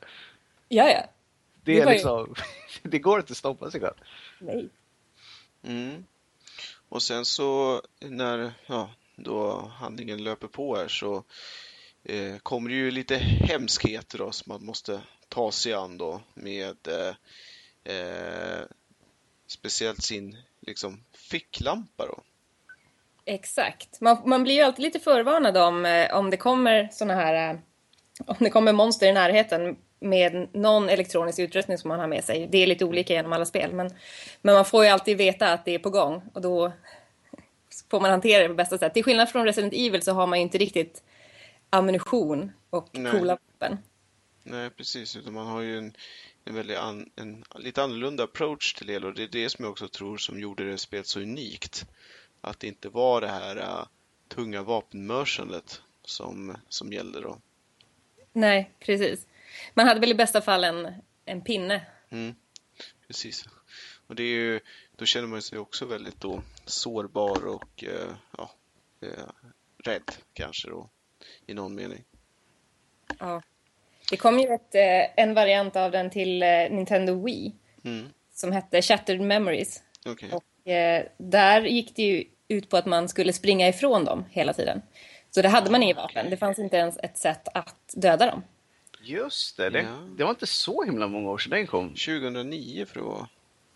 Ja, 0.68 0.90
ja. 0.90 1.02
Det, 1.64 1.74
Det 1.74 1.80
ju- 1.80 1.86
liksom, 1.86 2.36
det 2.84 3.00
går 3.00 3.20
inte 3.20 3.32
att 3.32 3.38
stoppa 3.38 3.72
sig 3.72 3.82
själv. 3.82 3.96
Nej. 4.40 4.70
Mm. 5.64 6.06
Och 6.90 7.02
sen 7.04 7.26
så 7.26 7.82
när 8.00 8.52
ja, 8.66 8.90
då 9.16 9.60
handlingen 9.76 10.24
löper 10.24 10.48
på 10.48 10.76
här 10.76 10.88
så 10.88 11.24
eh, 12.04 12.38
kommer 12.38 12.70
det 12.70 12.76
ju 12.76 12.92
lite 12.92 13.16
hemskheter 13.18 14.18
då 14.18 14.32
som 14.32 14.52
man 14.54 14.66
måste 14.66 15.02
ta 15.30 15.52
sig 15.52 15.74
an 15.74 15.98
då 15.98 16.22
med 16.34 16.78
eh, 16.88 17.16
eh, 17.96 18.62
speciellt 19.48 20.04
sin 20.04 20.38
liksom 20.62 21.04
ficklampa 21.14 22.06
då. 22.06 22.24
Exakt. 23.26 24.02
Man, 24.02 24.18
man 24.26 24.44
blir 24.44 24.56
ju 24.56 24.62
alltid 24.62 24.84
lite 24.84 25.00
förvarnad 25.00 25.58
om, 25.58 25.86
eh, 25.86 26.16
om 26.16 26.30
det 26.30 26.38
kommer 26.38 26.90
såna 26.92 27.14
här... 27.14 27.54
eh, 27.54 27.60
Om 28.26 28.36
det 28.40 28.50
kommer 28.50 28.74
monster 28.74 29.08
i 29.08 29.14
närheten 29.14 29.78
med 30.00 30.48
någon 30.54 30.90
elektronisk 30.90 31.40
utrustning 31.40 31.78
som 31.78 31.88
man 31.88 32.00
har 32.00 32.08
med 32.08 32.24
sig. 32.24 32.48
Det 32.52 32.58
är 32.58 32.68
lite 32.68 32.86
olika 32.86 33.14
genom 33.14 33.34
alla 33.34 33.46
spel, 33.46 33.74
men, 33.74 33.90
men 34.42 34.56
man 34.56 34.66
får 34.66 34.84
ju 34.84 34.90
alltid 34.90 35.18
veta 35.18 35.54
att 35.54 35.66
det 35.66 35.72
är 35.72 35.80
på 35.80 35.90
gång 35.90 36.22
och 36.34 36.42
då 36.42 36.72
får 37.92 38.00
man 38.00 38.12
hantera 38.12 38.44
det 38.44 38.50
på 38.50 38.56
bästa 38.56 38.78
sätt. 38.78 38.94
Till 38.94 39.04
skillnad 39.04 39.30
från 39.30 39.46
Resident 39.46 39.74
Evil 39.74 40.02
så 40.02 40.12
har 40.12 40.28
man 40.28 40.40
ju 40.40 40.44
inte 40.44 40.58
riktigt 40.58 41.04
ammunition 41.70 42.52
och 42.70 42.90
Nej. 42.92 43.12
coola 43.12 43.38
vapen. 43.60 43.78
Nej, 44.44 44.70
precis, 44.70 45.16
utan 45.16 45.34
man 45.34 45.48
har 45.48 45.62
ju 45.62 45.78
en, 45.78 45.94
en 46.48 46.56
väldigt 46.56 46.78
an, 46.78 47.10
en 47.16 47.44
lite 47.56 47.84
annorlunda 47.84 48.24
approach 48.24 48.74
till 48.74 48.88
det 48.88 48.98
och 48.98 49.14
det 49.14 49.24
är 49.24 49.28
det 49.28 49.50
som 49.50 49.66
jag 49.66 49.72
också 49.72 49.88
tror 49.88 50.18
som 50.18 50.40
gjorde 50.40 50.72
det 50.72 50.78
spelet 50.78 51.08
så 51.08 51.20
unikt. 51.20 51.86
Att 52.42 52.60
det 52.60 52.68
inte 52.68 52.90
var 52.90 53.22
det 53.22 53.28
här 53.28 53.58
äh, 53.58 53.88
tunga 54.28 54.64
vapenmörsandet 54.64 55.82
som, 56.04 56.58
som 56.70 56.94
gällde 56.94 57.22
då. 57.22 57.38
Nej, 58.34 58.72
precis. 58.80 59.28
Man 59.74 59.88
hade 59.88 60.00
väl 60.00 60.12
i 60.12 60.16
bästa 60.16 60.42
fall 60.42 60.64
en, 60.64 60.94
en 61.26 61.42
pinne. 61.42 61.86
Mm, 62.10 62.36
precis. 63.08 63.46
Och 64.08 64.16
det 64.16 64.24
är 64.24 64.36
ju, 64.36 64.60
då 64.96 65.06
känner 65.06 65.28
man 65.28 65.42
sig 65.42 65.60
också 65.60 65.86
väldigt 65.86 66.22
då 66.22 66.42
sårbar 66.66 67.46
och 67.46 67.84
eh, 67.84 68.16
ja, 68.38 68.52
eh, 69.02 69.30
rädd 69.84 70.12
kanske 70.34 70.70
då 70.70 70.90
i 71.46 71.54
någon 71.54 71.76
mening. 71.76 72.04
Ja. 73.20 73.42
Det 74.10 74.18
kom 74.18 74.40
ju 74.40 74.46
ett, 74.48 74.76
eh, 74.76 75.24
en 75.24 75.34
variant 75.34 75.76
av 75.76 75.92
den 75.92 76.10
till 76.10 76.44
eh, 76.44 76.50
Nintendo 76.50 77.24
Wii 77.26 77.54
Mm, 77.86 78.10
som 78.34 78.52
hette 78.52 78.82
Shattered 78.82 79.22
Memories. 79.22 79.82
okej. 80.06 80.30
Och 80.32 80.72
eh, 80.72 81.04
där 81.18 81.62
gick 81.62 81.96
det 81.96 82.04
ju 82.04 82.24
ut 82.48 82.70
på 82.70 82.78
att 82.78 82.86
man 82.86 83.10
skulle 83.10 83.34
springa 83.34 83.68
ifrån 83.68 84.06
dem 84.06 84.26
hela 84.32 84.54
tiden. 84.54 84.82
Så 85.32 85.42
det 85.42 85.50
hade 85.50 85.72
man 85.72 85.84
inget 85.84 85.98
vapen. 85.98 86.30
Det 86.30 86.38
fanns 86.38 86.60
inte 86.60 86.78
ens 86.78 86.98
ett 86.98 87.18
sätt 87.18 87.48
att 87.54 87.76
döda 87.94 88.26
dem. 88.26 88.44
Just 89.02 89.58
det, 89.58 89.70
det, 89.70 89.80
Ja. 89.82 90.08
det 90.18 90.24
var 90.24 90.30
inte 90.30 90.48
så 90.48 90.84
himla 90.84 91.08
många 91.08 91.30
år 91.30 91.38
sedan 91.38 91.50
den 91.50 91.68
kom. 91.68 91.90
2009 91.90 92.86
för 92.86 93.00
att 93.00 93.06
vara 93.06 93.28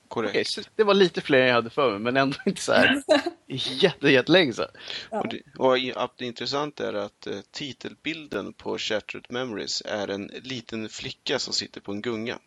korrekt. 0.07 0.49
Så 0.49 0.61
det 0.75 0.83
var 0.83 0.93
lite 0.93 1.21
fler 1.21 1.41
än 1.41 1.47
jag 1.47 1.53
hade 1.55 1.69
för 1.69 1.91
mig, 1.91 1.99
men 1.99 2.17
ändå 2.17 2.37
inte 2.45 2.61
så 2.61 2.73
här 2.73 3.03
jätte, 3.55 4.09
jättelänge 4.09 4.53
sedan. 4.53 4.69
Och, 5.09 5.27
det, 5.27 5.41
och 5.97 6.13
det 6.17 6.25
intressanta 6.25 6.87
är 6.87 6.93
att 6.93 7.27
eh, 7.27 7.39
titelbilden 7.51 8.53
på 8.53 8.77
Shattered 8.77 9.25
Memories 9.29 9.81
är 9.85 10.07
en 10.07 10.27
liten 10.27 10.89
flicka 10.89 11.39
som 11.39 11.53
sitter 11.53 11.81
på 11.81 11.91
en 11.91 12.01
gunga. 12.01 12.39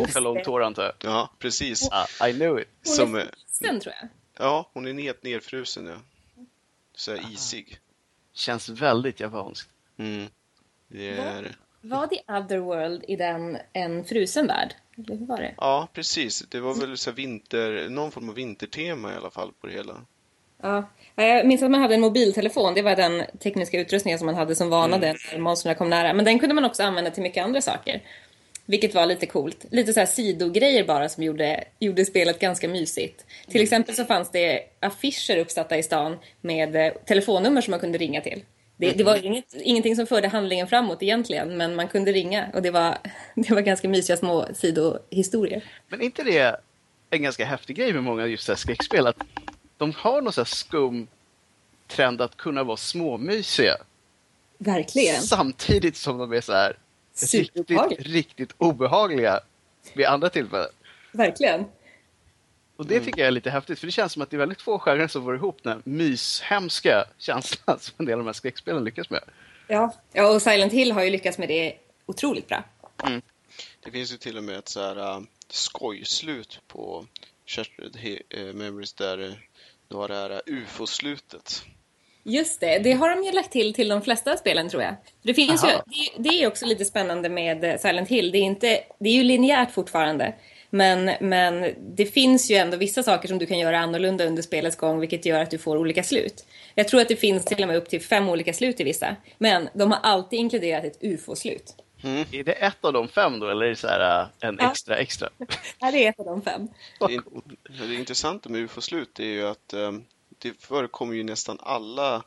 Och 0.00 0.10
fälla 0.10 0.28
om 0.28 0.42
tår 0.44 0.62
antar 0.62 0.82
jag. 0.82 0.94
Ja, 1.00 1.30
precis. 1.38 1.88
Ah, 1.90 2.28
I 2.28 2.32
knew 2.32 2.60
it. 2.60 2.68
Hon 2.84 2.94
Som 2.94 3.14
är 3.14 3.30
frusen 3.46 3.80
tror 3.80 3.94
jag. 4.00 4.08
ja, 4.38 4.70
hon 4.72 4.86
är 4.86 5.02
helt 5.02 5.22
nedfrusen. 5.22 5.86
Ja. 5.86 5.96
Så 6.94 7.10
här 7.10 7.32
isig. 7.32 7.78
Känns 8.32 8.68
väldigt 8.68 9.20
japanskt. 9.20 9.70
Mm. 9.96 10.26
Det 10.88 11.08
är... 11.08 11.56
Var 11.80 12.06
The 12.06 12.20
Otherworld 12.28 13.04
i 13.08 13.16
den 13.16 13.58
en 13.72 14.04
frusen 14.04 14.46
värld? 14.46 14.74
Eller 14.96 15.16
hur 15.16 15.26
var 15.26 15.36
det? 15.36 15.54
Ja, 15.56 15.88
precis. 15.92 16.44
Det 16.48 16.60
var 16.60 16.74
väl 16.74 16.98
så 16.98 17.12
vinter, 17.12 17.88
någon 17.88 18.12
form 18.12 18.28
av 18.28 18.34
vintertema 18.34 19.12
i 19.12 19.16
alla 19.16 19.30
fall 19.30 19.52
på 19.60 19.66
det 19.66 19.72
hela. 19.72 20.00
Ja. 20.66 20.88
Ja, 21.14 21.24
Jag 21.24 21.46
minns 21.46 21.62
att 21.62 21.70
man 21.70 21.80
hade 21.80 21.94
en 21.94 22.00
mobiltelefon. 22.00 22.74
Det 22.74 22.82
var 22.82 22.96
den 22.96 23.22
tekniska 23.38 23.80
utrustningen 23.80 24.18
som 24.18 24.26
man 24.26 24.34
hade 24.34 24.54
som 24.54 24.70
varnade 24.70 25.14
när 25.32 25.38
monstren 25.38 25.74
kom 25.74 25.90
nära. 25.90 26.12
Men 26.12 26.24
den 26.24 26.38
kunde 26.38 26.54
man 26.54 26.64
också 26.64 26.82
använda 26.82 27.10
till 27.10 27.22
mycket 27.22 27.44
andra 27.44 27.60
saker. 27.60 28.02
Vilket 28.66 28.94
var 28.94 29.06
lite 29.06 29.26
coolt. 29.26 29.66
Lite 29.70 29.92
så 29.92 30.00
här 30.00 30.06
sidogrejer 30.06 30.84
bara 30.84 31.08
som 31.08 31.22
gjorde, 31.22 31.64
gjorde 31.78 32.04
spelet 32.04 32.38
ganska 32.38 32.68
mysigt. 32.68 33.24
Till 33.48 33.60
exempel 33.62 33.94
så 33.94 34.04
fanns 34.04 34.30
det 34.30 34.60
affischer 34.80 35.38
uppsatta 35.38 35.78
i 35.78 35.82
stan 35.82 36.16
med 36.40 36.76
eh, 36.76 36.92
telefonnummer 36.92 37.60
som 37.60 37.70
man 37.70 37.80
kunde 37.80 37.98
ringa 37.98 38.20
till. 38.20 38.42
Det, 38.76 38.90
det 38.90 39.04
var 39.04 39.26
inget, 39.26 39.54
ingenting 39.54 39.96
som 39.96 40.06
förde 40.06 40.28
handlingen 40.28 40.66
framåt 40.66 41.02
egentligen, 41.02 41.56
men 41.56 41.74
man 41.74 41.88
kunde 41.88 42.12
ringa 42.12 42.46
och 42.54 42.62
det 42.62 42.70
var, 42.70 42.98
det 43.34 43.50
var 43.50 43.60
ganska 43.60 43.88
mysiga 43.88 44.16
små 44.16 44.46
sidohistorier. 44.54 45.64
Men 45.88 46.00
inte 46.00 46.22
det 46.22 46.60
en 47.10 47.22
ganska 47.22 47.44
häftig 47.44 47.76
grej 47.76 47.92
med 47.92 48.02
många 48.02 48.26
just 48.26 48.58
skräckspel? 48.58 49.06
Att 49.06 49.16
de 49.78 49.92
har 49.92 50.22
någon 50.22 50.32
så 50.32 50.40
här 50.40 50.46
skum 50.46 51.08
trend 51.86 52.20
att 52.20 52.36
kunna 52.36 52.64
vara 52.64 52.76
småmysiga. 52.76 53.76
Verkligen. 54.58 55.22
Samtidigt 55.22 55.96
som 55.96 56.18
de 56.18 56.32
är 56.32 56.40
så 56.40 56.52
här 56.52 56.76
riktigt, 57.32 57.80
riktigt 57.98 58.54
obehagliga 58.58 59.40
vid 59.94 60.06
andra 60.06 60.30
tillfällen. 60.30 60.70
Verkligen. 61.12 61.64
Och 62.76 62.86
det 62.86 63.00
tycker 63.00 63.20
jag 63.20 63.26
är 63.26 63.32
lite 63.32 63.50
häftigt, 63.50 63.78
för 63.78 63.86
det 63.86 63.92
känns 63.92 64.12
som 64.12 64.22
att 64.22 64.30
det 64.30 64.36
är 64.36 64.38
väldigt 64.38 64.62
få 64.62 64.78
genrer 64.78 65.08
som 65.08 65.24
går 65.24 65.36
ihop 65.36 65.58
den 65.62 65.82
myshemska 65.84 67.04
känslan 67.18 67.78
som 67.80 67.94
en 67.98 68.04
del 68.04 68.12
av 68.12 68.18
de 68.18 68.26
här 68.26 68.32
skräckspelen 68.32 68.84
lyckas 68.84 69.10
med. 69.10 69.22
Ja. 69.68 69.94
ja, 70.12 70.34
och 70.34 70.42
Silent 70.42 70.72
Hill 70.72 70.92
har 70.92 71.02
ju 71.02 71.10
lyckats 71.10 71.38
med 71.38 71.48
det 71.48 71.76
otroligt 72.06 72.48
bra. 72.48 72.64
Det 73.84 73.90
finns 73.90 74.12
ju 74.12 74.16
till 74.16 74.38
och 74.38 74.44
med 74.44 74.58
ett 74.58 74.68
så 74.68 74.80
här 74.80 75.16
uh, 75.16 75.22
skojslut 75.48 76.60
på 76.66 77.06
Shattered 77.46 77.96
He- 77.96 78.22
eh, 78.30 78.54
Memories 78.54 78.92
där 78.92 79.20
uh, 79.20 79.32
du 79.88 79.96
har 79.96 80.08
det 80.08 80.14
här 80.14 80.42
ufo-slutet. 80.46 81.62
Just 82.28 82.60
det, 82.60 82.78
det 82.78 82.92
har 82.92 83.10
de 83.10 83.24
ju 83.24 83.32
lagt 83.32 83.52
till 83.52 83.74
till 83.74 83.88
de 83.88 84.02
flesta 84.02 84.36
spelen 84.36 84.68
tror 84.68 84.82
jag. 84.82 84.94
Det, 85.22 85.34
finns 85.34 85.64
ju, 85.64 85.68
det, 85.68 86.28
det 86.28 86.42
är 86.42 86.46
också 86.46 86.66
lite 86.66 86.84
spännande 86.84 87.28
med 87.28 87.64
eh, 87.64 87.78
Silent 87.78 88.08
Hill. 88.08 88.32
Det 88.32 88.38
är, 88.38 88.42
inte, 88.42 88.80
det 88.98 89.08
är 89.08 89.14
ju 89.14 89.22
linjärt 89.22 89.70
fortfarande. 89.70 90.34
Men, 90.70 91.10
men 91.20 91.74
det 91.96 92.06
finns 92.06 92.50
ju 92.50 92.56
ändå 92.56 92.76
vissa 92.76 93.02
saker 93.02 93.28
som 93.28 93.38
du 93.38 93.46
kan 93.46 93.58
göra 93.58 93.78
annorlunda 93.78 94.26
under 94.26 94.42
spelets 94.42 94.76
gång 94.76 95.00
vilket 95.00 95.26
gör 95.26 95.40
att 95.40 95.50
du 95.50 95.58
får 95.58 95.76
olika 95.76 96.02
slut. 96.02 96.46
Jag 96.74 96.88
tror 96.88 97.00
att 97.00 97.08
det 97.08 97.16
finns 97.16 97.44
till 97.44 97.62
och 97.62 97.68
med 97.68 97.76
upp 97.76 97.88
till 97.88 98.02
fem 98.02 98.28
olika 98.28 98.52
slut 98.52 98.80
i 98.80 98.84
vissa. 98.84 99.16
Men 99.38 99.68
de 99.74 99.90
har 99.90 100.00
alltid 100.02 100.38
inkluderat 100.38 100.84
ett 100.84 100.98
ufo-slut. 101.00 101.74
Är 102.06 102.44
det 102.44 102.52
ett 102.52 102.84
av 102.84 102.92
de 102.92 103.08
fem 103.08 103.38
då, 103.38 103.48
eller 103.48 103.64
är 103.66 103.70
det 103.70 103.76
så 103.76 103.86
här 103.88 104.20
äh, 104.22 104.28
en 104.48 104.56
Ja. 104.60 104.70
extra 104.70 104.96
extra? 104.96 105.28
Ja, 105.78 105.90
det 105.90 106.04
är 106.04 106.10
ett 106.10 106.18
av 106.20 106.26
de 106.26 106.42
fem. 106.42 106.68
Det, 106.98 107.20
det 107.86 107.94
intressanta 107.94 108.48
med 108.48 108.60
ufo-slut 108.60 109.18
är 109.20 109.24
ju 109.24 109.46
att 109.46 109.74
um, 109.74 110.04
det 110.38 110.60
förekommer 110.62 111.14
ju 111.14 111.20
i 111.20 111.24
nästan 111.24 111.58
alla 111.62 112.22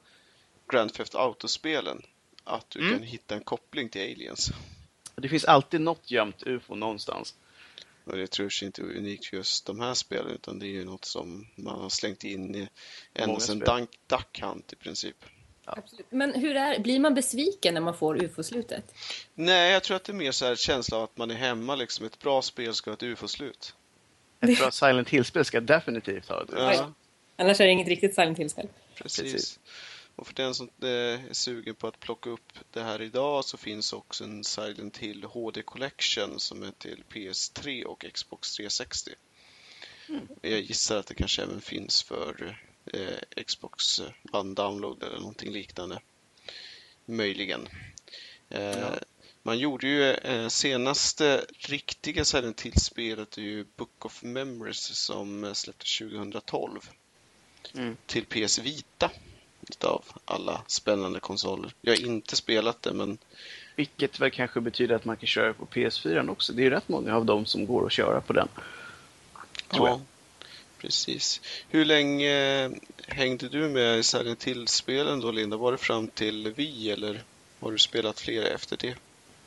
Grand 0.72 0.94
Theft 0.94 1.16
Auto-spelen 1.16 2.02
att 2.44 2.70
du 2.70 2.80
Mm. 2.80 2.94
kan 2.94 3.04
hitta 3.04 3.36
en 3.36 3.44
koppling 3.44 3.90
till 3.90 4.02
aliens. 4.02 4.52
Det 5.16 5.30
finns 5.30 5.46
alltid 5.46 5.82
något 5.82 6.12
gömt 6.12 6.44
ufo 6.44 6.76
någonstans. 6.76 7.36
Och 8.04 8.18
det 8.18 8.28
tror 8.28 8.50
jag 8.62 8.68
inte 8.68 8.82
är 8.82 8.98
unikt 8.98 9.26
för 9.26 9.38
just 9.38 9.66
de 9.66 9.80
här 9.80 9.94
spelen 9.94 10.32
utan 10.32 10.60
det 10.60 10.66
är 10.66 10.70
ju 10.70 10.86
något 10.86 11.06
som 11.06 11.48
man 11.56 11.82
har 11.82 11.90
slängt 11.90 12.24
in 12.24 12.56
i 12.56 12.70
ända 13.14 13.40
sedan 13.40 13.88
Duck 14.08 14.42
Hunt 14.42 14.74
i 14.74 14.76
princip. 14.76 15.16
Absolut. 15.78 16.06
Men 16.10 16.34
hur 16.34 16.56
är, 16.56 16.80
blir 16.80 17.00
man 17.00 17.14
besviken 17.14 17.74
när 17.74 17.82
man 17.82 17.98
får 17.98 18.24
ufo-slutet? 18.24 18.94
Nej, 19.36 19.72
jag 19.72 19.84
tror 19.84 19.98
att 19.98 20.04
det 20.04 20.12
är 20.12 20.16
mer 20.16 20.32
så 20.32 20.46
här 20.46 20.56
känsla 20.56 20.98
av 20.98 21.04
att 21.04 21.18
man 21.18 21.32
är 21.32 21.36
hemma 21.36 21.76
liksom. 21.76 22.06
Ett 22.06 22.20
bra 22.20 22.42
spel 22.42 22.74
ska 22.74 22.90
ha 22.90 22.96
ett 22.96 23.04
ufo-slut. 23.04 23.76
Ett 24.40 24.60
bra 24.60 24.72
Silent 24.72 25.10
Hill-spel 25.10 25.46
ska 25.46 25.60
definitivt 25.60 26.30
ha 26.30 26.44
det. 26.44 26.74
Ja, 26.76 26.94
Annars 27.36 27.62
är 27.62 27.66
det 27.66 27.72
inget 27.72 27.88
riktigt 27.88 28.16
Silent 28.16 28.40
Hill-spel. 28.40 28.68
precis. 28.96 29.34
Precis. 29.34 29.60
Och 30.16 30.28
för 30.28 30.34
den 30.34 30.56
som 30.56 30.70
eh, 30.82 30.90
är 30.90 31.34
sugen 31.34 31.76
på 31.76 31.88
att 31.88 32.00
plocka 32.00 32.30
upp 32.30 32.60
det 32.72 32.82
här 32.82 33.02
idag 33.02 33.46
så 33.46 33.58
finns 33.58 33.94
också 33.94 34.24
en 34.24 34.44
Silent 34.44 34.98
Hill 34.98 35.24
HD 35.24 35.62
Collection 35.62 36.40
som 36.40 36.64
är 36.64 36.72
till 36.72 37.04
PS3 37.10 37.84
och 37.84 38.06
Xbox 38.14 38.56
360. 38.56 39.12
Jag 40.42 40.60
gissar 40.60 40.98
att 40.98 41.08
det 41.08 41.16
kanske 41.16 41.44
även 41.44 41.62
finns 41.62 42.04
för 42.04 42.58
eh, 42.86 43.44
Xbox 43.44 44.02
One 44.32 44.54
Download 44.54 45.04
eller 45.04 45.20
någonting 45.20 45.52
liknande. 45.52 46.00
möjligen. 47.06 47.68
Ja. 48.48 49.00
Man 49.44 49.60
gjorde 49.60 49.88
ju 49.88 50.12
eh, 50.12 50.48
senaste 50.48 51.46
riktiga 51.58 52.26
Silent 52.26 52.62
Hill-spelet 52.62 53.38
är 53.38 53.42
ju 53.42 53.66
Book 53.76 54.06
of 54.06 54.24
Memories 54.24 54.98
som 54.98 55.56
släpptes 55.56 55.98
2012 55.98 56.80
mm. 57.74 57.98
till 58.06 58.26
PS 58.26 58.60
Vita 58.60 59.12
av 59.84 60.06
alla 60.26 60.62
spännande 60.68 61.20
konsoler. 61.20 61.74
Jag 61.82 61.98
har 61.98 62.06
inte 62.06 62.36
spelat 62.36 62.82
det 62.82 62.94
men 62.94 63.18
vilket 63.76 64.20
väl 64.20 64.32
kanske 64.32 64.62
betyder 64.62 64.96
att 64.96 65.06
man 65.06 65.18
kan 65.18 65.28
köra 65.28 65.54
på 65.54 65.66
PS4 65.66 66.30
också. 66.30 66.54
Det 66.54 66.66
är 66.66 66.70
rätt 66.70 66.90
många 66.90 67.16
av 67.16 67.26
dem 67.26 67.46
som 67.46 67.66
går 67.66 67.86
att 67.86 67.92
köra 67.92 68.22
på 68.22 68.34
den. 68.34 68.48
Tror 69.68 69.88
ja, 69.88 69.94
jag. 69.94 70.02
Precis. 70.82 71.42
Hur 71.70 71.86
länge 71.86 72.70
hängde 73.08 73.50
du 73.50 73.70
med 73.70 74.00
i 74.00 74.04
Silent 74.04 74.44
Hill-spelen 74.44 75.20
då, 75.20 75.32
Linda? 75.32 75.58
Var 75.58 75.72
det 75.72 75.78
fram 75.78 76.08
till 76.08 76.54
Wii 76.56 76.92
eller 76.92 77.24
har 77.60 77.72
du 77.72 77.78
spelat 77.78 78.20
flera 78.20 78.48
efter 78.48 78.78
det? 78.78 78.96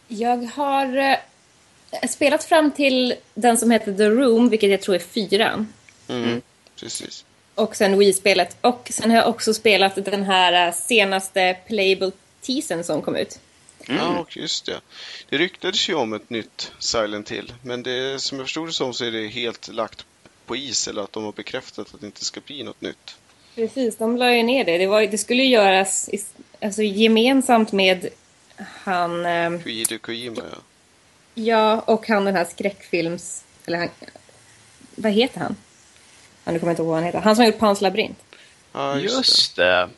Jag 0.08 0.36
har 0.36 0.96
eh, 0.96 2.08
spelat 2.08 2.44
fram 2.44 2.70
till 2.70 3.14
den 3.34 3.58
som 3.58 3.70
heter 3.70 3.92
The 3.92 4.08
Room, 4.08 4.48
vilket 4.48 4.70
jag 4.70 4.82
tror 4.82 4.94
är 4.94 4.98
fyran. 4.98 5.72
Mm, 6.08 6.24
mm. 6.24 6.42
Precis. 6.76 7.24
Och 7.54 7.76
sen 7.76 7.98
Wii-spelet. 7.98 8.56
Och 8.60 8.88
sen 8.90 9.10
har 9.10 9.16
jag 9.16 9.28
också 9.28 9.54
spelat 9.54 9.94
den 9.94 10.22
här 10.22 10.66
eh, 10.66 10.74
senaste 10.74 11.56
Playable 11.66 12.10
Teasen 12.40 12.84
som 12.84 13.02
kom 13.02 13.16
ut. 13.16 13.38
Mm. 13.88 14.00
Ja, 14.00 14.26
just 14.30 14.66
det. 14.66 14.80
Det 15.28 15.38
ryktades 15.38 15.88
ju 15.88 15.94
om 15.94 16.12
ett 16.12 16.30
nytt 16.30 16.72
Silent 16.78 17.30
Hill, 17.30 17.52
men 17.62 17.82
det, 17.82 18.22
som 18.22 18.38
jag 18.38 18.46
förstod 18.46 18.68
det 18.68 18.72
som 18.72 18.94
så 18.94 19.04
är 19.04 19.10
det 19.10 19.26
helt 19.26 19.68
lagt 19.68 20.06
på 20.46 20.56
is, 20.56 20.88
eller 20.88 21.02
att 21.02 21.12
de 21.12 21.24
har 21.24 21.32
bekräftat 21.32 21.94
att 21.94 22.00
det 22.00 22.06
inte 22.06 22.24
ska 22.24 22.40
bli 22.40 22.62
något 22.62 22.80
nytt. 22.80 23.16
Precis, 23.54 23.96
de 23.96 24.16
la 24.16 24.34
ju 24.34 24.42
ner 24.42 24.64
det. 24.64 24.78
Det, 24.78 24.86
var, 24.86 25.02
det 25.02 25.18
skulle 25.18 25.44
göras 25.44 26.10
alltså, 26.60 26.82
gemensamt 26.82 27.72
med 27.72 28.08
han... 28.56 29.26
Eh, 29.26 29.50
Hideo 29.50 29.98
Kojima, 29.98 30.42
ja. 30.52 30.58
Ja, 31.34 31.80
och 31.80 32.08
han 32.08 32.24
den 32.24 32.36
här 32.36 32.44
skräckfilms... 32.44 33.44
Eller 33.66 33.78
han... 33.78 33.88
Vad 34.94 35.12
heter 35.12 35.40
han? 35.40 35.56
Ja, 36.44 36.52
nu 36.52 36.58
kommer 36.58 36.70
jag 36.70 36.72
inte 36.72 36.82
ihåg 36.82 36.88
vad 36.88 36.96
han 36.96 37.04
heter. 37.04 37.20
Han 37.20 37.36
som 37.36 37.42
har 37.42 37.50
gjort 37.50 37.60
Pans 37.60 37.80
labyrint. 37.80 38.18
Ja, 38.72 38.98
just, 38.98 39.16
just 39.16 39.56
det. 39.56 39.64
det. 39.64 39.88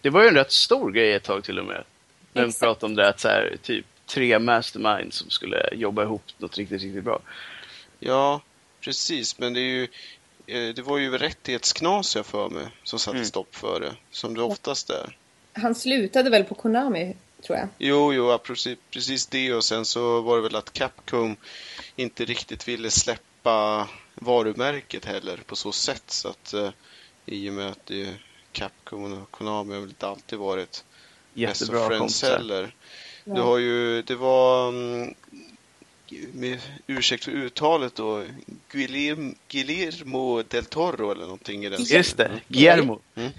det. 0.00 0.10
var 0.10 0.22
ju 0.22 0.28
en 0.28 0.34
rätt 0.34 0.52
stor 0.52 0.90
grej 0.92 1.12
ett 1.12 1.22
tag 1.22 1.44
till 1.44 1.58
och 1.58 1.64
med. 1.64 1.84
När 2.32 2.42
de 2.42 2.52
pratade 2.52 2.86
om 2.86 2.94
det 2.94 3.08
att 3.08 3.20
så 3.20 3.28
här, 3.28 3.56
typ 3.62 3.86
tre 4.06 4.38
masterminds 4.38 5.16
som 5.16 5.30
skulle 5.30 5.68
jobba 5.72 6.02
ihop 6.02 6.22
något 6.38 6.58
riktigt, 6.58 6.82
riktigt 6.82 7.04
bra. 7.04 7.20
Ja, 7.98 8.40
precis. 8.86 9.38
Men 9.38 9.52
det 9.52 9.60
är 9.60 9.62
ju 9.62 9.88
eh, 10.46 10.74
det 10.74 10.82
var 10.82 10.98
ju 10.98 11.18
rättighetsknas 11.18 12.16
jag 12.16 12.26
för 12.26 12.48
mig 12.48 12.66
som 12.82 12.98
satte 12.98 13.16
mm. 13.16 13.26
stopp 13.26 13.54
för 13.54 13.80
det. 13.80 13.94
Som 14.10 14.34
det 14.34 14.42
oftast 14.42 14.90
är. 14.90 15.16
Han 15.52 15.74
slutade 15.74 16.30
väl 16.30 16.44
på 16.44 16.54
Konami, 16.54 17.16
tror 17.42 17.58
jag? 17.58 17.68
Jo, 17.78 18.12
jo, 18.12 18.38
precis, 18.38 18.78
precis 18.90 19.26
det 19.26 19.54
och 19.54 19.64
sen 19.64 19.84
så 19.84 20.20
var 20.20 20.36
det 20.36 20.42
väl 20.42 20.56
att 20.56 20.72
Capcom 20.72 21.36
inte 21.96 22.24
riktigt 22.24 22.68
ville 22.68 22.90
släppa 22.90 23.88
varumärket 24.14 25.04
heller 25.04 25.36
på 25.46 25.56
så 25.56 25.72
sätt. 25.72 26.04
Så 26.10 26.28
att 26.28 26.54
eh, 26.54 26.70
i 27.26 27.50
och 27.50 27.54
med 27.54 27.68
att 27.68 27.86
det, 27.86 28.14
Capcom 28.52 29.22
och 29.22 29.30
Konami 29.30 29.74
har 29.74 29.80
väl 29.80 29.88
inte 29.88 30.08
alltid 30.08 30.38
varit 30.38 30.84
Jättebra 31.34 31.88
Friends 31.88 32.22
heller. 32.22 32.74
Ja. 33.24 33.34
Du 33.34 33.40
har 33.40 33.58
ju, 33.58 34.02
det 34.02 34.14
var 34.14 34.68
mm, 34.68 35.14
med 36.32 36.58
ursäkt 36.86 37.24
för 37.24 37.32
uttalet 37.32 37.94
då, 37.94 38.24
Guillermo, 38.72 39.34
Guillermo 39.48 40.42
del 40.42 40.64
Toro 40.64 41.10
eller 41.10 41.24
någonting 41.24 41.64
i 41.64 41.68
den 41.68 41.82
Just 41.82 42.16
det, 42.16 42.30
Guillermo. 42.48 43.00
Mm. 43.14 43.30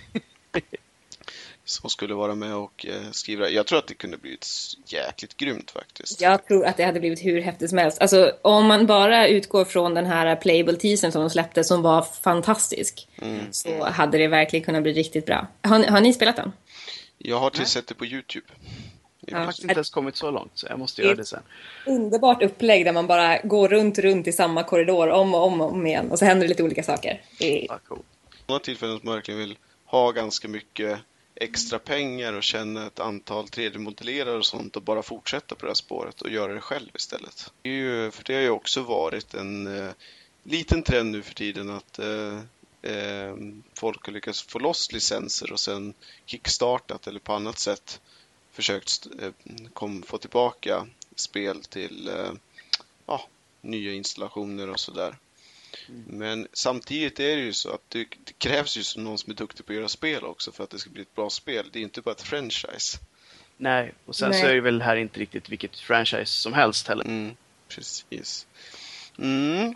som 1.69 1.89
skulle 1.89 2.13
vara 2.13 2.35
med 2.35 2.55
och 2.55 2.85
eh, 2.85 3.11
skriva. 3.11 3.49
Jag 3.49 3.65
tror 3.67 3.79
att 3.79 3.87
det 3.87 3.93
kunde 3.93 4.17
blivit 4.17 4.47
jäkligt 4.85 5.37
grymt 5.37 5.71
faktiskt. 5.71 6.21
Jag 6.21 6.47
tror 6.47 6.65
att 6.65 6.77
det 6.77 6.83
hade 6.83 6.99
blivit 6.99 7.25
hur 7.25 7.41
häftigt 7.41 7.69
som 7.69 7.77
helst. 7.77 8.01
Alltså 8.01 8.31
om 8.41 8.65
man 8.67 8.85
bara 8.85 9.27
utgår 9.27 9.65
från 9.65 9.93
den 9.93 10.05
här 10.05 10.35
playable 10.35 10.75
teasern 10.75 11.11
som 11.11 11.21
de 11.21 11.29
släppte 11.29 11.63
som 11.63 11.81
var 11.81 12.01
fantastisk. 12.01 13.07
Mm. 13.21 13.39
Så 13.51 13.83
hade 13.83 14.17
det 14.17 14.27
verkligen 14.27 14.65
kunnat 14.65 14.83
bli 14.83 14.93
riktigt 14.93 15.25
bra. 15.25 15.47
Har, 15.61 15.83
har 15.83 16.01
ni 16.01 16.13
spelat 16.13 16.35
den? 16.35 16.51
Jag 17.17 17.39
har 17.39 17.49
tillsett 17.49 17.87
det 17.87 17.95
på 17.95 18.05
Youtube. 18.05 18.47
Jag 19.31 19.37
har 19.37 19.45
faktiskt 19.45 19.63
inte 19.63 19.73
ens 19.73 19.89
kommit 19.89 20.15
så 20.15 20.31
långt, 20.31 20.51
så 20.53 20.67
jag 20.69 20.79
måste 20.79 21.01
göra 21.01 21.15
det 21.15 21.25
sen. 21.25 21.41
Underbart 21.85 22.43
upplägg 22.43 22.85
där 22.85 22.93
man 22.93 23.07
bara 23.07 23.37
går 23.43 23.67
runt, 23.67 23.99
runt 23.99 24.27
i 24.27 24.31
samma 24.31 24.63
korridor 24.63 25.09
om 25.09 25.35
och 25.35 25.45
om, 25.45 25.61
och 25.61 25.71
om 25.71 25.87
igen. 25.87 26.11
Och 26.11 26.19
så 26.19 26.25
händer 26.25 26.43
det 26.43 26.49
lite 26.49 26.63
olika 26.63 26.83
saker. 26.83 27.21
Det 27.39 27.63
är... 27.63 27.65
Ja, 27.69 27.79
cool. 27.87 27.99
Några 28.47 28.59
tillfällen 28.59 28.99
som 28.99 29.05
man 29.05 29.15
verkligen 29.15 29.39
vill 29.39 29.57
ha 29.85 30.11
ganska 30.11 30.47
mycket 30.47 30.99
extra 31.35 31.79
pengar 31.79 32.33
och 32.33 32.43
känna 32.43 32.87
ett 32.87 32.99
antal 32.99 33.45
3D-modellerare 33.45 34.37
och 34.37 34.45
sånt 34.45 34.75
och 34.75 34.81
bara 34.81 35.03
fortsätta 35.03 35.55
på 35.55 35.65
det 35.65 35.69
här 35.69 35.75
spåret 35.75 36.21
och 36.21 36.29
göra 36.29 36.53
det 36.53 36.61
själv 36.61 36.89
istället. 36.95 37.51
Det 37.61 37.69
är 37.69 37.73
ju, 37.73 38.11
för 38.11 38.23
det 38.23 38.33
har 38.33 38.41
ju 38.41 38.49
också 38.49 38.81
varit 38.81 39.33
en 39.33 39.77
eh, 39.77 39.91
liten 40.43 40.83
trend 40.83 41.11
nu 41.11 41.21
för 41.21 41.33
tiden 41.33 41.69
att 41.69 41.99
eh, 41.99 42.37
eh, 42.91 43.35
folk 43.73 44.05
har 44.05 44.13
lyckats 44.13 44.41
få 44.41 44.59
loss 44.59 44.91
licenser 44.91 45.51
och 45.51 45.59
sen 45.59 45.93
kickstartat 46.25 47.07
eller 47.07 47.19
på 47.19 47.33
annat 47.33 47.59
sätt 47.59 48.01
försökt 48.57 49.07
eh, 49.19 49.31
kom, 49.73 50.03
få 50.03 50.17
tillbaka 50.17 50.87
spel 51.15 51.63
till 51.63 52.07
eh, 52.07 52.31
ja, 53.05 53.27
nya 53.61 53.93
installationer 53.93 54.69
och 54.69 54.79
sådär. 54.79 55.17
Mm. 55.89 56.03
Men 56.07 56.47
samtidigt 56.53 57.19
är 57.19 57.35
det 57.35 57.41
ju 57.41 57.53
så 57.53 57.69
att 57.69 57.89
det, 57.89 57.99
det, 57.99 58.33
krävs 58.37 58.77
ju 58.77 58.83
som 58.83 59.03
någon 59.03 59.17
som 59.17 59.31
är 59.31 59.35
duktig 59.35 59.65
på 59.65 59.71
att 59.71 59.77
göra 59.77 59.87
spel 59.87 60.23
också 60.23 60.51
för 60.51 60.63
att 60.63 60.69
det 60.69 60.79
ska 60.79 60.89
bli 60.89 61.01
ett 61.01 61.15
bra 61.15 61.29
spel. 61.29 61.69
Det 61.71 61.79
är 61.79 61.83
inte 61.83 62.01
bara 62.01 62.11
ett 62.11 62.21
franchise. 62.21 62.97
Nej, 63.57 63.93
och 64.05 64.15
sen 64.15 64.29
Nej. 64.29 64.41
så 64.41 64.47
är 64.47 64.53
det 64.53 64.61
väl 64.61 64.81
här 64.81 64.95
inte 64.95 65.19
riktigt 65.19 65.49
vilket 65.49 65.79
franchise 65.79 66.31
som 66.31 66.53
helst 66.53 66.87
heller. 66.87 67.05
Mm, 67.05 67.35
precis. 67.67 68.47
Mm. 69.17 69.75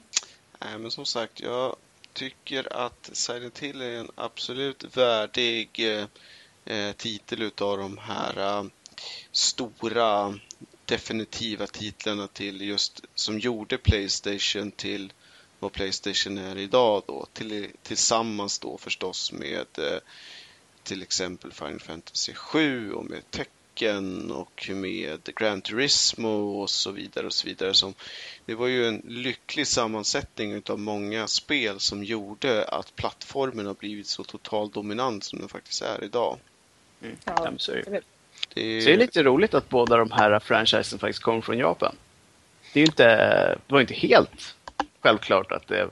Nej, 0.60 0.78
men 0.80 0.92
som 0.92 1.06
sagt, 1.06 1.40
jag 1.40 1.76
tycker 2.14 2.86
att 2.86 3.10
Silent 3.14 3.60
Hill 3.60 3.82
är 3.82 4.00
en 4.00 4.12
absolut 4.16 4.98
värdig 4.98 5.70
eh, 5.80 6.06
Eh, 6.66 6.92
titel 6.92 7.42
utav 7.42 7.78
de 7.78 7.98
här 7.98 8.38
eh, 8.38 8.66
stora 9.32 10.40
definitiva 10.86 11.68
titlarna 11.68 12.28
till 12.28 12.62
just 12.62 13.06
som 13.16 13.40
gjorde 13.40 13.78
Playstation 13.78 14.72
till 14.72 15.14
vad 15.60 15.72
Playstation 15.72 16.38
är 16.38 16.58
idag 16.58 17.04
då 17.08 17.26
till, 17.34 17.68
tillsammans 17.84 18.60
då 18.60 18.78
förstås 18.78 19.32
med 19.32 19.68
eh, 19.78 20.00
till 20.84 21.02
exempel 21.02 21.52
Final 21.52 21.80
Fantasy 21.80 22.34
7 22.34 22.94
och 22.94 23.06
med 23.06 23.32
Tekken 23.32 24.32
och 24.32 24.70
med 24.70 25.30
Gran 25.36 25.62
Turismo 25.62 26.62
och 26.62 26.70
så 26.70 26.92
vidare 26.92 27.26
och 27.26 27.34
så 27.34 27.48
vidare. 27.48 27.74
Som, 27.74 27.94
det 28.46 28.56
var 28.56 28.68
ju 28.68 28.88
en 28.88 29.02
lycklig 29.08 29.68
sammansättning 29.68 30.52
utav 30.52 30.80
många 30.80 31.28
spel 31.28 31.80
som 31.80 32.04
gjorde 32.04 32.66
att 32.66 32.96
plattformen 32.96 33.66
har 33.66 33.74
blivit 33.74 34.08
så 34.08 34.24
total 34.24 34.70
dominant 34.70 35.24
som 35.24 35.40
den 35.40 35.50
faktiskt 35.50 35.82
är 35.82 36.04
idag. 36.04 36.40
Mm. 37.04 37.16
Ja, 37.26 37.52
så, 37.58 37.72
är 37.72 37.76
det. 37.76 38.02
Det... 38.54 38.82
så 38.82 38.88
det 38.88 38.94
är 38.94 38.98
lite 38.98 39.24
roligt 39.24 39.54
att 39.54 39.70
båda 39.70 39.98
de 39.98 40.12
här 40.12 40.40
franchisen 40.40 41.00
faktiskt 41.00 41.24
kommer 41.24 41.42
från 41.42 41.58
Japan. 41.58 41.96
Det, 42.74 42.80
är 42.80 42.86
inte, 42.86 43.06
det 43.68 43.74
var 43.74 43.82
inte 43.82 43.94
helt 43.94 44.56
självklart 45.02 45.52
att 45.52 45.68
det 45.68 45.90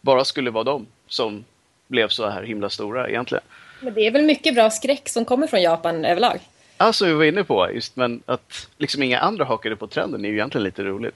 bara 0.00 0.24
skulle 0.24 0.50
vara 0.50 0.64
de 0.64 0.86
som 1.06 1.44
blev 1.86 2.08
så 2.08 2.28
här 2.28 2.42
himla 2.42 2.70
stora 2.70 3.08
egentligen. 3.08 3.44
Men 3.80 3.94
det 3.94 4.06
är 4.06 4.10
väl 4.10 4.24
mycket 4.24 4.54
bra 4.54 4.70
skräck 4.70 5.08
som 5.08 5.24
kommer 5.24 5.46
från 5.46 5.62
Japan 5.62 6.04
överlag? 6.04 6.40
Alltså 6.76 7.06
vi 7.06 7.12
var 7.12 7.24
inne 7.24 7.44
på, 7.44 7.70
just 7.74 7.96
men 7.96 8.22
att 8.26 8.68
liksom 8.76 9.02
inga 9.02 9.18
andra 9.18 9.44
hakade 9.44 9.76
på 9.76 9.86
trenden 9.86 10.24
är 10.24 10.28
ju 10.28 10.34
egentligen 10.34 10.64
lite 10.64 10.82
roligt. 10.84 11.14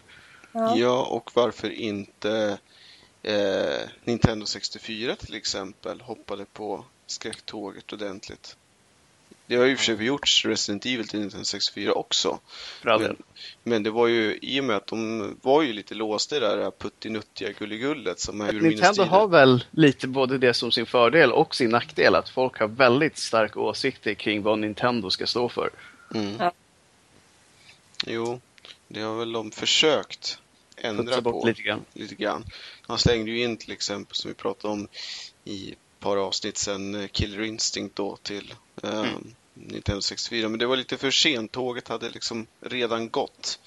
Ja, 0.53 0.77
ja 0.77 1.07
och 1.11 1.31
varför 1.35 1.71
inte 1.71 2.59
eh, 3.23 3.89
Nintendo 4.05 4.47
64 4.47 5.17
till 5.17 5.35
exempel 5.35 6.01
hoppade 6.01 6.45
på 6.45 6.85
skräcktåget 7.07 7.93
ordentligt. 7.93 8.57
Det 9.53 9.59
har 9.59 9.65
ju 9.65 9.77
för 9.77 9.85
sig 9.85 10.05
gjorts 10.05 10.45
Resident 10.45 10.87
Evil 10.87 11.09
till 11.09 11.19
1964 11.19 11.93
också. 11.93 12.41
Men, 12.83 13.17
men, 13.63 13.83
det 13.83 13.91
var 13.91 14.07
ju 14.07 14.39
i 14.43 14.61
och 14.61 14.65
med 14.65 14.77
att 14.77 14.87
de 14.87 15.37
var 15.43 15.63
ju 15.63 15.73
lite 15.73 15.95
låsta 15.95 16.37
i 16.37 16.41
det 16.41 16.57
där 16.57 16.71
puttinuttiga 16.71 17.53
gulligullet 17.53 18.21
som 18.21 18.41
är 18.41 18.53
Nintendo 18.53 19.03
har 19.03 19.29
väl 19.29 19.65
lite 19.71 20.09
både 20.09 20.39
det 20.39 20.55
som 20.55 20.73
sin 20.73 20.87
fördel 20.87 21.33
och 21.33 21.55
sin 21.55 21.71
nackdel 21.71 22.15
att 22.15 22.29
folk 22.29 22.59
har 22.59 22.69
väldigt 22.69 23.19
starka 23.19 23.61
åsikter 23.61 24.15
kring 24.15 24.43
vad 24.43 24.59
Nintendo 24.59 25.11
ska 25.11 25.27
stå 25.27 25.49
för. 25.49 25.71
Mm. 26.15 26.37
Ja. 26.39 26.53
Jo, 28.07 28.41
det 28.89 29.01
har 29.01 29.19
väl 29.19 29.33
de 29.33 29.51
försökt 29.51 30.39
ändra 30.77 31.23
på 31.23 31.45
lite 31.47 31.63
grann. 31.63 31.85
lite 31.93 32.15
grann. 32.15 32.45
Han 32.83 32.99
slängde 32.99 33.31
ju 33.31 33.43
in 33.43 33.57
till 33.57 33.73
exempel 33.73 34.17
som 34.17 34.29
vi 34.29 34.35
pratade 34.35 34.73
om 34.73 34.89
i 35.45 35.73
ett 35.73 35.79
par 36.01 36.17
avsnitt 36.17 36.57
sen 36.57 36.95
eh, 36.95 37.09
Killer 37.09 37.43
Instinct 37.43 37.97
då 37.97 38.17
till 38.17 38.55
um, 38.83 38.91
mm. 38.91 39.35
Nintendo 39.55 40.03
64. 40.03 40.49
Men 40.49 40.59
det 40.59 40.67
var 40.67 40.77
lite 40.77 40.97
för 40.97 41.11
sent. 41.11 41.53
Tåget 41.53 41.89
hade 41.89 42.11
liksom 42.11 42.47
redan 42.61 43.09
gått. 43.11 43.59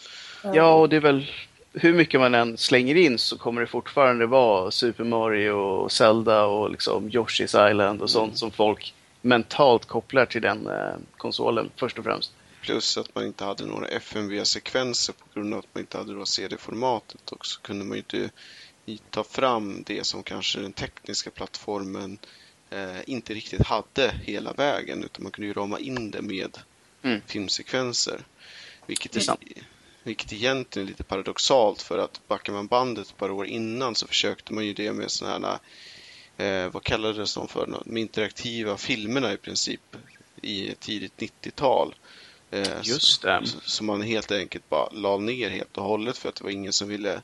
Ja, 0.54 0.74
och 0.74 0.90
det 0.90 0.96
är 0.96 1.02
väl 1.02 1.26
hur 1.74 1.94
mycket 1.94 2.20
man 2.20 2.36
än 2.36 2.58
slänger 2.58 2.96
in 2.96 3.18
så 3.18 3.38
kommer 3.38 3.62
det 3.62 3.68
fortfarande 3.68 4.26
vara 4.26 4.72
Super 4.72 5.04
Mario 5.04 5.52
och 5.52 5.92
Zelda 5.92 6.46
och 6.46 6.72
liksom 6.72 7.10
Yoshi's 7.10 7.70
Island 7.70 8.02
och 8.02 8.10
sånt 8.10 8.30
mm. 8.30 8.36
som 8.36 8.52
folk 8.52 8.94
mentalt 9.22 9.86
kopplar 9.86 10.26
till 10.26 10.42
den 10.42 10.68
eh, 10.68 10.96
konsolen 11.18 11.72
först 11.76 11.98
och 11.98 12.04
främst. 12.04 12.34
Plus 12.62 12.98
att 12.98 13.16
man 13.16 13.26
inte 13.26 13.46
hade 13.46 13.66
några 13.66 13.88
FMV-sekvenser 13.88 15.14
på 15.14 15.26
grund 15.34 15.54
av 15.54 15.60
att 15.60 15.66
man 15.74 15.82
inte 15.82 15.98
hade 15.98 16.14
då 16.14 16.26
CD-formatet 16.26 17.32
och 17.32 17.46
så 17.46 17.62
kunde 17.62 17.86
man 17.86 17.98
ju 17.98 18.04
inte 18.10 18.30
ta 19.10 19.24
fram 19.24 19.84
det 19.86 20.06
som 20.06 20.24
kanske 20.24 20.60
den 20.60 20.74
tekniska 20.74 21.30
plattformen 21.30 22.18
eh, 22.70 23.00
inte 23.08 23.34
riktigt 23.34 23.68
hade 23.68 24.14
hela 24.24 24.54
vägen 24.54 25.04
utan 25.04 25.24
man 25.24 25.32
kunde 25.32 25.48
ju 25.48 25.54
rama 25.54 25.80
in 25.80 26.12
det 26.12 26.22
med 26.22 26.58
mm. 27.02 27.22
filmsekvenser. 27.28 28.26
Vilket, 28.86 29.16
är, 29.16 29.38
vilket 30.04 30.34
egentligen 30.34 30.88
är 30.88 30.92
lite 30.92 31.04
paradoxalt 31.04 31.82
för 31.82 31.98
att 31.98 32.22
backar 32.28 32.54
man 32.54 32.68
bandet 32.68 33.08
ett 33.08 33.18
par 33.18 33.32
år 33.32 33.46
innan 33.46 33.96
så 33.96 34.08
försökte 34.08 34.54
man 34.54 34.66
ju 34.66 34.74
det 34.74 34.94
med 34.94 35.12
sådana 35.12 35.60
här 36.38 36.66
eh, 36.66 36.72
vad 36.72 36.84
kallades 36.84 37.36
de 37.36 37.48
för, 37.48 37.82
de 37.86 37.98
interaktiva 37.98 38.78
filmerna 38.78 39.34
i 39.34 39.38
princip 39.38 39.96
i 40.42 40.76
tidigt 40.80 41.18
90-tal. 41.18 41.96
Eh, 42.52 42.82
Just 42.84 43.22
det. 43.22 43.44
Som 43.64 43.86
man 43.86 44.02
helt 44.02 44.32
enkelt 44.32 44.70
bara 44.70 44.90
la 44.92 45.18
ner 45.18 45.50
helt 45.50 45.78
och 45.78 45.84
hållet 45.84 46.18
för 46.18 46.30
att 46.30 46.36
det 46.36 46.44
var 46.44 46.52
ingen 46.52 46.74
som 46.74 46.88
ville 46.88 47.22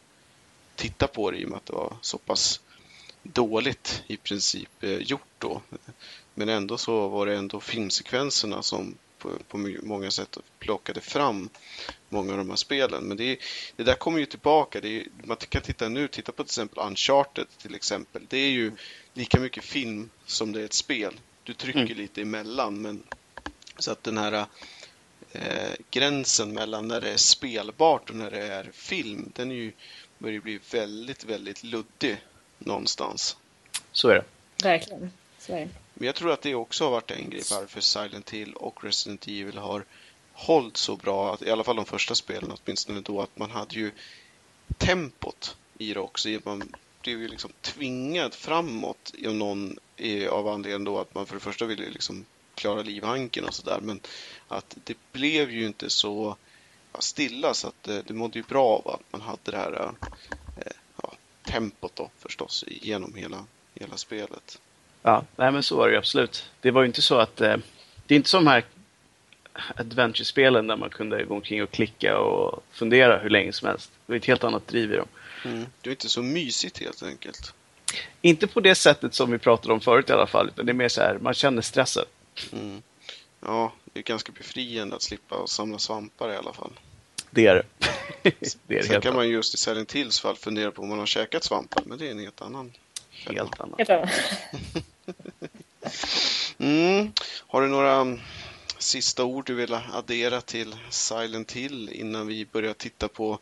titta 0.76 1.08
på 1.08 1.32
det 1.32 1.38
i 1.38 1.46
och 1.46 1.50
med 1.50 1.58
att 1.58 1.66
det 1.66 1.74
var 1.74 1.94
så 2.02 2.18
pass 2.18 2.60
dåligt 3.24 4.03
i 4.07 4.17
princip 4.17 4.84
eh, 4.84 4.97
gjort 4.97 5.22
då. 5.38 5.61
Men 6.34 6.49
ändå 6.49 6.78
så 6.78 7.07
var 7.07 7.26
det 7.26 7.36
ändå 7.36 7.59
filmsekvenserna 7.59 8.63
som 8.63 8.95
på, 9.17 9.30
på 9.47 9.57
många 9.84 10.11
sätt 10.11 10.38
plockade 10.59 11.01
fram 11.01 11.49
många 12.09 12.32
av 12.32 12.38
de 12.38 12.49
här 12.49 12.55
spelen. 12.55 13.03
Men 13.03 13.17
det, 13.17 13.39
det 13.76 13.84
där 13.84 13.93
kommer 13.93 14.19
ju 14.19 14.26
tillbaka. 14.26 14.80
Är, 14.80 15.03
man 15.24 15.38
kan 15.38 15.61
titta 15.61 15.89
nu, 15.89 16.07
titta 16.07 16.32
på 16.32 16.43
till 16.43 16.49
exempel 16.49 16.84
Uncharted 16.84 17.47
till 17.61 17.76
exempel. 17.76 18.22
Det 18.30 18.38
är 18.38 18.49
ju 18.49 18.72
lika 19.13 19.39
mycket 19.39 19.63
film 19.63 20.09
som 20.26 20.51
det 20.51 20.61
är 20.61 20.65
ett 20.65 20.74
spel. 20.74 21.13
Du 21.43 21.53
trycker 21.53 21.80
mm. 21.80 21.97
lite 21.97 22.22
emellan 22.22 22.82
men 22.82 23.03
så 23.78 23.91
att 23.91 24.03
den 24.03 24.17
här 24.17 24.45
eh, 25.32 25.72
gränsen 25.91 26.53
mellan 26.53 26.88
när 26.88 27.01
det 27.01 27.11
är 27.11 27.17
spelbart 27.17 28.09
och 28.09 28.15
när 28.15 28.32
det 28.32 28.47
är 28.47 28.69
film, 28.74 29.32
den 29.36 29.51
är 29.51 29.55
ju, 29.55 29.72
börjar 30.17 30.41
bli 30.41 30.59
väldigt, 30.72 31.24
väldigt 31.24 31.63
luddig 31.63 32.17
någonstans. 32.66 33.38
Så 33.91 34.09
är 34.09 34.16
det. 34.16 34.24
Verkligen. 34.64 35.12
Så 35.39 35.53
är 35.53 35.59
det. 35.59 35.70
Men 35.93 36.05
jag 36.05 36.16
tror 36.16 36.32
att 36.32 36.41
det 36.41 36.55
också 36.55 36.84
har 36.84 36.91
varit 36.91 37.12
en 37.12 37.30
grej 37.30 37.41
varför 37.51 37.82
Silent 37.82 38.30
Hill 38.30 38.53
och 38.53 38.84
Resident 38.84 39.28
Evil 39.28 39.57
har 39.57 39.86
hållit 40.34 40.78
så 40.78 40.95
bra, 40.95 41.38
i 41.41 41.49
alla 41.49 41.64
fall 41.64 41.76
de 41.76 41.86
första 41.86 42.16
spelen 42.16 42.51
åtminstone 42.51 43.01
då, 43.01 43.22
att 43.22 43.38
man 43.38 43.51
hade 43.51 43.76
ju 43.76 43.91
tempot 44.78 45.57
i 45.78 45.93
det 45.93 45.99
också. 45.99 46.30
Man 46.43 46.76
blev 47.01 47.20
ju 47.20 47.28
liksom 47.28 47.51
tvingad 47.62 48.34
framåt 48.34 49.14
av 49.28 49.36
någon 49.36 49.78
av 50.30 50.47
anledningen 50.47 50.84
då 50.84 50.99
att 50.99 51.16
man 51.16 51.26
för 51.26 51.34
det 51.34 51.39
första 51.39 51.66
ville 51.66 51.89
liksom 51.89 52.26
klara 52.55 52.82
livhanken 52.82 53.45
och 53.45 53.53
sådär. 53.53 53.80
Men 53.82 53.99
att 54.47 54.78
det 54.84 54.97
blev 55.12 55.51
ju 55.51 55.66
inte 55.66 55.89
så 55.89 56.36
stilla 56.99 57.53
så 57.53 57.68
att 57.68 57.84
det, 57.84 57.97
eh, 57.97 58.03
det 58.07 58.14
mådde 58.14 58.39
ju 58.39 58.43
bra 58.43 58.66
av 58.66 58.88
att 58.88 59.12
man 59.12 59.22
hade 59.22 59.51
det 59.51 59.57
här 59.57 59.93
eh, 60.57 60.72
tempot 61.52 61.95
då 61.95 62.10
förstås 62.20 62.64
genom 62.68 63.16
hela, 63.16 63.45
hela 63.76 63.97
spelet. 63.97 64.62
Ja, 65.02 65.26
nej 65.36 65.52
men 65.52 65.64
så 65.64 65.78
var 65.78 65.88
det 65.88 65.91
ju 65.91 65.97
absolut. 65.97 66.49
Det 66.62 66.72
var 66.72 66.82
ju 66.82 66.88
inte 66.88 67.02
så 67.02 67.16
att 67.16 67.41
eh, 67.41 67.58
det 68.06 68.14
är 68.14 68.16
inte 68.16 68.30
som 68.30 68.45
de 68.45 68.52
här 68.52 68.66
adventure-spelen 69.76 70.68
där 70.68 70.78
man 70.78 70.89
kunde 70.89 71.24
gå 71.24 71.36
omkring 71.36 71.64
och 71.64 71.72
klicka 71.72 72.18
och 72.18 72.64
fundera 72.72 73.18
hur 73.18 73.30
länge 73.30 73.54
som 73.54 73.68
helst. 73.68 73.91
Det 74.06 74.12
var 74.12 74.18
ett 74.18 74.26
helt 74.26 74.43
annat 74.43 74.68
driv 74.68 74.93
i 74.93 74.95
dem. 74.95 75.08
Mm. 75.45 75.66
Det 75.82 75.89
är 75.89 75.91
inte 75.91 76.10
så 76.10 76.22
mysigt 76.22 76.80
helt 76.80 77.04
enkelt. 77.04 77.54
Inte 78.22 78.47
på 78.47 78.60
det 78.60 78.76
sättet 78.76 79.14
som 79.14 79.32
vi 79.32 79.38
pratade 79.38 79.74
om 79.74 79.80
förut 79.80 80.10
i 80.10 80.14
alla 80.14 80.28
fall, 80.28 80.47
utan 80.47 80.66
det 80.66 80.72
är 80.72 80.74
mer 80.74 80.89
så 80.89 81.02
här, 81.02 81.18
man 81.22 81.34
känner 81.34 81.62
stressen. 81.62 82.06
Mm. 82.52 82.82
Ja, 83.39 83.74
det 83.93 83.99
är 83.99 84.04
ganska 84.04 84.32
befriande 84.32 84.95
att 84.95 85.02
slippa 85.02 85.47
samla 85.47 85.78
svampar 85.80 86.34
i 86.34 86.36
alla 86.36 86.54
fall. 86.54 86.72
Det 87.32 87.47
är 87.47 87.63
det. 88.23 88.77
är 88.77 88.82
Sen 88.84 89.01
kan 89.01 89.15
man 89.15 89.29
just 89.29 89.53
i 89.53 89.57
Silent 89.57 89.89
Tills 89.89 90.19
fall 90.19 90.36
fundera 90.36 90.71
på 90.71 90.82
om 90.82 90.89
man 90.89 90.99
har 90.99 91.05
käkat 91.05 91.43
svampar, 91.43 91.84
men 91.86 91.97
det 91.97 92.07
är 92.07 92.11
en 92.11 92.19
helt 92.19 92.41
annan. 92.41 92.71
Helt 93.11 93.59
annan. 93.59 93.79
mm. 96.57 97.11
Har 97.47 97.61
du 97.61 97.67
några 97.67 98.17
sista 98.77 99.23
ord 99.23 99.45
du 99.45 99.53
vill 99.53 99.73
addera 99.93 100.41
till 100.41 100.75
Silent 100.89 101.51
Hill 101.51 101.89
innan 101.93 102.27
vi 102.27 102.45
börjar 102.45 102.73
titta 102.73 103.07
på 103.07 103.39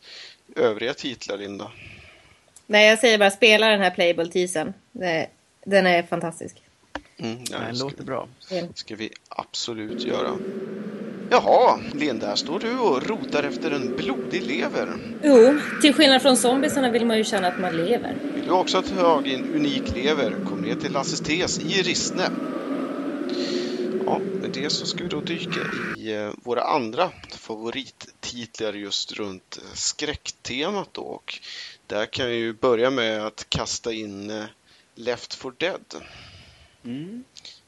övriga 0.56 0.94
titlar, 0.94 1.38
Linda? 1.38 1.72
Nej, 2.68 2.90
jag 2.90 3.00
säger 3.00 3.18
bara 3.18 3.32
spela 3.32 3.68
den 3.68 3.82
här 3.82 3.92
Playable-teasern. 3.92 4.74
Den 5.66 5.86
är 5.86 6.04
fantastisk. 6.04 6.56
Mm, 7.18 7.44
ja, 7.52 7.58
det 7.60 7.80
låter 7.80 8.04
bra. 8.04 8.28
Det 8.50 8.78
ska 8.78 8.96
vi 8.96 9.10
absolut 9.30 10.06
göra. 10.06 10.38
Jaha, 11.32 11.80
Linda, 11.94 12.36
står 12.36 12.60
du 12.60 12.78
och 12.78 13.08
rotar 13.08 13.44
efter 13.44 13.72
en 13.72 13.96
blodig 13.96 14.44
lever. 14.44 14.98
Jo, 15.24 15.60
till 15.82 15.94
skillnad 15.94 16.22
från 16.22 16.38
zombiesarna 16.38 16.92
vill 16.92 17.06
man 17.06 17.18
ju 17.18 17.24
känna 17.24 17.48
att 17.48 17.60
man 17.60 17.78
lever. 17.78 18.18
Vill 18.36 18.46
du 18.46 18.52
också 18.52 18.78
ha 18.78 18.82
tag 18.84 19.28
i 19.28 19.34
en 19.34 19.56
unik 19.56 19.96
lever, 19.96 20.36
kom 20.50 20.62
ner 20.62 20.76
till 20.76 20.92
Lasses 20.92 21.20
Tes 21.20 21.60
i 21.60 21.82
Rissne. 21.82 22.30
Ja, 24.06 24.20
med 24.42 24.50
det 24.54 24.70
så 24.70 24.86
ska 24.86 25.04
vi 25.04 25.10
då 25.10 25.22
dyka 25.22 25.60
i 25.98 26.14
eh, 26.14 26.32
våra 26.44 26.62
andra 26.62 27.12
favorittitlar 27.30 28.74
just 28.74 29.12
runt 29.12 29.60
eh, 29.62 29.74
skräcktemat 29.74 30.90
då. 30.92 31.02
Och 31.02 31.40
där 31.88 32.06
kan 32.06 32.28
vi 32.28 32.36
ju 32.36 32.54
börja 32.54 32.90
med 32.90 33.26
att 33.26 33.46
kasta 33.50 33.94
in 33.94 34.30
eh, 34.30 34.44
Left 34.96 35.34
for 35.34 35.54
Dead. 35.58 35.96
Mm. 36.86 37.24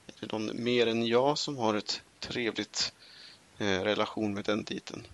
Är 0.07 0.13
det 0.19 0.31
någon 0.31 0.63
mer 0.63 0.87
än 0.87 1.07
jag 1.07 1.37
som 1.37 1.57
har 1.57 1.75
ett 1.75 2.01
trevligt 2.19 2.93
relation 3.63 4.33
med 4.33 4.45
den 4.45 4.63
titeln? 4.63 5.07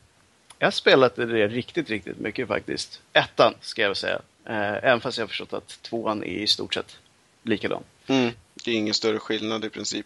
Jag 0.59 0.67
har 0.67 0.71
spelat 0.71 1.15
det 1.15 1.47
riktigt, 1.47 1.89
riktigt 1.89 2.19
mycket 2.19 2.47
faktiskt. 2.47 3.01
Ettan 3.13 3.53
ska 3.61 3.81
jag 3.81 3.89
väl 3.89 3.95
säga. 3.95 4.21
Eh, 4.45 4.73
även 4.73 5.01
fast 5.01 5.17
jag 5.17 5.23
har 5.23 5.27
förstått 5.27 5.53
att 5.53 5.81
tvåan 5.81 6.23
är 6.23 6.27
i 6.27 6.47
stort 6.47 6.73
sett 6.73 6.97
likadan. 7.43 7.83
Mm. 8.07 8.31
Det 8.65 8.71
är 8.71 8.75
ingen 8.75 8.93
större 8.93 9.19
skillnad 9.19 9.65
i 9.65 9.69
princip. 9.69 10.05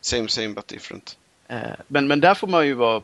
Same, 0.00 0.28
same 0.28 0.48
but 0.48 0.68
different. 0.68 1.18
Eh, 1.48 1.58
men, 1.88 2.06
men 2.06 2.20
där 2.20 2.34
får 2.34 2.46
man 2.46 2.66
ju 2.66 2.74
vara 2.74 3.02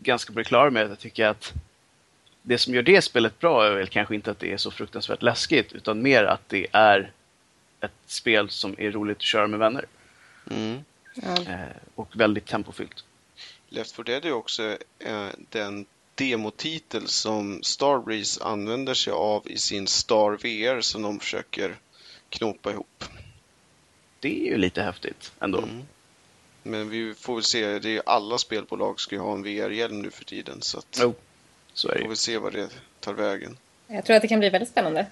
ganska 0.00 0.32
på 0.32 0.38
det 0.38 0.44
klara 0.44 0.70
med 0.70 0.82
att 0.82 0.88
jag 0.88 0.98
tycker 0.98 1.26
att 1.26 1.52
det 2.42 2.58
som 2.58 2.74
gör 2.74 2.82
det 2.82 3.02
spelet 3.02 3.38
bra 3.38 3.66
är 3.66 3.70
väl 3.70 3.88
kanske 3.88 4.14
inte 4.14 4.30
att 4.30 4.38
det 4.38 4.52
är 4.52 4.56
så 4.56 4.70
fruktansvärt 4.70 5.22
läskigt 5.22 5.72
utan 5.72 6.02
mer 6.02 6.24
att 6.24 6.48
det 6.48 6.66
är 6.72 7.12
ett 7.80 7.92
spel 8.06 8.50
som 8.50 8.74
är 8.78 8.90
roligt 8.90 9.16
att 9.16 9.22
köra 9.22 9.46
med 9.46 9.58
vänner. 9.58 9.84
Mm. 10.50 10.84
Eh, 11.22 11.76
och 11.94 12.08
väldigt 12.16 12.46
tempofyllt. 12.46 13.04
Left 13.68 13.92
4 13.92 14.04
Dead 14.04 14.24
är 14.24 14.32
också 14.32 14.76
eh, 14.98 15.28
den 15.50 15.86
demotitel 16.14 17.08
som 17.08 17.62
Starbreeze 17.62 18.44
använder 18.44 18.94
sig 18.94 19.12
av 19.12 19.50
i 19.50 19.58
sin 19.58 19.86
Star 19.86 20.30
VR 20.30 20.80
som 20.80 21.02
de 21.02 21.20
försöker 21.20 21.76
knåpa 22.28 22.70
ihop. 22.70 23.04
Det 24.20 24.46
är 24.46 24.50
ju 24.50 24.56
lite 24.56 24.82
häftigt 24.82 25.32
ändå. 25.40 25.58
Mm. 25.58 25.82
Men 26.62 26.90
vi 26.90 27.14
får 27.14 27.34
väl 27.34 27.44
se, 27.44 27.78
det 27.78 27.96
är 27.96 28.02
alla 28.06 28.38
spelbolag 28.38 29.00
ska 29.00 29.14
ju 29.14 29.20
ha 29.20 29.32
en 29.32 29.42
VR-hjälm 29.42 30.02
nu 30.02 30.10
för 30.10 30.24
tiden 30.24 30.62
så 30.62 30.78
att 30.78 31.00
oh, 31.00 31.12
så 31.72 31.88
är 31.88 31.94
det. 31.94 32.00
får 32.00 32.08
vi 32.08 32.16
se 32.16 32.38
vad 32.38 32.52
det 32.52 32.68
tar 33.00 33.12
vägen. 33.12 33.56
Jag 33.86 34.04
tror 34.04 34.16
att 34.16 34.22
det 34.22 34.28
kan 34.28 34.38
bli 34.38 34.50
väldigt 34.50 34.68
spännande. 34.68 35.06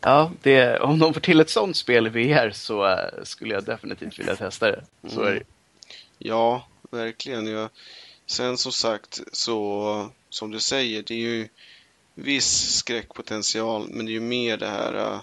Ja, 0.00 0.32
det, 0.42 0.80
om 0.80 0.98
de 0.98 1.14
får 1.14 1.20
till 1.20 1.40
ett 1.40 1.50
sånt 1.50 1.76
spel 1.76 2.06
i 2.06 2.10
VR 2.10 2.50
så 2.50 2.86
uh, 2.86 2.96
skulle 3.22 3.54
jag 3.54 3.64
definitivt 3.64 4.18
vilja 4.18 4.36
testa 4.36 4.70
det. 4.70 4.84
Så 5.08 5.20
mm. 5.20 5.32
är 5.32 5.34
det. 5.34 5.42
Ja, 6.18 6.66
verkligen. 6.90 7.46
Ja. 7.46 7.68
Sen 8.26 8.58
som 8.58 8.72
sagt, 8.72 9.20
så 9.32 10.10
som 10.28 10.50
du 10.50 10.60
säger, 10.60 11.02
det 11.02 11.14
är 11.14 11.18
ju 11.18 11.48
viss 12.14 12.76
skräckpotential, 12.76 13.88
men 13.88 14.06
det 14.06 14.10
är 14.10 14.14
ju 14.14 14.20
mer 14.20 14.56
det 14.56 14.66
här 14.66 15.20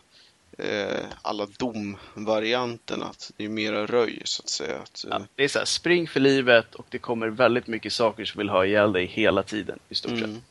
uh, 0.59 1.05
alla 1.21 1.45
dom-varianterna. 1.45 3.11
Det 3.37 3.45
är 3.45 3.49
mera 3.49 3.85
röj 3.85 4.21
så 4.25 4.41
att 4.43 4.49
säga. 4.49 4.79
Att, 4.79 5.05
ja, 5.09 5.21
det 5.35 5.43
är 5.43 5.47
så 5.47 5.59
här, 5.59 5.65
spring 5.65 6.07
för 6.07 6.19
livet 6.19 6.75
och 6.75 6.85
det 6.89 6.97
kommer 6.97 7.27
väldigt 7.27 7.67
mycket 7.67 7.93
saker 7.93 8.25
som 8.25 8.37
vill 8.37 8.49
ha 8.49 8.65
ihjäl 8.65 8.91
dig 8.91 9.05
hela 9.05 9.43
tiden 9.43 9.79
i 9.89 9.95
stort 9.95 10.11
sett. 10.11 10.23
Mm. 10.23 10.41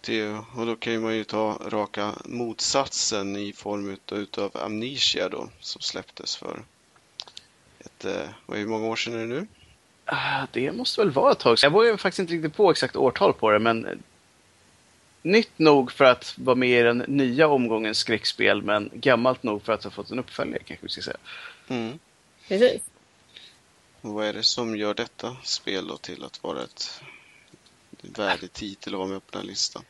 Det, 0.00 0.28
och 0.56 0.66
då 0.66 0.76
kan 0.76 1.02
man 1.02 1.16
ju 1.16 1.24
ta 1.24 1.60
raka 1.66 2.14
motsatsen 2.24 3.36
i 3.36 3.52
form 3.52 3.96
utav 4.10 4.50
Amnesia 4.54 5.28
då, 5.28 5.48
som 5.60 5.82
släpptes 5.82 6.36
för 6.36 6.62
ett, 7.78 8.04
eh, 8.04 8.28
vad 8.46 8.58
hur 8.58 8.66
många 8.66 8.86
år 8.86 8.96
sedan 8.96 9.14
är 9.14 9.18
det 9.18 9.26
nu? 9.26 9.46
Ah, 10.04 10.46
det 10.52 10.72
måste 10.72 11.00
väl 11.00 11.10
vara 11.10 11.32
ett 11.32 11.38
tag 11.38 11.58
sedan. 11.58 11.66
Jag 11.66 11.78
vågar 11.78 11.96
faktiskt 11.96 12.18
inte 12.18 12.32
riktigt 12.32 12.56
på 12.56 12.70
exakt 12.70 12.96
årtal 12.96 13.32
på 13.32 13.50
det, 13.50 13.58
men 13.58 14.02
nytt 15.22 15.58
nog 15.58 15.92
för 15.92 16.04
att 16.04 16.34
vara 16.38 16.56
med 16.56 16.80
i 16.80 16.82
den 16.82 16.98
nya 16.98 17.48
omgången 17.48 17.94
skräckspel, 17.94 18.62
men 18.62 18.90
gammalt 18.94 19.42
nog 19.42 19.62
för 19.62 19.72
att 19.72 19.84
ha 19.84 19.90
fått 19.90 20.10
en 20.10 20.18
uppföljare 20.18 20.62
kanske 20.62 20.86
vi 20.86 20.90
ska 20.90 21.02
säga. 21.02 21.16
Mm. 21.68 21.98
Precis. 22.48 22.82
Vad 24.00 24.26
är 24.26 24.32
det 24.32 24.42
som 24.42 24.76
gör 24.76 24.94
detta 24.94 25.36
spel 25.42 25.86
då 25.86 25.96
till 25.96 26.24
att 26.24 26.42
vara 26.42 26.62
ett 26.62 27.02
värdig 28.02 28.52
titel 28.52 28.94
att 28.94 28.98
vara 28.98 29.08
med 29.08 29.26
på 29.26 29.32
den 29.32 29.40
här 29.40 29.48
listan? 29.48 29.82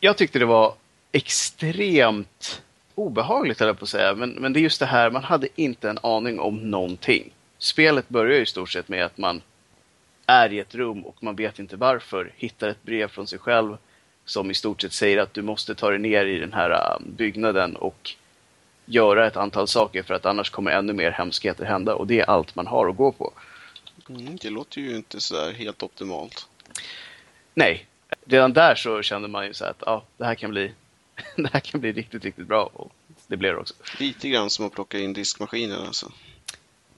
jag 0.00 0.16
tyckte 0.16 0.38
det 0.38 0.44
var 0.44 0.74
extremt 1.12 2.62
obehagligt 2.94 3.60
höll 3.60 3.68
jag 3.68 3.78
på 3.78 3.84
att 3.84 3.88
säga, 3.88 4.14
men, 4.14 4.30
men 4.30 4.52
det 4.52 4.58
är 4.58 4.62
just 4.62 4.80
det 4.80 4.86
här, 4.86 5.10
man 5.10 5.24
hade 5.24 5.48
inte 5.54 5.90
en 5.90 5.98
aning 6.02 6.40
om 6.40 6.70
någonting. 6.70 7.32
Spelet 7.58 8.08
börjar 8.08 8.36
ju 8.36 8.42
i 8.42 8.46
stort 8.46 8.70
sett 8.70 8.88
med 8.88 9.04
att 9.04 9.18
man 9.18 9.42
är 10.26 10.52
i 10.52 10.58
ett 10.58 10.74
rum 10.74 11.06
och 11.06 11.22
man 11.22 11.36
vet 11.36 11.58
inte 11.58 11.76
varför, 11.76 12.32
hittar 12.36 12.68
ett 12.68 12.82
brev 12.82 13.08
från 13.08 13.26
sig 13.26 13.38
själv 13.38 13.76
som 14.24 14.50
i 14.50 14.54
stort 14.54 14.82
sett 14.82 14.92
säger 14.92 15.18
att 15.18 15.34
du 15.34 15.42
måste 15.42 15.74
ta 15.74 15.90
dig 15.90 15.98
ner 15.98 16.26
i 16.26 16.38
den 16.38 16.52
här 16.52 16.70
äh, 16.70 17.06
byggnaden 17.06 17.76
och 17.76 18.10
göra 18.84 19.26
ett 19.26 19.36
antal 19.36 19.68
saker 19.68 20.02
för 20.02 20.14
att 20.14 20.26
annars 20.26 20.50
kommer 20.50 20.70
ännu 20.70 20.92
mer 20.92 21.10
hemskheter 21.10 21.64
hända 21.64 21.94
och 21.94 22.06
det 22.06 22.20
är 22.20 22.30
allt 22.30 22.54
man 22.54 22.66
har 22.66 22.88
att 22.88 22.96
gå 22.96 23.12
på. 23.12 23.32
Mm, 24.08 24.36
det 24.36 24.50
låter 24.50 24.80
ju 24.80 24.96
inte 24.96 25.20
så 25.20 25.50
helt 25.50 25.82
optimalt. 25.82 26.48
Nej, 27.54 27.86
redan 28.24 28.52
där 28.52 28.74
så 28.74 29.02
kände 29.02 29.28
man 29.28 29.46
ju 29.46 29.54
så 29.54 29.64
att 29.64 29.82
ja, 29.86 30.04
det 30.16 30.24
här 30.24 30.34
kan 30.34 30.50
bli 30.50 30.72
det 31.36 31.52
här 31.52 31.60
kan 31.60 31.80
bli 31.80 31.92
riktigt, 31.92 32.24
riktigt 32.24 32.46
bra 32.46 32.70
och 32.72 32.92
det 33.26 33.36
blev 33.36 33.54
det 33.54 33.60
också. 33.60 33.74
Lite 33.98 34.28
grann 34.28 34.50
som 34.50 34.66
att 34.66 34.72
plocka 34.72 34.98
in 34.98 35.12
diskmaskinen 35.12 35.80
alltså. 35.86 36.12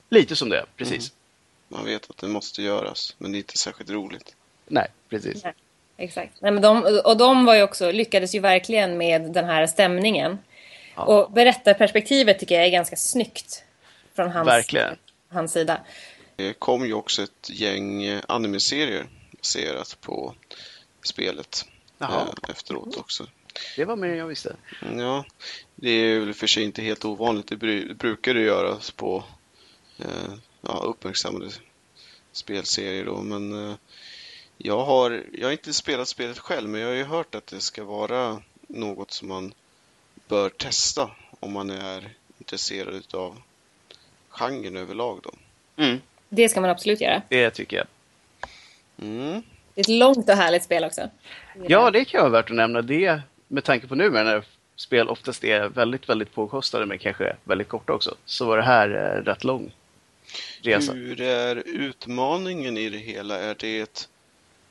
Lite 0.08 0.36
som 0.36 0.48
det, 0.48 0.66
precis. 0.76 1.10
Mm. 1.10 1.14
Man 1.68 1.84
vet 1.84 2.10
att 2.10 2.16
det 2.16 2.28
måste 2.28 2.62
göras, 2.62 3.14
men 3.18 3.32
det 3.32 3.36
är 3.36 3.40
inte 3.40 3.58
särskilt 3.58 3.90
roligt. 3.90 4.34
Nej, 4.66 4.86
precis. 5.08 5.44
Nej, 5.44 5.54
exakt. 5.96 6.32
Nej, 6.40 6.52
men 6.52 6.62
de, 6.62 7.00
och 7.04 7.16
de 7.16 7.44
var 7.44 7.54
ju 7.54 7.62
också, 7.62 7.92
lyckades 7.92 8.34
ju 8.34 8.40
verkligen 8.40 8.98
med 8.98 9.22
den 9.22 9.44
här 9.44 9.66
stämningen. 9.66 10.38
Ja. 10.94 11.02
Och 11.02 11.32
berättarperspektivet 11.32 12.38
tycker 12.38 12.54
jag 12.54 12.66
är 12.66 12.70
ganska 12.70 12.96
snyggt. 12.96 13.64
Från 14.14 14.30
hans, 14.30 14.48
verkligen. 14.48 14.96
hans 15.28 15.52
sida. 15.52 15.80
Det 16.36 16.52
kom 16.52 16.86
ju 16.86 16.94
också 16.94 17.22
ett 17.22 17.50
gäng 17.50 18.20
anime-serier 18.28 19.06
baserat 19.30 19.96
på 20.00 20.34
spelet 21.02 21.64
Jaha. 21.98 22.20
Eh, 22.20 22.50
efteråt 22.50 22.96
också. 22.96 23.26
Det 23.76 23.84
var 23.84 23.96
mer 23.96 24.08
än 24.08 24.16
jag 24.16 24.26
visste. 24.26 24.56
Ja, 24.96 25.24
det 25.74 25.90
är 25.90 26.20
väl 26.20 26.34
för 26.34 26.46
sig 26.46 26.64
inte 26.64 26.82
helt 26.82 27.04
ovanligt. 27.04 27.48
Det 27.48 27.56
brukar 27.94 28.34
det 28.34 28.40
göras 28.40 28.90
på 28.90 29.16
eh, 29.16 29.22
ja, 30.60 30.72
uppmärksammade 30.84 31.50
spelserier 32.32 33.04
då, 33.04 33.22
men 33.22 33.70
eh, 33.70 33.76
jag 34.58 34.84
har, 34.84 35.24
jag 35.32 35.46
har 35.46 35.52
inte 35.52 35.72
spelat 35.72 36.08
spelet 36.08 36.38
själv, 36.38 36.68
men 36.68 36.80
jag 36.80 36.88
har 36.88 36.94
ju 36.94 37.04
hört 37.04 37.34
att 37.34 37.46
det 37.46 37.60
ska 37.60 37.84
vara 37.84 38.42
något 38.66 39.10
som 39.10 39.28
man 39.28 39.52
bör 40.28 40.48
testa 40.48 41.10
om 41.40 41.52
man 41.52 41.70
är 41.70 42.10
intresserad 42.38 43.14
av 43.14 43.36
genren 44.28 44.76
överlag 44.76 45.20
då. 45.22 45.32
Mm. 45.82 46.00
Det 46.28 46.48
ska 46.48 46.60
man 46.60 46.70
absolut 46.70 47.00
göra. 47.00 47.22
Det 47.28 47.50
tycker 47.50 47.76
jag. 47.76 47.86
Mm. 49.08 49.42
Det 49.74 49.80
är 49.80 49.82
ett 49.82 49.98
långt 49.98 50.28
och 50.28 50.36
härligt 50.36 50.64
spel 50.64 50.84
också. 50.84 51.10
Ja, 51.66 51.90
det 51.90 52.04
kan 52.04 52.20
vara 52.20 52.30
värt 52.30 52.50
att 52.50 52.56
nämna. 52.56 52.82
Det 52.82 53.22
med 53.48 53.64
tanke 53.64 53.86
på 53.86 53.94
nu 53.94 54.10
när 54.10 54.44
spel 54.76 55.08
oftast 55.08 55.44
är 55.44 55.68
väldigt, 55.68 56.08
väldigt 56.08 56.34
påkostade 56.34 56.86
men 56.86 56.98
kanske 56.98 57.36
väldigt 57.44 57.68
korta 57.68 57.92
också, 57.92 58.14
så 58.24 58.46
var 58.46 58.56
det 58.56 58.62
här 58.62 58.90
eh, 58.90 59.24
rätt 59.24 59.44
lång 59.44 59.72
resa. 60.62 60.92
Hur 60.92 61.20
är 61.20 61.62
utmaningen 61.66 62.78
i 62.78 62.90
det 62.90 62.98
hela? 62.98 63.38
Är 63.38 63.56
det, 63.58 64.08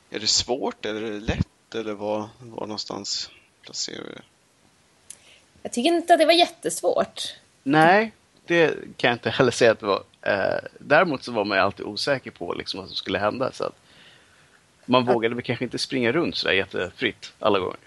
är 0.10 0.20
det 0.20 0.28
svårt 0.28 0.86
eller 0.86 1.02
är 1.02 1.12
det 1.12 1.20
lätt 1.20 1.76
eller 1.76 1.94
var, 1.94 2.30
var 2.40 2.68
någonstans 2.68 3.30
placerar 3.62 4.04
vi 4.04 4.14
det? 4.14 4.22
Jag 5.64 5.72
tycker 5.72 5.90
inte 5.90 6.14
att 6.14 6.20
det 6.20 6.26
var 6.26 6.34
jättesvårt. 6.34 7.36
Nej, 7.64 8.12
det 8.46 8.76
kan 8.98 9.10
jag 9.10 9.16
inte 9.16 9.30
heller 9.30 9.52
säga 9.52 9.72
att 9.72 9.80
det 9.80 9.86
var. 9.86 10.04
Eh, 10.22 10.60
däremot 10.80 11.24
så 11.24 11.32
var 11.32 11.46
man 11.46 11.58
ju 11.58 11.64
alltid 11.64 11.86
osäker 11.86 12.32
på 12.32 12.54
liksom 12.54 12.80
vad 12.80 12.90
som 12.90 12.96
skulle 12.96 13.20
hända. 13.20 13.52
Så 13.52 13.64
att 13.64 13.76
man 14.86 15.06
vågade 15.06 15.36
väl 15.36 15.44
kanske 15.44 15.66
inte 15.66 15.78
springa 15.78 16.12
runt 16.12 16.36
sådär 16.36 16.54
jättefritt 16.54 17.34
alla 17.40 17.60
gånger. 17.60 17.78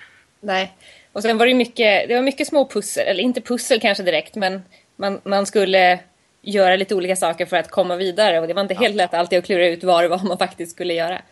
Nej. 0.40 0.72
Och 1.12 1.22
sen 1.22 1.38
var 1.38 1.46
det 1.46 1.54
mycket, 1.54 2.08
det 2.08 2.14
var 2.14 2.22
mycket 2.22 2.46
små 2.46 2.68
pussel, 2.68 3.06
eller 3.06 3.22
inte 3.22 3.40
pussel 3.40 3.80
kanske 3.80 4.02
direkt, 4.02 4.34
men 4.34 4.62
man, 4.96 5.20
man 5.24 5.46
skulle 5.46 6.00
göra 6.42 6.76
lite 6.76 6.94
olika 6.94 7.16
saker 7.16 7.46
för 7.46 7.56
att 7.56 7.70
komma 7.70 7.96
vidare 7.96 8.40
och 8.40 8.46
det 8.48 8.54
var 8.54 8.62
inte 8.62 8.74
helt 8.74 8.96
lätt 8.96 9.14
alltid 9.14 9.38
att 9.38 9.44
klura 9.44 9.68
ut 9.68 9.84
vad 9.84 10.04
det 10.04 10.08
var 10.08 10.18
man 10.18 10.38
faktiskt 10.38 10.72
skulle 10.72 10.94
göra. 10.94 11.22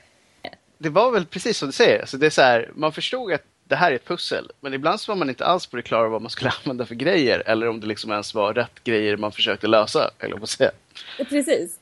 Det 0.78 0.88
var 0.88 1.10
väl 1.10 1.26
precis 1.26 1.58
som 1.58 1.68
du 1.68 1.72
säger, 1.72 2.00
alltså 2.00 2.16
det 2.16 2.26
är 2.26 2.30
så 2.30 2.42
här, 2.42 2.70
man 2.74 2.92
förstod 2.92 3.32
att 3.32 3.42
det 3.64 3.76
här 3.76 3.90
är 3.92 3.96
ett 3.96 4.04
pussel, 4.04 4.50
men 4.60 4.74
ibland 4.74 5.00
så 5.00 5.12
var 5.12 5.16
man 5.16 5.28
inte 5.28 5.46
alls 5.46 5.66
på 5.66 5.76
det 5.76 5.82
klara 5.82 6.08
vad 6.08 6.22
man 6.22 6.30
skulle 6.30 6.50
använda 6.64 6.86
för 6.86 6.94
grejer 6.94 7.42
eller 7.46 7.68
om 7.68 7.80
det 7.80 7.86
liksom 7.86 8.10
ens 8.10 8.34
var 8.34 8.54
rätt 8.54 8.84
grejer 8.84 9.16
man 9.16 9.32
försökte 9.32 9.66
lösa, 9.66 10.10
eller 10.18 10.36
på 10.36 10.46
säga. 10.46 10.70
Precis. 11.16 11.78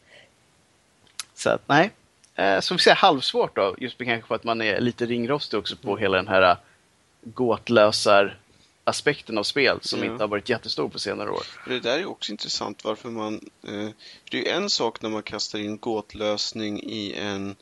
Så 1.35 1.51
att 1.51 1.63
nej, 1.67 1.91
eh, 2.35 2.61
så 2.61 2.75
vi 2.75 2.81
säger 2.81 2.97
halvsvårt 2.97 3.57
då, 3.57 3.75
just 3.79 3.99
kanske 3.99 4.29
för 4.29 4.35
att 4.35 4.45
man 4.45 4.63
är 4.63 4.81
lite 4.81 5.07
ringrostig 5.07 5.59
också 5.59 5.77
på 5.77 5.97
hela 5.97 6.17
den 6.17 6.29
här 6.29 6.57
gåtlösar 7.23 8.37
aspekten 8.89 9.39
av 9.39 9.43
spel 9.43 9.79
som 9.83 9.99
ja. 9.99 10.05
inte 10.05 10.23
har 10.23 10.29
varit 10.29 10.49
jättestor 10.49 10.89
på 10.89 10.99
senare 10.99 11.31
år. 11.31 11.43
Det 11.67 11.81
där 11.81 11.99
är 11.99 12.07
också 12.07 12.33
intressant 12.33 12.85
varför 12.85 13.09
man... 13.09 13.35
Eh, 13.63 13.89
det 14.31 14.39
är 14.39 14.43
ju 14.43 14.49
en 14.49 14.71
sak 14.71 15.03
när 15.03 15.11
man 15.11 15.23
kastar 15.23 15.59
in 15.59 15.79
gåtlösning 15.79 16.83
i 16.83 17.13
en, 17.13 17.57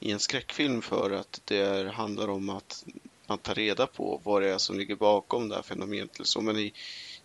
i 0.00 0.10
en 0.10 0.20
skräckfilm 0.20 0.82
för 0.82 1.10
att 1.10 1.40
det 1.44 1.56
är, 1.56 1.84
handlar 1.84 2.28
om 2.28 2.50
att 2.50 2.84
man 3.26 3.38
tar 3.38 3.54
reda 3.54 3.86
på 3.86 4.20
vad 4.24 4.42
det 4.42 4.50
är 4.50 4.58
som 4.58 4.78
ligger 4.78 4.96
bakom 4.96 5.48
det 5.48 5.54
här 5.54 5.62
fenomenet. 5.62 6.20
Så. 6.22 6.40
Men 6.40 6.58
i, 6.58 6.72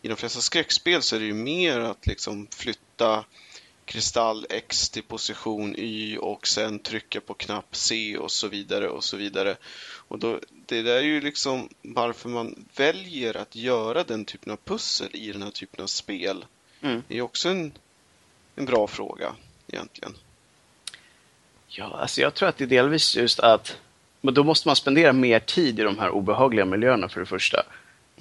i 0.01 0.07
de 0.07 0.15
flesta 0.15 0.41
skräckspel 0.41 1.01
så 1.01 1.15
är 1.15 1.19
det 1.19 1.25
ju 1.25 1.33
mer 1.33 1.79
att 1.79 2.07
liksom 2.07 2.47
flytta 2.51 3.25
kristall 3.87 4.45
X 4.49 4.89
till 4.89 5.03
position 5.03 5.75
Y 5.77 6.17
och 6.17 6.47
sen 6.47 6.79
trycka 6.79 7.21
på 7.21 7.33
knapp 7.33 7.75
C 7.75 8.17
och 8.17 8.31
så 8.31 8.47
vidare 8.47 8.89
och 8.89 9.03
så 9.03 9.17
vidare. 9.17 9.55
Och 10.07 10.19
då, 10.19 10.39
det 10.65 10.81
där 10.81 10.95
är 10.95 11.01
ju 11.01 11.21
liksom 11.21 11.69
varför 11.81 12.29
man 12.29 12.65
väljer 12.75 13.37
att 13.37 13.55
göra 13.55 14.03
den 14.03 14.25
typen 14.25 14.53
av 14.53 14.57
pussel 14.65 15.09
i 15.13 15.31
den 15.31 15.43
här 15.43 15.51
typen 15.51 15.83
av 15.83 15.87
spel. 15.87 16.45
Mm. 16.81 17.03
Det 17.07 17.17
är 17.17 17.21
också 17.21 17.49
en, 17.49 17.71
en 18.55 18.65
bra 18.65 18.87
fråga 18.87 19.35
egentligen. 19.67 20.15
Ja, 21.67 21.97
alltså 22.01 22.21
jag 22.21 22.33
tror 22.33 22.49
att 22.49 22.57
det 22.57 22.63
är 22.63 22.67
delvis 22.67 23.15
just 23.15 23.39
att 23.39 23.77
men 24.21 24.33
då 24.33 24.43
måste 24.43 24.67
man 24.67 24.75
spendera 24.75 25.13
mer 25.13 25.39
tid 25.39 25.79
i 25.79 25.83
de 25.83 25.99
här 25.99 26.09
obehagliga 26.09 26.65
miljöerna 26.65 27.09
för 27.09 27.19
det 27.19 27.25
första. 27.25 27.63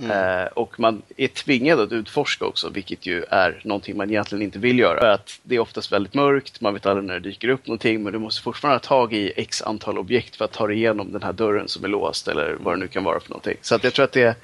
Mm. 0.01 0.40
Eh, 0.40 0.47
och 0.47 0.80
man 0.80 1.03
är 1.16 1.28
tvingad 1.28 1.80
att 1.80 1.92
utforska 1.92 2.44
också, 2.44 2.68
vilket 2.68 3.07
ju 3.07 3.24
är 3.30 3.61
någonting 3.64 3.97
man 3.97 4.11
egentligen 4.11 4.42
inte 4.42 4.59
vill 4.59 4.78
göra. 4.78 5.01
För 5.01 5.07
att 5.07 5.40
det 5.42 5.55
är 5.55 5.59
oftast 5.59 5.92
väldigt 5.92 6.14
mörkt, 6.14 6.61
man 6.61 6.74
vet 6.74 6.86
aldrig 6.86 7.07
när 7.07 7.14
det 7.14 7.20
dyker 7.20 7.49
upp 7.49 7.66
någonting, 7.66 8.03
men 8.03 8.12
du 8.12 8.18
måste 8.18 8.42
fortfarande 8.42 8.74
ha 8.74 8.80
tag 8.80 9.12
i 9.12 9.32
x 9.36 9.62
antal 9.62 9.99
objekt 9.99 10.36
för 10.36 10.44
att 10.44 10.53
ta 10.53 10.66
dig 10.66 10.76
igenom 10.76 11.12
den 11.12 11.22
här 11.22 11.32
dörren 11.32 11.68
som 11.68 11.84
är 11.84 11.88
låst 11.88 12.28
eller 12.28 12.57
vad 12.61 12.74
det 12.74 12.78
nu 12.78 12.88
kan 12.88 13.05
vara 13.05 13.20
för 13.20 13.30
någonting. 13.30 13.57
Så 13.61 13.74
att 13.74 13.84
jag 13.84 13.94
tror 13.94 14.05
att 14.05 14.12
det 14.12 14.36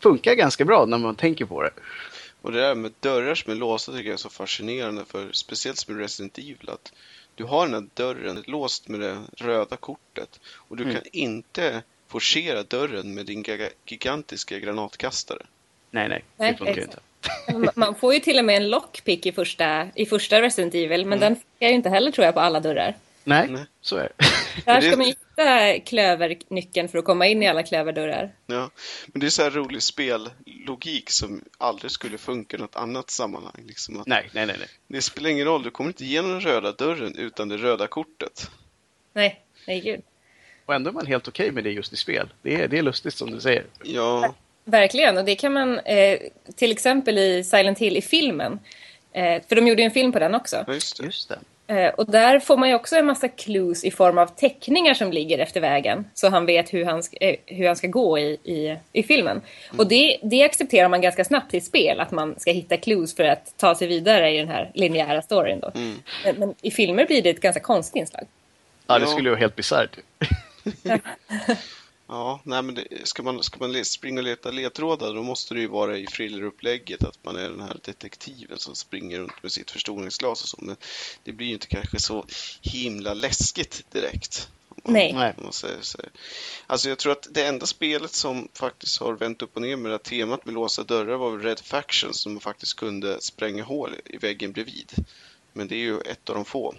funkar 0.00 0.34
ganska 0.34 0.64
bra 0.64 0.86
när 0.86 0.98
man 0.98 1.14
tänker 1.14 1.44
på 1.44 1.62
det. 1.62 1.70
Och 2.42 2.52
det 2.52 2.60
där 2.60 2.74
med 2.74 2.92
dörrar 3.00 3.34
som 3.34 3.52
är 3.52 3.56
låsta 3.56 3.92
tycker 3.92 4.04
jag 4.04 4.14
är 4.14 4.16
så 4.16 4.30
fascinerande, 4.30 5.04
för 5.04 5.32
speciellt 5.32 5.88
med 5.88 5.98
Resident 5.98 6.38
Evil, 6.38 6.70
att 6.70 6.92
du 7.34 7.44
har 7.44 7.66
den 7.66 7.74
här 7.74 7.88
dörren 7.94 8.42
låst 8.46 8.88
med 8.88 9.00
det 9.00 9.18
röda 9.36 9.76
kortet 9.76 10.40
och 10.68 10.76
du 10.76 10.82
mm. 10.82 10.94
kan 10.94 11.04
inte 11.12 11.82
forcera 12.08 12.62
dörren 12.62 13.14
med 13.14 13.26
din 13.26 13.44
gigantiska 13.86 14.58
granatkastare. 14.58 15.46
Nej, 15.90 16.08
nej, 16.08 16.24
det 16.36 16.56
funkar 16.56 16.82
inte. 16.82 16.98
Man 17.74 17.94
får 17.94 18.14
ju 18.14 18.20
till 18.20 18.38
och 18.38 18.44
med 18.44 18.56
en 18.56 18.68
lockpick 18.68 19.26
i 19.26 19.32
första, 19.32 19.88
i 19.94 20.06
första 20.06 20.42
Resident 20.42 20.74
Evil, 20.74 21.06
men 21.06 21.18
mm. 21.18 21.20
den 21.20 21.36
funkar 21.36 21.68
ju 21.68 21.74
inte 21.74 21.88
heller 21.88 22.10
tror 22.10 22.24
jag 22.24 22.34
på 22.34 22.40
alla 22.40 22.60
dörrar. 22.60 22.96
Nej, 23.24 23.48
nej. 23.48 23.64
så 23.80 23.96
är 23.96 24.12
det. 24.16 24.24
Där 24.64 24.80
ska 24.80 24.96
man 24.96 25.06
hitta 25.06 25.78
klövernyckeln 25.78 26.88
för 26.88 26.98
att 26.98 27.04
komma 27.04 27.26
in 27.26 27.42
i 27.42 27.48
alla 27.48 27.62
klöverdörrar. 27.62 28.32
Ja, 28.46 28.70
men 29.06 29.20
det 29.20 29.26
är 29.26 29.30
så 29.30 29.42
här 29.42 29.50
rolig 29.50 29.82
spellogik 29.82 31.10
som 31.10 31.44
aldrig 31.58 31.90
skulle 31.90 32.18
funka 32.18 32.56
i 32.56 32.60
något 32.60 32.76
annat 32.76 33.10
sammanhang. 33.10 33.64
Liksom 33.66 34.00
att 34.00 34.06
nej, 34.06 34.30
nej, 34.32 34.46
nej, 34.46 34.56
nej. 34.58 34.68
Det 34.86 35.02
spelar 35.02 35.30
ingen 35.30 35.46
roll, 35.46 35.62
du 35.62 35.70
kommer 35.70 35.90
inte 35.90 36.04
igenom 36.04 36.30
den 36.30 36.40
röda 36.40 36.72
dörren 36.72 37.14
utan 37.16 37.48
det 37.48 37.56
röda 37.56 37.86
kortet. 37.86 38.50
Nej, 39.12 39.44
nej 39.66 39.80
gud. 39.80 40.02
Och 40.68 40.74
ändå 40.74 40.90
är 40.90 40.94
man 40.94 41.06
helt 41.06 41.28
okej 41.28 41.44
okay 41.44 41.54
med 41.54 41.64
det 41.64 41.70
just 41.70 41.92
i 41.92 41.96
spel. 41.96 42.28
Det 42.42 42.54
är, 42.54 42.68
det 42.68 42.78
är 42.78 42.82
lustigt 42.82 43.14
som 43.14 43.30
du 43.30 43.40
säger. 43.40 43.64
Ja. 43.82 44.34
Verkligen, 44.64 45.18
och 45.18 45.24
det 45.24 45.34
kan 45.34 45.52
man 45.52 45.78
eh, 45.78 46.18
till 46.56 46.72
exempel 46.72 47.18
i 47.18 47.44
Silent 47.44 47.78
Hill 47.78 47.96
i 47.96 48.02
filmen. 48.02 48.58
Eh, 49.12 49.42
för 49.48 49.56
de 49.56 49.66
gjorde 49.68 49.82
ju 49.82 49.86
en 49.86 49.90
film 49.90 50.12
på 50.12 50.18
den 50.18 50.34
också. 50.34 50.64
Just 50.68 50.98
det. 50.98 51.04
Just 51.04 51.28
det. 51.28 51.38
Eh, 51.74 51.94
och 51.94 52.10
där 52.10 52.40
får 52.40 52.56
man 52.56 52.68
ju 52.68 52.74
också 52.74 52.96
en 52.96 53.06
massa 53.06 53.28
clues 53.28 53.84
i 53.84 53.90
form 53.90 54.18
av 54.18 54.26
teckningar 54.26 54.94
som 54.94 55.12
ligger 55.12 55.38
efter 55.38 55.60
vägen. 55.60 56.04
Så 56.14 56.28
han 56.28 56.46
vet 56.46 56.74
hur 56.74 56.84
han 56.84 57.02
ska, 57.02 57.16
eh, 57.16 57.36
hur 57.46 57.66
han 57.66 57.76
ska 57.76 57.86
gå 57.86 58.18
i, 58.18 58.38
i, 58.44 58.76
i 58.92 59.02
filmen. 59.02 59.36
Mm. 59.36 59.78
Och 59.78 59.88
det, 59.88 60.18
det 60.22 60.42
accepterar 60.42 60.88
man 60.88 61.00
ganska 61.00 61.24
snabbt 61.24 61.54
i 61.54 61.60
spel. 61.60 62.00
Att 62.00 62.10
man 62.10 62.34
ska 62.38 62.52
hitta 62.52 62.76
clues 62.76 63.16
för 63.16 63.24
att 63.24 63.56
ta 63.56 63.74
sig 63.74 63.88
vidare 63.88 64.30
i 64.30 64.38
den 64.38 64.48
här 64.48 64.70
linjära 64.74 65.22
storyn. 65.22 65.60
Då. 65.60 65.70
Mm. 65.74 65.96
Men, 66.24 66.36
men, 66.36 66.54
i 66.62 66.70
filmer 66.70 67.06
blir 67.06 67.22
det 67.22 67.30
ett 67.30 67.40
ganska 67.40 67.60
konstigt 67.60 67.96
inslag. 67.96 68.26
Ja, 68.86 68.98
det 68.98 69.06
skulle 69.06 69.28
ju 69.28 69.30
vara 69.30 69.40
helt 69.40 69.56
bisarrt. 69.56 69.98
ja, 72.06 72.40
nej 72.44 72.62
men 72.62 72.74
det, 72.74 72.86
ska 73.04 73.22
man, 73.22 73.42
ska 73.42 73.58
man 73.58 73.84
springa 73.84 74.20
och 74.20 74.24
leta 74.24 74.50
ledtrådar 74.50 75.14
då 75.14 75.22
måste 75.22 75.54
det 75.54 75.60
ju 75.60 75.66
vara 75.66 75.98
i 75.98 76.06
thrillerupplägget 76.06 77.04
att 77.04 77.24
man 77.24 77.36
är 77.36 77.50
den 77.50 77.60
här 77.60 77.76
detektiven 77.84 78.58
som 78.58 78.74
springer 78.74 79.18
runt 79.18 79.42
med 79.42 79.52
sitt 79.52 79.70
förstoringsglas 79.70 80.42
och 80.42 80.48
så. 80.48 80.56
Men 80.60 80.76
det 81.22 81.32
blir 81.32 81.46
ju 81.46 81.52
inte 81.52 81.66
kanske 81.66 82.00
så 82.00 82.24
himla 82.62 83.14
läskigt 83.14 83.84
direkt. 83.92 84.48
Nej. 84.84 85.34
Om 85.36 85.44
man 85.44 85.52
säger 85.52 85.80
så. 85.80 85.98
Alltså 86.66 86.88
jag 86.88 86.98
tror 86.98 87.12
att 87.12 87.28
det 87.30 87.46
enda 87.46 87.66
spelet 87.66 88.12
som 88.12 88.48
faktiskt 88.52 89.00
har 89.00 89.12
vänt 89.12 89.42
upp 89.42 89.56
och 89.56 89.62
ner 89.62 89.76
med 89.76 89.90
det 89.90 89.94
här 89.94 89.98
temat 89.98 90.44
med 90.44 90.54
låsta 90.54 90.84
dörrar 90.84 91.16
var 91.16 91.38
Red 91.38 91.60
Faction 91.60 92.14
som 92.14 92.40
faktiskt 92.40 92.76
kunde 92.76 93.20
spränga 93.20 93.64
hål 93.64 93.94
i 94.04 94.16
väggen 94.16 94.52
bredvid. 94.52 94.92
Men 95.52 95.68
det 95.68 95.74
är 95.74 95.78
ju 95.78 96.00
ett 96.00 96.28
av 96.28 96.34
de 96.34 96.44
få. 96.44 96.74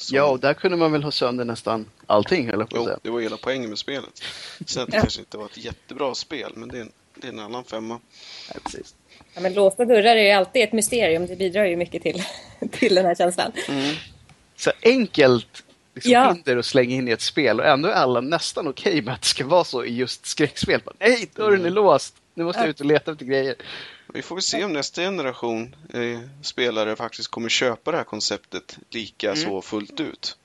Som- 0.00 0.16
Ja, 0.16 0.24
och 0.24 0.40
där 0.40 0.54
kunde 0.54 0.76
man 0.76 0.92
väl 0.92 1.02
ha 1.02 1.10
sönder 1.10 1.44
nästan 1.44 1.86
allting, 2.06 2.48
jag 2.48 2.70
på 2.70 2.76
Jo, 2.76 2.84
säga. 2.84 2.98
det 3.02 3.10
var 3.10 3.20
hela 3.20 3.36
poängen 3.36 3.68
med 3.68 3.78
spelet. 3.78 4.22
Sen 4.66 4.82
att 4.82 4.90
det 4.90 4.96
Ja. 4.96 5.00
kanske 5.00 5.20
inte 5.20 5.36
var 5.38 5.44
ett 5.46 5.56
jättebra 5.56 6.14
spel, 6.14 6.52
men 6.54 6.68
det 6.68 6.76
är 6.76 6.80
en, 6.80 6.92
det 7.14 7.26
är 7.28 7.32
en 7.32 7.38
annan 7.38 7.64
femma. 7.64 8.00
Nej, 8.54 8.58
precis. 8.64 8.94
Ja, 9.34 9.40
men 9.40 9.54
låsta 9.54 9.84
dörrar 9.84 10.16
är 10.16 10.24
ju 10.24 10.30
alltid 10.30 10.62
ett 10.62 10.72
mysterium. 10.72 11.26
Det 11.26 11.36
bidrar 11.36 11.64
ju 11.64 11.76
mycket 11.76 12.02
till, 12.02 12.22
till 12.70 12.94
den 12.94 13.04
här 13.06 13.14
känslan. 13.14 13.52
Så 14.56 14.70
enkelt 14.82 15.62
liksom, 15.94 16.12
Ja. 16.12 16.32
hinder 16.32 16.56
att 16.56 16.66
slänga 16.66 16.94
in 16.94 17.08
i 17.08 17.10
ett 17.10 17.20
spel 17.20 17.60
och 17.60 17.66
ändå 17.66 17.88
är 17.88 17.92
alla 17.92 18.20
nästan 18.20 18.68
okej 18.68 19.02
med 19.02 19.14
att 19.14 19.20
det 19.22 19.28
ska 19.28 19.46
vara 19.46 19.64
så 19.64 19.84
i 19.84 19.94
just 19.94 20.26
skräckspel. 20.26 20.80
Bara, 20.84 20.94
Nej, 20.98 21.30
dörren 21.34 21.64
är 21.64 21.70
låst! 21.70 22.14
Nu 22.34 22.44
måste 22.44 22.60
jag 22.60 22.68
ut 22.68 22.80
och 22.80 22.86
leta 22.86 23.12
efter 23.12 23.24
grejer. 23.24 23.54
Vi 24.14 24.22
får 24.22 24.36
väl 24.36 24.42
se 24.42 24.64
om 24.64 24.72
nästa 24.72 25.02
generation 25.02 25.76
eh, 25.94 26.20
spelare 26.42 26.96
faktiskt 26.96 27.28
kommer 27.28 27.48
köpa 27.48 27.90
det 27.90 27.96
här 27.96 28.04
konceptet 28.04 28.78
lika 28.90 29.36
så 29.36 29.62
fullt 29.62 30.00
ut. 30.00 30.36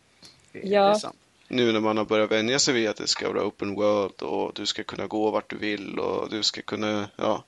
Ja. 0.64 1.00
Nu 1.48 1.72
när 1.72 1.80
man 1.80 1.98
har 1.98 2.06
börjat 2.06 2.32
vänja 2.32 2.60
sig 2.60 2.74
vid 2.74 2.90
att 2.90 2.96
det 2.98 3.08
ska 3.08 3.34
vara 3.34 3.46
open 3.46 3.76
world 3.76 4.22
och 4.22 4.52
du 4.56 4.66
ska 4.66 4.84
kunna 4.84 5.08
gå 5.08 5.32
vart 5.32 5.50
du 5.50 5.58
vill 5.58 6.00
och 6.00 6.30
du 6.30 6.44
ska 6.44 6.62
kunna 6.62 7.10
ja, 7.16 7.44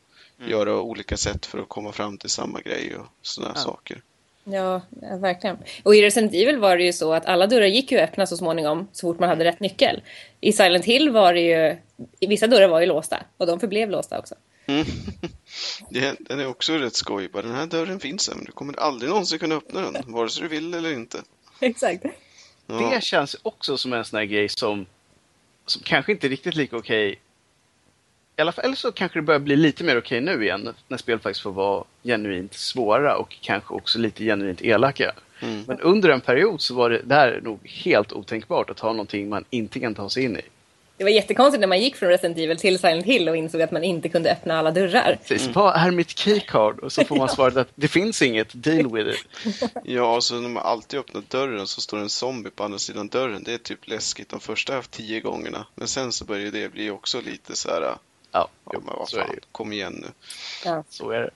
göra 0.48 0.82
olika 0.82 1.18
sätt 1.18 1.46
för 1.46 1.60
att 1.60 1.70
komma 1.70 1.92
fram 1.92 2.18
till 2.18 2.30
samma 2.30 2.62
grej 2.62 2.96
och 2.96 3.06
sådana 3.22 3.54
Ja. 3.56 3.62
saker. 3.62 4.02
Ja, 4.44 4.82
verkligen. 5.22 5.58
Och 5.84 5.96
i 5.96 6.02
Resident 6.02 6.34
Evil 6.34 6.58
var 6.58 6.78
det 6.78 6.84
ju 6.84 6.94
så 6.94 7.14
att 7.14 7.26
alla 7.26 7.48
dörrar 7.48 7.66
gick 7.66 7.92
ju 7.92 7.98
öppna 7.98 8.28
så 8.28 8.38
småningom 8.38 8.88
så 8.92 9.08
fort 9.08 9.20
man 9.20 9.30
hade 9.30 9.44
rätt 9.44 9.60
nyckel. 9.60 10.02
I 10.42 10.54
Silent 10.54 10.86
Hill 10.86 11.10
var 11.10 11.34
det 11.34 11.42
ju, 11.42 11.78
vissa 12.28 12.48
dörrar 12.48 12.68
var 12.68 12.80
ju 12.80 12.86
låsta 12.86 13.24
och 13.38 13.48
de 13.48 13.60
förblev 13.60 13.90
låsta 13.90 14.20
också. 14.20 14.36
Mm. 14.68 14.86
Den 16.20 16.40
är 16.40 16.48
också 16.48 16.74
rätt 16.74 16.96
skoj. 16.96 17.30
Bara, 17.30 17.42
Den 17.42 17.56
här 17.56 17.66
dörren 17.66 18.00
finns 18.00 18.28
här, 18.28 18.36
men 18.36 18.46
du 18.46 18.52
kommer 18.52 18.80
aldrig 18.80 19.10
någonsin 19.10 19.40
kunna 19.40 19.56
öppna 19.56 19.92
den, 19.92 20.14
vare 20.14 20.30
sig 20.30 20.44
du 20.44 20.50
vill 20.50 20.74
eller 20.74 20.94
inte. 20.94 21.22
Exakt. 21.60 22.06
Ja. 22.68 22.76
Det 22.76 23.04
känns 23.04 23.36
också 23.44 23.78
som 23.78 23.94
en 23.94 24.06
sån 24.06 24.18
här 24.18 24.26
grej 24.26 24.50
som, 24.50 24.86
som 25.66 25.82
kanske 25.86 26.12
inte 26.12 26.28
är 26.28 26.30
riktigt 26.30 26.56
lika 26.56 26.78
okej. 26.78 27.20
I 28.38 28.42
alla 28.42 28.52
fall, 28.52 28.66
eller 28.66 28.76
så 28.76 28.92
kanske 28.92 29.20
det 29.20 29.24
börjar 29.24 29.40
bli 29.40 29.56
lite 29.56 29.84
mer 29.84 29.98
okej 29.98 30.22
nu 30.22 30.44
igen 30.44 30.74
när 30.88 30.98
spel 30.98 31.20
faktiskt 31.20 31.44
får 31.44 31.52
vara 31.52 31.84
genuint 32.04 32.54
svåra 32.54 33.18
och 33.18 33.38
kanske 33.42 33.74
också 33.74 34.00
lite 34.00 34.24
genuint 34.24 34.62
elaka. 34.62 35.12
Mm. 35.40 35.64
Men 35.68 35.80
under 35.80 36.10
en 36.10 36.22
period 36.22 36.62
så 36.62 36.76
var 36.76 36.90
det 36.90 37.02
där 37.04 37.42
nog 37.44 37.60
helt 37.64 38.14
otänkbart 38.14 38.70
att 38.70 38.80
ha 38.80 38.92
någonting 38.92 39.30
man 39.30 39.46
inte 39.50 39.80
kan 39.80 39.96
ta 39.96 40.10
sig 40.10 40.24
in 40.24 40.38
i. 40.38 40.42
Det 40.98 41.04
var 41.04 41.12
jättekonstigt 41.12 41.60
när 41.60 41.68
man 41.68 41.80
gick 41.80 41.96
från 41.96 42.10
Resident 42.10 42.38
Evil 42.38 42.58
till 42.58 42.80
Silent 42.80 43.06
Hill 43.06 43.30
och 43.30 43.38
insåg 43.38 43.62
att 43.62 43.72
man 43.72 43.84
inte 43.84 44.10
kunde 44.10 44.32
öppna 44.32 44.60
alla 44.60 44.72
dörrar. 44.72 45.20
Precis, 45.28 45.56
vad 45.56 45.76
är 45.76 45.92
mitt 45.92 46.18
keycard? 46.18 46.80
Och 46.80 46.92
så 46.92 47.04
får 47.04 47.16
man 47.16 47.30
svaret 47.36 47.58
att 47.58 47.70
det 47.76 47.88
finns 47.88 48.22
inget, 48.22 48.48
deal 48.54 48.94
with 48.94 49.10
it. 49.10 49.72
Ja, 49.84 50.16
och 50.16 50.24
så 50.24 50.40
när 50.40 50.50
man 50.50 50.64
alltid 50.64 51.00
öppnar 51.00 51.24
dörren 51.28 51.68
så 51.68 51.82
står 51.82 51.98
en 51.98 52.10
zombie 52.10 52.50
på 52.50 52.64
andra 52.64 52.80
sidan 52.80 53.08
dörren. 53.08 53.44
Det 53.44 53.54
är 53.54 53.58
typ 53.58 53.88
läskigt 53.88 54.30
de 54.30 54.40
första 54.40 54.82
tio 54.82 55.20
gångerna. 55.20 55.66
Men 55.76 55.88
sen 55.88 56.12
så 56.12 56.26
börjar 56.26 56.52
det 56.52 56.72
bli 56.72 56.90
också 56.90 57.22
lite 57.22 57.56
så 57.56 57.70
här, 57.70 57.82
Ja, 58.32 58.48
ja 58.72 58.80
men 58.86 58.96
vad 58.98 59.10
fan, 59.10 59.40
kom 59.52 59.74
igen 59.74 59.94
nu. 60.02 60.08
Ja. 60.66 60.84
Så 60.90 61.12
är 61.12 61.22
det. 61.22 61.30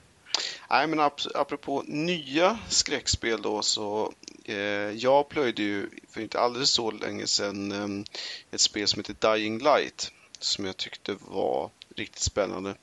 Nej, 0.69 0.87
men 0.87 0.99
ap 0.99 1.21
apropå 1.35 1.83
nya 1.87 2.59
skräckspel 2.69 3.41
då 3.41 3.61
så 3.61 4.13
eh, 4.45 4.55
jag 4.91 5.29
plöjde 5.29 5.63
ju 5.63 5.89
för 6.09 6.21
inte 6.21 6.39
alldeles 6.39 6.69
så 6.69 6.91
länge 6.91 7.27
sedan 7.27 7.71
eh, 7.71 8.05
ett 8.51 8.61
spel 8.61 8.87
som 8.87 8.99
heter 8.99 9.35
Dying 9.35 9.59
Light 9.59 10.11
som 10.39 10.65
jag 10.65 10.77
tyckte 10.77 11.15
var 11.19 11.69
riktigt 11.95 12.21
spännande. 12.21 12.75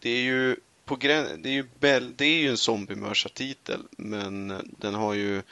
Det 0.00 0.10
är 0.10 0.20
ju 0.20 0.56
på 0.84 0.96
grän 0.96 1.42
det 1.42 1.48
är 1.48 1.52
ju, 1.52 1.68
Bell 1.78 2.12
det 2.16 2.24
är 2.24 2.38
ju 2.38 2.48
en 2.48 2.56
zombiemörsartitel 2.56 3.82
men 3.90 4.62
den 4.78 4.94
har 4.94 5.14
ju 5.14 5.42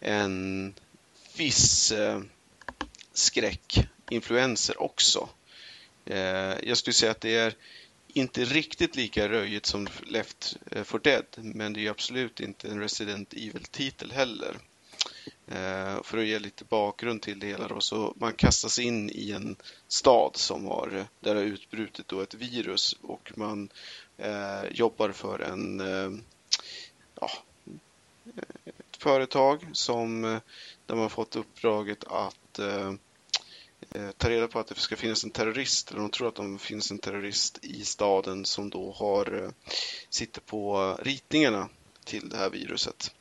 en 0.00 0.74
viss 1.36 1.92
eh, 1.92 2.20
skräckinfluenser 3.12 4.82
också. 4.82 5.28
Eh, 6.04 6.54
jag 6.62 6.76
skulle 6.76 6.94
säga 6.94 7.10
att 7.12 7.20
det 7.20 7.36
är 7.36 7.54
inte 8.14 8.44
riktigt 8.44 8.96
lika 8.96 9.28
röjigt 9.28 9.66
som 9.66 9.88
Left 10.06 10.56
eh, 10.70 10.84
4 10.84 11.00
Dead, 11.02 11.24
men 11.36 11.72
det 11.72 11.80
är 11.80 11.82
ju 11.82 11.88
absolut 11.88 12.40
inte 12.40 12.68
en 12.68 12.80
Resident 12.80 13.32
Evil-titel 13.32 14.12
heller. 14.12 14.56
Eh, 15.46 16.02
för 16.02 16.18
att 16.18 16.24
ge 16.24 16.38
lite 16.38 16.64
bakgrund 16.64 17.22
till 17.22 17.38
det 17.38 17.46
hela 17.46 17.68
då, 17.68 17.80
så 17.80 18.14
man 18.16 18.32
kastas 18.32 18.78
in 18.78 19.10
i 19.10 19.32
en 19.32 19.56
stad 19.88 20.36
som 20.36 20.66
har, 20.66 20.96
eh, 20.96 21.04
där 21.20 21.34
har 21.34 21.42
utbrutit 21.42 22.08
då 22.08 22.20
ett 22.20 22.34
virus 22.34 22.96
och 23.02 23.32
man 23.36 23.68
eh, 24.18 24.64
jobbar 24.70 25.12
för 25.12 25.38
en, 25.38 25.80
eh, 25.80 26.20
ja, 27.20 27.30
ett 28.64 28.96
företag 28.98 29.68
som, 29.72 30.40
där 30.86 30.94
man 30.94 31.10
fått 31.10 31.36
uppdraget 31.36 32.04
att 32.04 32.58
eh, 32.58 32.92
Eh, 33.94 34.10
ta 34.10 34.30
reda 34.30 34.48
på 34.48 34.58
att 34.58 34.66
det 34.66 34.74
ska 34.74 34.96
finnas 34.96 35.24
en 35.24 35.30
terrorist, 35.30 35.90
eller 35.90 36.00
de 36.00 36.10
tror 36.10 36.28
att 36.28 36.36
det 36.36 36.58
finns 36.58 36.90
en 36.90 36.98
terrorist 36.98 37.58
i 37.62 37.84
staden 37.84 38.44
som 38.44 38.70
då 38.70 38.92
har, 38.92 39.44
eh, 39.44 39.50
sitter 40.08 40.40
på 40.40 40.96
ritningarna 41.02 41.68
till 42.04 42.28
det 42.28 42.36
här 42.36 42.50
viruset. 42.50 43.14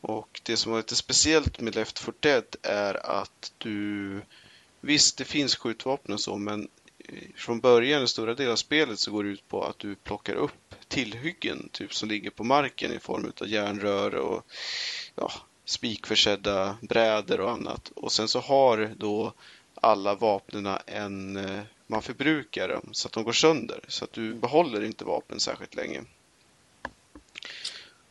Och 0.00 0.40
det 0.42 0.56
som 0.56 0.72
var 0.72 0.78
lite 0.78 0.96
speciellt 0.96 1.60
med 1.60 1.74
Left 1.74 1.98
4 1.98 2.14
Dead 2.20 2.56
är 2.62 3.20
att 3.20 3.52
du, 3.58 4.20
visst 4.80 5.16
det 5.16 5.24
finns 5.24 5.56
skjutvapen 5.56 6.14
och 6.14 6.20
så, 6.20 6.36
men 6.36 6.68
eh, 6.98 7.28
från 7.36 7.60
början, 7.60 7.98
den 7.98 8.08
stora 8.08 8.34
delen 8.34 8.52
av 8.52 8.56
spelet, 8.56 8.98
så 8.98 9.10
går 9.10 9.24
det 9.24 9.30
ut 9.30 9.48
på 9.48 9.64
att 9.64 9.78
du 9.78 9.94
plockar 9.94 10.34
upp 10.34 10.74
tillhyggen, 10.88 11.68
typ 11.72 11.94
som 11.94 12.08
ligger 12.08 12.30
på 12.30 12.44
marken 12.44 12.92
i 12.92 12.98
form 12.98 13.32
av 13.40 13.48
järnrör 13.48 14.14
och 14.14 14.46
ja, 15.14 15.32
spikförsedda 15.64 16.76
brädor 16.80 17.40
och 17.40 17.50
annat. 17.50 17.92
Och 17.94 18.12
sen 18.12 18.28
så 18.28 18.40
har 18.40 18.94
då 18.96 19.32
alla 19.82 20.14
vapnen 20.14 20.78
en, 20.86 21.36
eh, 21.36 21.60
man 21.86 22.02
förbrukar 22.02 22.68
dem 22.68 22.88
så 22.92 23.08
att 23.08 23.12
de 23.12 23.24
går 23.24 23.32
sönder. 23.32 23.80
Så 23.88 24.04
att 24.04 24.12
du 24.12 24.34
behåller 24.34 24.84
inte 24.84 25.04
vapen 25.04 25.40
särskilt 25.40 25.74
länge. 25.74 26.02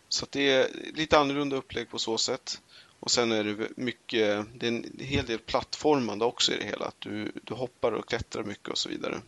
Så 0.09 0.25
att 0.25 0.31
det 0.31 0.51
är 0.51 0.69
lite 0.93 1.19
annorlunda 1.19 1.55
upplägg 1.55 1.89
på 1.89 1.99
så 1.99 2.17
sätt. 2.17 2.61
Och 2.99 3.11
sen 3.11 3.31
är 3.31 3.43
det 3.43 3.67
mycket, 3.75 4.45
det 4.55 4.67
är 4.67 4.71
en 4.71 4.99
hel 4.99 5.25
del 5.25 5.39
plattformande 5.39 6.25
också 6.25 6.53
i 6.53 6.57
det 6.57 6.65
hela. 6.65 6.85
Att 6.85 6.99
du, 6.99 7.31
du 7.43 7.53
hoppar 7.53 7.91
och 7.91 8.09
klättrar 8.09 8.43
mycket 8.43 8.69
och 8.69 8.77
så 8.77 8.89
vidare. 8.89 9.21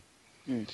Mm. 0.46 0.66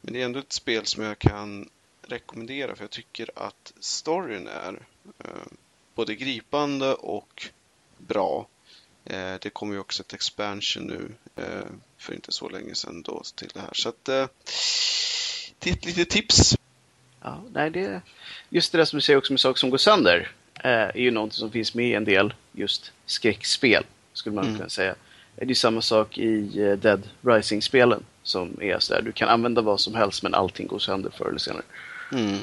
Men 0.00 0.12
det 0.12 0.20
är 0.20 0.24
ändå 0.24 0.38
ett 0.38 0.52
spel 0.52 0.86
som 0.86 1.02
jag 1.04 1.18
kan 1.18 1.68
rekommendera 2.02 2.76
för 2.76 2.84
jag 2.84 2.90
tycker 2.90 3.30
att 3.34 3.72
storyn 3.80 4.48
är 4.48 4.86
eh, 5.18 5.52
både 5.94 6.14
gripande 6.14 6.94
och 6.94 7.50
bra. 7.98 8.46
Eh, 9.04 9.34
det 9.40 9.50
kommer 9.50 9.74
ju 9.74 9.80
också 9.80 10.02
ett 10.02 10.12
expansion 10.14 10.86
nu 10.86 11.14
eh, 11.44 11.66
för 11.98 12.14
inte 12.14 12.32
så 12.32 12.48
länge 12.48 12.74
sedan 12.74 13.02
då 13.02 13.22
till 13.34 13.50
det 13.54 13.60
här. 13.60 13.70
Så 13.72 13.88
att 13.88 14.08
eh, 14.08 14.26
det 15.58 15.70
är 15.70 15.74
ett 15.74 15.84
litet 15.84 16.10
tips. 16.10 16.54
Ja, 17.22 17.42
nej, 17.52 17.70
det, 17.70 18.00
just 18.48 18.72
det 18.72 18.78
där 18.78 18.84
som 18.84 18.96
du 18.96 19.00
säger 19.00 19.16
också 19.18 19.32
med 19.32 19.40
saker 19.40 19.58
som 19.58 19.70
går 19.70 19.78
sönder 19.78 20.30
är 20.54 20.96
ju 20.96 21.10
någonting 21.10 21.38
som 21.38 21.50
finns 21.50 21.74
med 21.74 21.88
i 21.88 21.94
en 21.94 22.04
del 22.04 22.34
just 22.52 22.92
skräckspel, 23.06 23.84
skulle 24.12 24.34
man 24.34 24.44
Mm. 24.44 24.56
kunna 24.56 24.68
säga. 24.68 24.94
Det 25.36 25.42
är 25.44 25.46
ju 25.48 25.54
samma 25.54 25.82
sak 25.82 26.18
i 26.18 26.40
Dead 26.82 27.08
Rising-spelen 27.22 28.04
som 28.22 28.62
är 28.62 28.78
så 28.78 28.94
där, 28.94 29.02
du 29.02 29.12
kan 29.12 29.28
använda 29.28 29.62
vad 29.62 29.80
som 29.80 29.94
helst 29.94 30.22
men 30.22 30.34
allting 30.34 30.66
går 30.66 30.78
sönder 30.78 31.10
förr 31.10 31.28
eller 31.28 31.38
senare. 31.38 31.62
Mm. 32.12 32.38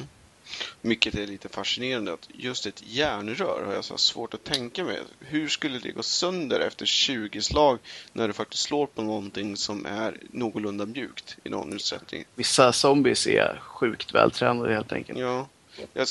Mycket 0.82 1.14
är 1.14 1.26
lite 1.26 1.48
fascinerande 1.48 2.12
att 2.12 2.28
just 2.34 2.66
ett 2.66 2.82
järnrör 2.86 3.62
har 3.66 3.74
jag 3.74 3.84
så 3.84 3.98
svårt 3.98 4.34
att 4.34 4.44
tänka 4.44 4.84
mig. 4.84 4.98
Hur 5.20 5.48
skulle 5.48 5.78
det 5.78 5.90
gå 5.90 6.02
sönder 6.02 6.60
efter 6.60 6.86
20 6.86 7.42
slag 7.42 7.78
när 8.12 8.26
du 8.26 8.32
faktiskt 8.32 8.62
slår 8.62 8.86
på 8.86 9.02
någonting 9.02 9.56
som 9.56 9.86
är 9.86 10.16
någorlunda 10.30 10.86
mjukt 10.86 11.36
i 11.44 11.48
någon 11.48 11.72
utsträckning? 11.72 12.24
Vissa 12.34 12.72
zombies 12.72 13.26
är 13.26 13.60
sjukt 13.62 14.14
vältränade 14.14 14.74
helt 14.74 14.92
enkelt. 14.92 15.18
Ja, 15.18 15.48
jag, 15.92 16.06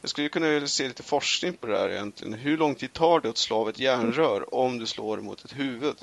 jag 0.00 0.10
skulle 0.10 0.28
kunna 0.28 0.48
vilja 0.48 0.68
se 0.68 0.88
lite 0.88 1.02
forskning 1.02 1.52
på 1.52 1.66
det 1.66 1.78
här 1.78 1.88
egentligen. 1.88 2.34
Hur 2.34 2.58
lång 2.58 2.74
tid 2.74 2.92
tar 2.92 3.20
det 3.20 3.28
att 3.28 3.38
slå 3.38 3.56
av 3.56 3.68
ett 3.68 3.78
järnrör 3.78 4.54
om 4.54 4.78
du 4.78 4.86
slår 4.86 5.18
mot 5.18 5.44
ett 5.44 5.56
huvud? 5.58 5.96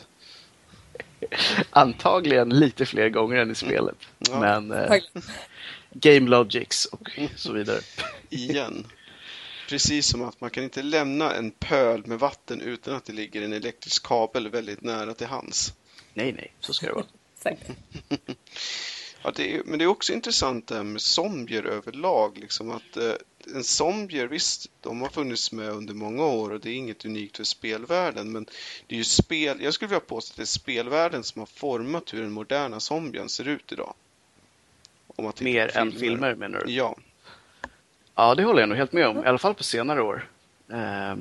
Antagligen 1.69 2.49
lite 2.49 2.85
fler 2.85 3.09
gånger 3.09 3.37
än 3.37 3.51
i 3.51 3.55
spelet. 3.55 3.97
Ja. 4.19 4.39
Men 4.39 4.71
eh. 4.71 5.01
Game 5.93 6.29
logics 6.29 6.85
och 6.85 7.09
så 7.35 7.53
vidare. 7.53 7.79
Igen. 8.29 8.87
Precis 9.69 10.07
som 10.07 10.21
att 10.21 10.41
man 10.41 10.49
kan 10.49 10.63
inte 10.63 10.81
lämna 10.81 11.35
en 11.35 11.51
pöl 11.51 12.05
med 12.05 12.19
vatten 12.19 12.61
utan 12.61 12.95
att 12.95 13.05
det 13.05 13.13
ligger 13.13 13.41
en 13.41 13.53
elektrisk 13.53 14.03
kabel 14.03 14.49
väldigt 14.49 14.81
nära 14.81 15.13
till 15.13 15.27
hands. 15.27 15.73
Nej, 16.13 16.31
nej, 16.31 16.53
så 16.59 16.73
ska 16.73 16.87
det 16.87 16.93
vara. 16.93 17.05
Exakt. 17.35 17.69
Ja, 19.25 19.31
det 19.35 19.55
är, 19.55 19.61
men 19.65 19.79
det 19.79 19.85
är 19.85 19.87
också 19.87 20.13
intressant 20.13 20.67
det 20.67 20.75
här 20.75 20.83
med 20.83 21.01
zombier 21.01 21.63
överlag. 21.63 22.37
Liksom 22.37 22.71
att, 22.71 22.97
eh, 22.97 23.13
en 23.55 23.63
zombier, 23.63 24.27
visst, 24.27 24.71
de 24.81 25.01
har 25.01 25.09
funnits 25.09 25.51
med 25.51 25.69
under 25.69 25.93
många 25.93 26.25
år 26.25 26.49
och 26.49 26.59
det 26.59 26.69
är 26.69 26.73
inget 26.73 27.05
unikt 27.05 27.37
för 27.37 27.43
spelvärlden. 27.43 28.31
Men 28.31 28.45
det 28.87 28.95
är 28.95 28.97
ju 28.97 29.03
spel, 29.03 29.61
jag 29.61 29.73
skulle 29.73 29.89
vilja 29.89 29.99
påstå 29.99 30.31
att 30.31 30.37
det 30.37 30.43
är 30.43 30.45
spelvärlden 30.45 31.23
som 31.23 31.39
har 31.39 31.45
format 31.45 32.13
hur 32.13 32.21
den 32.21 32.31
moderna 32.31 32.79
zombien 32.79 33.29
ser 33.29 33.47
ut 33.47 33.71
idag. 33.71 33.93
Om 35.15 35.23
man 35.23 35.33
Mer 35.39 35.67
filmer. 35.67 35.81
än 35.81 35.91
filmer 35.91 36.35
menar 36.35 36.63
du? 36.65 36.71
Ja. 36.71 36.95
Ja, 38.15 38.35
det 38.35 38.43
håller 38.43 38.59
jag 38.59 38.69
nog 38.69 38.77
helt 38.77 38.93
med 38.93 39.07
om. 39.07 39.17
I 39.17 39.27
alla 39.27 39.37
fall 39.37 39.55
på 39.55 39.63
senare 39.63 40.01
år. 40.01 40.29
Eh, 40.71 41.15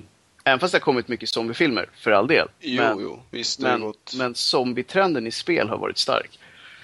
även 0.45 0.61
fast 0.61 0.73
det 0.73 0.77
har 0.77 0.81
kommit 0.81 1.09
mycket 1.09 1.29
zombiefilmer, 1.29 1.91
för 1.95 2.11
all 2.11 2.27
del. 2.27 2.49
Jo, 2.61 2.83
men, 2.83 2.99
jo, 3.01 3.23
visst. 3.31 3.61
Men, 3.61 3.81
gått... 3.81 4.13
men 4.17 4.35
zombietrenden 4.35 5.27
i 5.27 5.31
spel 5.31 5.69
har 5.69 5.79
varit 5.79 5.99
stark. 5.99 6.39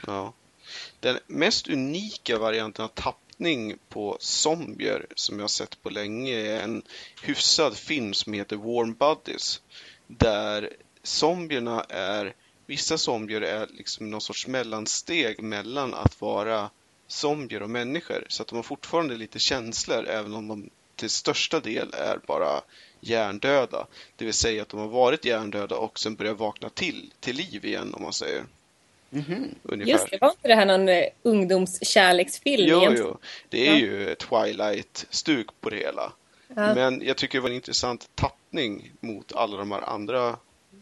Ja. 0.06 0.32
Den 1.00 1.18
mest 1.26 1.68
unika 1.68 2.38
varianten 2.38 2.84
av 2.84 2.88
tappning 2.88 3.76
på 3.88 4.16
zombier 4.20 5.06
som 5.14 5.40
jag 5.40 5.50
sett 5.50 5.82
på 5.82 5.90
länge 5.90 6.36
är 6.36 6.62
en 6.62 6.82
hyfsad 7.22 7.76
film 7.76 8.14
som 8.14 8.32
heter 8.32 8.56
Warm 8.56 8.94
Buddies. 8.94 9.62
Där 10.06 10.70
zombierna 11.02 11.84
är, 11.88 12.34
vissa 12.66 12.98
zombier 12.98 13.40
är 13.40 13.66
liksom 13.70 14.10
någon 14.10 14.20
sorts 14.20 14.46
mellansteg 14.46 15.42
mellan 15.42 15.94
att 15.94 16.20
vara 16.20 16.70
zombier 17.08 17.62
och 17.62 17.70
människor. 17.70 18.24
Så 18.28 18.42
att 18.42 18.48
de 18.48 18.56
har 18.56 18.62
fortfarande 18.62 19.16
lite 19.16 19.38
känslor 19.38 20.08
även 20.08 20.34
om 20.34 20.48
de 20.48 20.70
till 20.96 21.10
största 21.10 21.60
del 21.60 21.94
är 21.94 22.18
bara 22.26 22.62
hjärndöda. 23.00 23.86
Det 24.16 24.24
vill 24.24 24.34
säga 24.34 24.62
att 24.62 24.68
de 24.68 24.80
har 24.80 24.88
varit 24.88 25.24
hjärndöda 25.24 25.76
och 25.76 25.98
sen 25.98 26.14
börjar 26.14 26.34
vakna 26.34 26.68
till, 26.68 27.12
till 27.20 27.36
liv 27.36 27.64
igen 27.64 27.94
om 27.94 28.02
man 28.02 28.12
säger. 28.12 28.44
Mm 29.12 29.24
-hmm. 29.24 29.84
Just 29.84 30.10
det, 30.10 30.18
var 30.20 30.30
inte 30.30 30.48
det 30.48 30.54
här 30.54 30.66
någon 30.66 30.88
uh, 30.88 31.04
ungdomskärleksfilm? 31.22 32.66
Jo, 32.68 32.78
egentligen? 32.78 33.10
jo, 33.10 33.18
det 33.48 33.68
är 33.68 33.72
ja. 33.72 33.78
ju 33.78 34.14
Twilight-stuk 34.14 35.46
på 35.60 35.70
det 35.70 35.76
hela. 35.76 36.12
Ja. 36.48 36.74
Men 36.74 37.02
jag 37.02 37.16
tycker 37.16 37.38
det 37.38 37.42
var 37.42 37.48
en 37.48 37.54
intressant 37.54 38.08
tappning 38.14 38.92
mot 39.00 39.32
alla 39.32 39.56
de 39.56 39.72
här 39.72 39.80
andra 39.80 40.36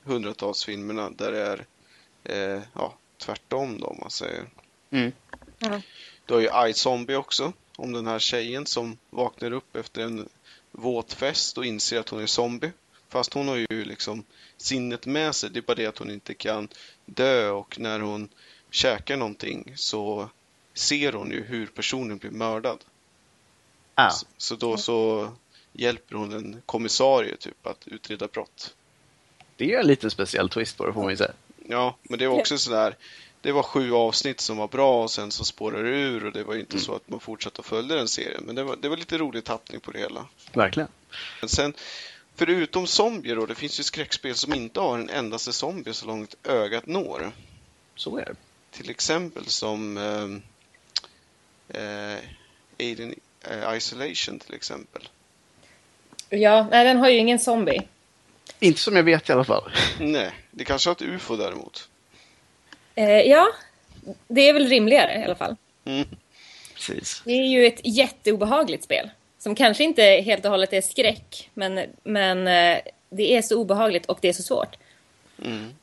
hundratals 0.05 0.65
filmerna 0.65 1.11
där 1.11 1.33
det 1.33 1.41
är 1.43 2.57
eh, 2.57 2.63
ja, 2.75 2.95
tvärtom 3.19 3.81
då, 3.81 3.87
om 3.87 3.99
man 4.01 4.11
säger. 4.11 4.45
Mm. 4.91 5.13
Ja. 5.59 5.81
Du 6.27 6.35
har 6.35 6.41
ju 6.41 6.71
iZombie 6.71 7.17
också, 7.17 7.53
om 7.77 7.93
den 7.93 8.07
här 8.07 8.19
tjejen 8.19 8.67
som 8.67 8.99
vaknar 9.11 9.53
upp 9.53 9.77
efter 9.77 10.03
en 10.03 10.29
våt 10.73 11.13
fest 11.13 11.59
och 11.59 11.67
inser 11.67 12.01
att 12.01 12.09
hon 12.09 12.23
är 12.23 12.27
zombie. 12.27 12.73
Fast 13.09 13.35
hon 13.35 13.49
har 13.49 13.57
ju 13.57 13.85
liksom 13.85 14.25
sinnet 14.57 15.07
med 15.07 15.35
sig. 15.35 15.51
Det 15.51 15.59
är 15.59 15.63
bara 15.63 15.75
det 15.75 15.87
att 15.87 15.99
hon 15.99 16.11
inte 16.11 16.35
kan 16.35 16.69
dö 17.05 17.51
och 17.51 17.79
när 17.79 18.01
hon 18.01 18.29
käkar 18.71 19.17
någonting 19.17 19.73
så 19.77 20.31
ser 20.75 21.13
hon 21.13 21.31
ju 21.31 21.45
hur 21.45 21.67
personen 21.67 22.19
blir 22.19 22.31
mördad. 22.31 22.79
Ah. 23.95 24.11
Så, 24.11 24.27
så 24.37 24.57
då 24.57 24.77
så 24.77 25.31
hjälper 25.73 26.17
hon 26.17 26.33
en 26.33 26.63
kommissarie 26.67 27.37
typ 27.37 27.67
att 27.67 27.89
utreda 27.89 28.29
brott. 28.29 28.75
Det 29.57 29.75
är 29.75 29.81
en 29.81 29.87
liten 29.87 30.11
speciell 30.11 30.49
twist 30.49 30.77
på 30.77 30.87
det 30.87 30.93
får 30.93 31.03
man 31.03 31.11
ju 31.11 31.17
säga. 31.17 31.33
Ja, 31.69 31.97
men 32.03 32.19
det 32.19 32.29
var 32.29 32.39
också 32.39 32.59
sådär 32.59 32.97
det 33.41 33.53
var 33.53 33.63
sju 33.63 33.93
avsnitt 33.93 34.41
som 34.41 34.57
var 34.57 34.69
bra 34.69 35.03
och 35.03 35.11
sen 35.11 35.31
så 35.31 35.45
spårade 35.45 35.91
det 35.91 35.97
ur 35.97 36.27
och 36.27 36.33
det 36.33 36.45
var 36.45 36.55
inte 36.55 36.73
mm. 36.73 36.85
så 36.85 36.95
att 36.95 37.09
man 37.09 37.21
fortsatte 37.21 37.61
att 37.61 37.67
följa 37.67 37.97
den 37.97 38.09
serien. 38.09 38.43
Men 38.47 38.55
det 38.55 38.63
var, 38.63 38.77
det 38.77 38.89
var 38.89 38.97
lite 38.97 39.19
rolig 39.19 39.45
tappning 39.45 39.81
på 39.81 39.91
det 39.91 39.99
hela. 39.99 40.27
Verkligen. 40.53 40.89
Men 41.41 41.49
sen, 41.49 41.75
förutom 42.35 42.87
zombier 42.87 43.37
då, 43.37 43.47
det 43.47 43.55
finns 43.55 43.81
ju 43.81 43.83
skräckspel 43.83 44.35
som 44.35 44.55
inte 44.55 44.81
har 44.81 44.99
en 44.99 45.11
endaste 45.11 45.53
zombie 45.53 45.95
så 45.95 46.07
långt 46.07 46.35
ögat 46.45 46.87
når. 46.87 47.33
Så 47.95 48.19
är 48.19 48.25
det. 48.25 48.35
Till 48.71 48.91
exempel 48.91 49.47
som 49.47 49.97
eh, 49.97 51.83
eh, 51.83 52.19
Alien 52.81 53.15
eh, 53.41 53.77
Isolation 53.77 54.39
till 54.39 54.55
exempel. 54.55 55.09
Ja, 56.29 56.67
nej 56.71 56.85
den 56.85 56.97
har 56.97 57.09
ju 57.09 57.17
ingen 57.17 57.39
zombie. 57.39 57.83
Inte 58.61 58.81
som 58.81 58.97
jag 58.97 59.03
vet 59.03 59.29
i 59.29 59.33
alla 59.33 59.45
fall. 59.45 59.73
Nej, 60.01 60.33
det 60.51 60.65
kanske 60.65 60.89
har 60.89 60.95
ett 60.95 61.03
UFO 61.03 61.37
däremot. 61.37 61.89
Eh, 62.97 63.21
ja, 63.21 63.47
det 64.29 64.49
är 64.49 64.53
väl 64.53 64.69
rimligare 64.69 65.21
i 65.21 65.25
alla 65.25 65.35
fall. 65.35 65.57
Mm. 65.85 66.09
Precis. 66.75 67.23
Det 67.25 67.33
är 67.33 67.47
ju 67.47 67.67
ett 67.67 67.81
jätteobehagligt 67.85 68.85
spel. 68.85 69.11
Som 69.39 69.55
kanske 69.55 69.85
inte 69.85 70.03
helt 70.03 70.45
och 70.45 70.51
hållet 70.51 70.73
är 70.73 70.81
skräck, 70.81 71.51
men, 71.55 71.81
men 72.03 72.47
eh, 72.47 72.79
det 73.11 73.37
är 73.37 73.43
så 73.43 73.61
obehagligt 73.61 74.07
och 74.07 74.19
det 74.21 74.29
är 74.29 74.33
så 74.33 74.43
svårt. 74.43 74.77
Mm. 75.45 75.75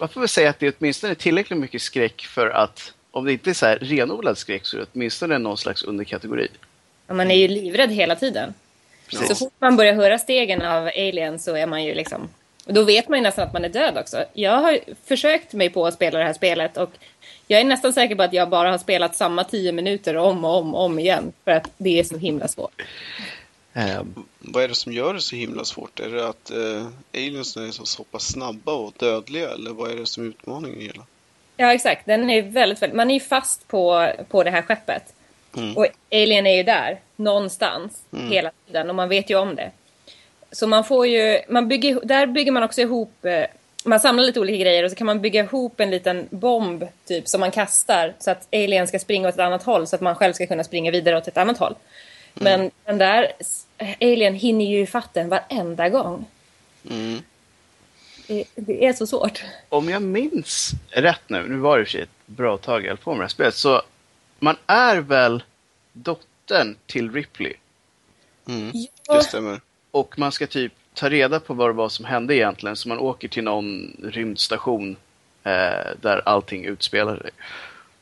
Man 0.00 0.08
får 0.08 0.20
väl 0.20 0.28
säga 0.28 0.50
att 0.50 0.58
det 0.58 0.66
är 0.66 0.72
åtminstone 0.78 1.14
tillräckligt 1.14 1.58
mycket 1.58 1.82
skräck 1.82 2.22
för 2.22 2.50
att 2.50 2.92
om 3.10 3.24
det 3.24 3.32
inte 3.32 3.50
är 3.50 3.54
så 3.54 3.66
här 3.66 3.78
renodlad 3.78 4.38
skräck 4.38 4.66
så 4.66 4.76
är 4.76 4.80
det 4.80 4.86
åtminstone 4.92 5.38
någon 5.38 5.58
slags 5.58 5.82
underkategori. 5.82 6.48
Ja, 7.06 7.14
man 7.14 7.30
är 7.30 7.34
ju 7.34 7.48
livrädd 7.48 7.90
hela 7.90 8.16
tiden. 8.16 8.54
Precis. 9.06 9.28
Så 9.28 9.34
fort 9.34 9.52
man 9.58 9.76
börjar 9.76 9.94
höra 9.94 10.18
stegen 10.18 10.62
av 10.62 10.86
Alien 10.86 11.38
så 11.38 11.56
är 11.56 11.66
man 11.66 11.84
ju 11.84 11.94
liksom 11.94 12.28
då 12.72 12.82
vet 12.82 13.08
man 13.08 13.18
ju 13.18 13.22
nästan 13.22 13.46
att 13.46 13.52
man 13.52 13.64
är 13.64 13.68
död 13.68 13.98
också. 13.98 14.24
Jag 14.32 14.56
har 14.56 14.78
försökt 15.04 15.52
mig 15.52 15.70
på 15.70 15.86
att 15.86 15.94
spela 15.94 16.18
det 16.18 16.24
här 16.24 16.32
spelet 16.32 16.76
och 16.76 16.90
jag 17.46 17.60
är 17.60 17.64
nästan 17.64 17.92
säker 17.92 18.14
på 18.14 18.22
att 18.22 18.32
jag 18.32 18.48
bara 18.48 18.70
har 18.70 18.78
spelat 18.78 19.16
samma 19.16 19.44
tio 19.44 19.72
minuter 19.72 20.16
om 20.16 20.44
och 20.44 20.56
om 20.56 20.74
och 20.74 20.84
om 20.84 20.98
igen. 20.98 21.32
För 21.44 21.50
att 21.50 21.70
det 21.76 21.98
är 21.98 22.04
så 22.04 22.16
himla 22.16 22.48
svårt. 22.48 22.82
Um, 23.72 24.26
vad 24.38 24.64
är 24.64 24.68
det 24.68 24.74
som 24.74 24.92
gör 24.92 25.14
det 25.14 25.20
så 25.20 25.36
himla 25.36 25.64
svårt? 25.64 26.00
Är 26.00 26.08
det 26.08 26.28
att 26.28 26.52
uh, 26.54 26.86
aliens 27.14 27.56
är 27.56 27.70
så, 27.70 27.86
så 27.86 28.04
pass 28.04 28.32
snabba 28.32 28.72
och 28.72 28.92
dödliga 28.96 29.50
eller 29.50 29.70
vad 29.70 29.90
är 29.90 29.96
det 29.96 30.06
som 30.06 30.24
är 30.24 30.28
utmaningen 30.28 30.80
hela? 30.80 31.04
Ja 31.56 31.74
exakt, 31.74 32.06
den 32.06 32.30
är 32.30 32.42
väldigt, 32.42 32.82
väldigt 32.82 32.96
man 32.96 33.10
är 33.10 33.14
ju 33.14 33.20
fast 33.20 33.68
på, 33.68 34.12
på 34.28 34.42
det 34.42 34.50
här 34.50 34.62
skeppet. 34.62 35.14
Mm. 35.56 35.76
Och 35.76 35.86
alien 36.12 36.46
är 36.46 36.56
ju 36.56 36.62
där, 36.62 37.00
någonstans, 37.16 38.02
mm. 38.12 38.30
hela 38.30 38.50
tiden 38.66 38.88
och 38.88 38.94
man 38.94 39.08
vet 39.08 39.30
ju 39.30 39.38
om 39.38 39.54
det. 39.54 39.70
Så 40.52 40.66
man 40.66 40.84
får 40.84 41.06
ju, 41.06 41.40
man 41.48 41.68
bygger, 41.68 42.00
där 42.02 42.26
bygger 42.26 42.52
man 42.52 42.62
också 42.62 42.80
ihop, 42.80 43.24
eh, 43.24 43.44
man 43.84 44.00
samlar 44.00 44.24
lite 44.24 44.40
olika 44.40 44.58
grejer 44.58 44.84
och 44.84 44.90
så 44.90 44.96
kan 44.96 45.06
man 45.06 45.20
bygga 45.20 45.40
ihop 45.44 45.80
en 45.80 45.90
liten 45.90 46.26
bomb 46.30 46.84
typ 47.04 47.28
som 47.28 47.40
man 47.40 47.50
kastar 47.50 48.14
så 48.18 48.30
att 48.30 48.48
alien 48.52 48.86
ska 48.86 48.98
springa 48.98 49.28
åt 49.28 49.34
ett 49.34 49.40
annat 49.40 49.62
håll 49.62 49.86
så 49.86 49.96
att 49.96 50.02
man 50.02 50.14
själv 50.14 50.32
ska 50.32 50.46
kunna 50.46 50.64
springa 50.64 50.90
vidare 50.90 51.16
åt 51.16 51.28
ett 51.28 51.36
annat 51.36 51.58
håll. 51.58 51.74
Mm. 52.34 52.60
Men 52.60 52.70
den 52.84 52.98
där 52.98 53.32
alien 54.00 54.34
hinner 54.34 54.64
ju 54.64 54.80
ifatt 54.80 55.14
den 55.14 55.28
varenda 55.28 55.88
gång. 55.88 56.26
Mm. 56.90 57.22
Det, 58.26 58.44
det, 58.54 58.86
är 58.86 58.92
så 58.92 59.06
svårt. 59.06 59.44
Om 59.68 59.88
jag 59.88 60.02
minns 60.02 60.70
rätt 60.90 61.22
nu, 61.26 61.48
nu 61.48 61.56
var 61.56 61.78
det 61.78 61.84
för 61.84 61.90
sig 61.90 62.00
ett 62.00 62.26
bra 62.26 62.56
tag 62.56 62.84
jag 62.84 63.00
på 63.00 63.10
med 63.10 63.20
det 63.20 63.24
här 63.24 63.28
spelet, 63.28 63.54
så 63.54 63.82
man 64.38 64.56
är 64.66 64.96
väl 64.96 65.42
dottern 65.92 66.76
till 66.86 67.12
Ripley? 67.12 67.54
Mm, 68.48 68.70
ja. 69.06 69.14
Det 69.14 69.22
stämmer. 69.22 69.60
Och 69.90 70.18
man 70.18 70.32
ska 70.32 70.46
typ 70.46 70.72
ta 70.94 71.08
reda 71.08 71.40
på 71.40 71.54
vad 71.54 71.68
det 71.68 71.72
var 71.72 71.88
som 71.88 72.04
hände 72.04 72.36
egentligen. 72.36 72.76
Så 72.76 72.88
man 72.88 72.98
åker 72.98 73.28
till 73.28 73.44
någon 73.44 73.96
rymdstation 74.02 74.96
eh, 75.44 75.90
där 76.00 76.22
allting 76.26 76.64
utspelar 76.64 77.16
sig. 77.16 77.30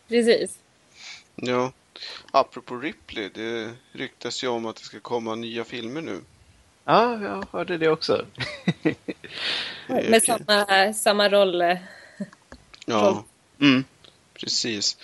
Precis. 0.09 0.59
Ja. 1.35 1.73
Apropå 2.31 2.77
Ripley, 2.77 3.29
det 3.35 3.71
ryktas 3.93 4.45
ju 4.45 4.49
om 4.49 4.67
att 4.67 4.77
det 4.77 4.83
ska 4.83 5.01
komma 5.01 5.35
nya 5.35 5.65
filmer 5.65 6.01
nu. 6.01 6.21
Ja, 6.85 7.23
jag 7.23 7.47
hörde 7.53 7.79
det 7.79 7.89
också. 7.89 8.27
Med 9.87 10.23
samma, 10.23 10.93
samma 10.95 11.29
roll. 11.29 11.61
Eh, 11.61 11.77
ja, 12.87 13.25
mm. 13.61 13.85
precis. 14.35 14.97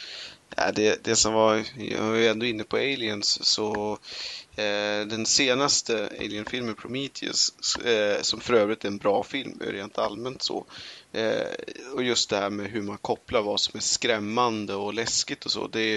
Ja, 0.57 0.73
det, 0.73 1.05
det 1.05 1.17
som 1.17 1.33
var, 1.33 1.65
jag 1.77 2.25
är 2.25 2.31
ändå 2.31 2.47
inne 2.47 2.65
på 2.65 2.77
Aliens, 2.77 3.47
så 3.47 3.99
Eh, 4.57 5.07
den 5.07 5.27
senaste 5.27 6.09
Alien-filmen 6.19 6.75
Prometheus, 6.75 7.77
eh, 7.77 8.23
som 8.23 8.41
för 8.41 8.55
övrigt 8.55 8.85
är 8.85 8.89
en 8.89 8.99
bra 8.99 9.23
film 9.23 9.61
rent 9.61 9.99
allmänt 9.99 10.43
så. 10.43 10.65
Eh, 11.13 11.47
och 11.95 12.03
just 12.03 12.31
det 12.31 12.37
här 12.37 12.51
med 12.51 12.71
hur 12.71 12.83
man 12.83 12.99
kopplar 12.99 13.43
vad 13.43 13.61
som 13.61 13.77
är 13.77 13.83
skrämmande 13.83 14.75
och 14.75 14.95
läskigt 14.95 15.45
och 15.45 15.53
så. 15.53 15.67
Det, 15.67 15.95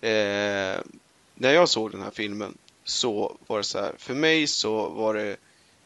eh, 0.00 0.80
när 1.34 1.52
jag 1.52 1.68
såg 1.68 1.90
den 1.90 2.02
här 2.02 2.10
filmen 2.10 2.58
så 2.84 3.36
var 3.46 3.58
det 3.58 3.64
så 3.64 3.78
här, 3.78 3.94
för 3.98 4.14
mig 4.14 4.46
så 4.46 4.88
var 4.88 5.14
det 5.14 5.36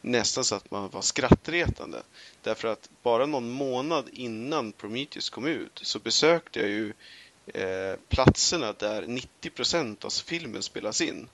nästan 0.01 0.43
så 0.43 0.55
att 0.55 0.71
man 0.71 0.89
var 0.89 1.01
skrattretande. 1.01 2.01
Därför 2.43 2.67
att 2.67 2.89
bara 3.03 3.25
någon 3.25 3.49
månad 3.49 4.09
innan 4.13 4.71
Prometheus 4.71 5.29
kom 5.29 5.45
ut 5.47 5.79
så 5.83 5.99
besökte 5.99 6.59
jag 6.59 6.69
ju 6.69 6.93
eh, 7.47 7.99
platserna 8.09 8.73
där 8.73 9.03
90% 9.41 10.05
av 10.05 10.09
filmen 10.09 10.63
spelas 10.63 11.01
in. 11.01 11.27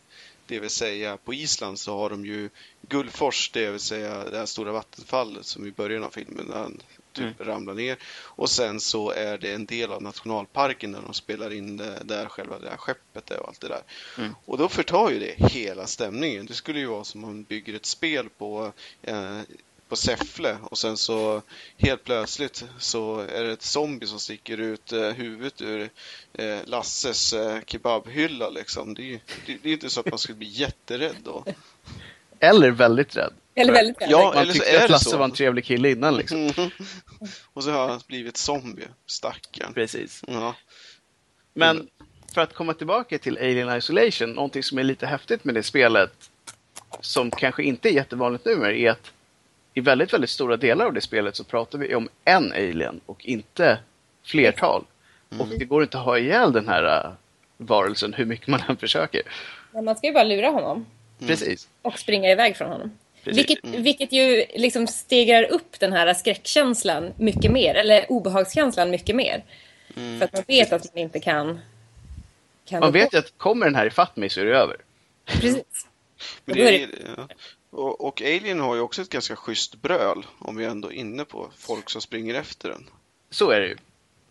Det 0.54 0.60
vill 0.60 0.70
säga 0.70 1.18
på 1.18 1.34
Island 1.34 1.80
så 1.80 1.98
har 1.98 2.10
de 2.10 2.26
ju 2.26 2.50
Gullfors, 2.82 3.52
det 3.54 3.72
vill 3.72 3.80
säga 3.80 4.30
det 4.30 4.38
här 4.38 4.46
stora 4.46 4.72
vattenfallet 4.72 5.46
som 5.46 5.68
i 5.68 5.72
början 5.72 6.04
av 6.04 6.10
filmen 6.10 6.46
när 6.46 6.58
han 6.58 6.82
typ 7.12 7.42
mm. 7.42 7.54
ramlar 7.54 7.74
ner. 7.74 7.98
Och 8.24 8.50
sen 8.50 8.80
så 8.80 9.12
är 9.12 9.38
det 9.38 9.54
en 9.54 9.66
del 9.66 9.92
av 9.92 10.02
nationalparken 10.02 10.92
där 10.92 11.02
de 11.02 11.14
spelar 11.14 11.54
in 11.54 11.78
det, 11.78 12.02
där 12.04 12.26
själva 12.26 12.60
det 12.60 12.70
här 12.70 12.78
skeppet 12.78 13.32
är 13.32 13.40
och 13.40 13.48
allt 13.48 13.62
det 13.62 13.68
där. 13.68 13.82
Mm. 14.18 14.36
Och 14.46 14.58
då 14.58 14.70
förtar 14.70 15.10
ju 15.10 15.20
det 15.20 15.48
hela 15.48 15.88
stämningen. 15.88 16.46
Det 16.46 16.54
skulle 16.54 16.80
ju 16.80 16.86
vara 16.86 17.04
som 17.04 17.24
om 17.24 17.30
man 17.30 17.44
bygger 17.44 17.74
ett 17.74 17.86
spel 17.86 18.30
på 18.38 18.74
eh, 19.02 19.40
på 19.90 19.96
Säffle 19.96 20.58
och 20.64 20.78
sen 20.78 20.98
så 20.98 21.42
helt 21.78 22.04
plötsligt 22.04 22.66
så 22.78 23.20
är 23.20 23.44
det 23.44 23.52
ett 23.52 23.62
zombie 23.62 24.08
som 24.08 24.20
sticker 24.20 24.58
ut 24.58 24.92
eh, 24.92 25.10
huvudet 25.10 25.62
ur 25.62 25.90
eh, 26.34 26.60
Lasses 26.66 27.34
eh, 27.34 27.60
kebabhylla 27.66 28.50
liksom. 28.50 28.94
Det 28.94 29.14
är, 29.14 29.20
det, 29.46 29.58
det 29.64 29.70
är 29.70 29.74
inte 29.74 29.90
så 29.90 30.00
att 30.00 30.10
man 30.10 30.20
skulle 30.20 30.38
bli 30.38 30.48
jätterädd 30.48 31.16
då. 31.24 31.46
Eller 32.40 32.72
väldigt 32.72 33.16
rädd. 33.16 33.34
Eller 33.56 33.74
väldigt 33.74 34.02
rädd. 34.02 34.12
Ja, 34.12 34.24
Man 34.24 34.38
eller 34.38 34.54
så 34.54 34.60
tyckte 34.60 34.78
är 34.78 34.84
att 34.84 34.90
Lasse 34.90 35.10
så. 35.10 35.18
var 35.18 35.26
en 35.26 35.32
trevlig 35.32 35.66
kille 35.66 35.92
innan 35.92 36.18
liksom. 36.18 36.38
Mm. 36.38 36.70
Och 37.54 37.64
så 37.64 37.72
har 37.72 37.88
han 37.88 38.02
blivit 38.08 38.38
zombie, 38.38 38.88
stackarn. 39.06 39.74
Precis. 39.74 40.24
Ja. 40.28 40.56
Men 41.54 41.90
för 42.34 42.42
att 42.42 42.54
komma 42.54 42.74
tillbaka 42.74 43.18
till 43.18 43.38
Alien 43.38 43.78
Isolation, 43.78 44.32
någonting 44.32 44.64
som 44.64 44.78
är 44.78 44.84
lite 44.84 45.06
häftigt 45.06 45.44
med 45.44 45.56
det 45.56 45.64
spelet, 45.64 46.30
som 47.02 47.32
kanske 47.32 47.64
inte 47.64 47.90
är 47.90 47.94
jättevanligt 47.94 48.46
numera, 48.46 48.74
är 48.74 48.90
att 48.92 49.12
i 49.74 49.82
väldigt, 49.82 50.14
väldigt 50.14 50.30
stora 50.30 50.58
delar 50.58 50.86
av 50.86 50.94
det 50.94 51.02
spelet 51.02 51.36
så 51.36 51.44
pratar 51.44 51.78
vi 51.78 51.96
om 51.96 52.10
en 52.26 52.52
alien 52.52 53.02
och 53.06 53.26
inte 53.26 53.80
flertal. 54.24 54.86
Och 55.40 55.48
det 55.48 55.66
går 55.66 55.84
inte 55.84 55.98
att 55.98 56.06
ha 56.06 56.18
ihjäl 56.18 56.54
den 56.54 56.68
här 56.68 57.06
äh, 57.06 57.12
varelsen 57.58 58.14
hur 58.14 58.26
mycket 58.26 58.48
man 58.48 58.62
än 58.70 58.78
försöker. 58.78 59.22
Men 59.72 59.86
man 59.86 59.96
ska 59.96 60.08
ju 60.08 60.14
bara 60.14 60.24
lura 60.24 60.50
honom 60.50 60.86
Precis. 61.20 61.68
och 61.82 62.00
springa 62.00 62.32
iväg 62.32 62.58
från 62.58 62.72
honom. 62.72 62.98
Precis. 63.24 63.38
Vilket, 63.38 63.66
vilket 63.66 64.12
ju 64.12 64.46
liksom 64.56 64.88
stegrar 64.88 65.44
upp 65.44 65.80
den 65.80 65.94
här 65.94 66.14
skräckkänslan 66.14 67.14
mycket 67.18 67.52
mer, 67.52 67.76
eller 67.76 68.12
obehagskänslan 68.12 68.90
mycket 68.90 69.16
mer. 69.16 69.44
För 69.94 70.24
att 70.24 70.34
man 70.34 70.44
vet 70.48 70.74
att 70.74 70.94
man 70.94 71.04
inte 71.04 71.20
kan... 71.20 71.60
kan 72.66 72.80
Man 72.80 72.92
vet 72.92 73.14
ju 73.14 73.18
att 73.18 73.38
kommer 73.38 73.66
den 73.66 73.76
här 73.76 73.86
ifatt 73.86 74.16
mig 74.16 74.30
så 74.30 74.42
är 74.42 74.46
det 74.46 74.58
över. 74.58 74.78
Precis. 75.26 75.88
Men 76.46 76.58
det 76.58 76.84
är, 76.84 76.90
ja. 77.18 77.28
Och, 77.74 78.02
och 78.08 78.22
Alien 78.22 78.60
har 78.60 78.76
ju 78.76 78.82
också 78.82 79.02
ett 79.02 79.10
ganska 79.10 79.36
schysst 79.36 79.82
bröl, 79.82 80.26
om 80.40 80.56
vi 80.56 80.66
ändå 80.66 80.88
är 80.92 80.96
inne 80.96 81.26
på 81.26 81.50
folk 81.58 81.90
som 81.90 82.02
springer 82.02 82.34
efter 82.36 82.70
den. 82.70 82.90
Så 83.30 83.50
är 83.50 83.60
det 83.60 83.68
ju. 83.68 83.78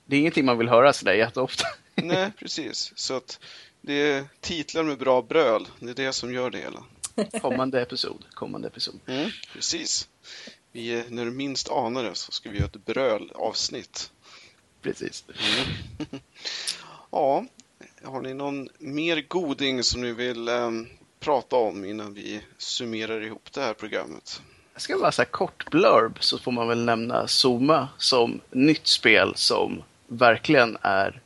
Det 0.05 0.17
är 0.17 0.21
ingenting 0.21 0.45
man 0.45 0.59
vill 0.59 0.69
höra 0.69 0.93
sådär 0.93 1.15
jätteofta. 1.15 1.65
Nej, 1.95 2.31
precis. 2.39 2.93
Så 2.95 3.15
att 3.15 3.41
det 3.81 3.93
är 4.11 4.25
titlar 4.41 4.83
med 4.83 4.99
bra 4.99 5.23
bröl, 5.23 5.69
det 5.79 5.91
är 5.91 5.95
det 5.95 6.13
som 6.13 6.35
gör 6.35 6.51
det 6.51 6.59
hela. 6.59 6.85
kommande 7.41 7.83
episod. 7.83 8.25
Kommande 8.35 8.69
episod. 8.69 9.01
Mm, 9.07 9.31
precis. 9.53 10.09
Vi, 10.73 10.89
är- 10.95 11.05
när 11.09 11.25
du 11.25 11.31
minst 11.31 11.69
anar 11.71 12.03
det 12.05 12.15
så 12.15 12.33
ska 12.33 12.51
vi 12.51 12.57
göra 12.59 12.67
ett 12.67 12.85
brölavsnitt. 12.85 14.11
Precis. 14.83 15.25
Ja, 17.11 17.45
har 18.05 18.21
ni 18.21 18.35
någon 18.35 18.69
mer 18.79 19.25
goding 19.29 19.83
som 19.83 20.01
ni 20.01 20.13
vill 20.13 20.49
ehm, 20.49 20.87
prata 21.23 21.57
om 21.57 21.85
innan 21.85 22.15
vi 22.15 22.41
summerar 22.59 23.21
ihop 23.21 23.53
det 23.53 23.61
här 23.61 23.75
programmet? 23.75 24.43
Jag 24.73 24.83
ska 24.83 24.99
bara 24.99 25.13
säga 25.13 25.27
kort 25.27 25.71
blurb 25.71 26.17
så 26.21 26.39
får 26.39 26.53
man 26.53 26.69
väl 26.69 26.85
nämna 26.85 27.27
Zoma 27.27 27.89
som 27.99 28.41
nytt 28.51 28.87
spel 28.87 29.33
som 29.37 29.83
verkligen 30.07 30.77
är 30.83 31.21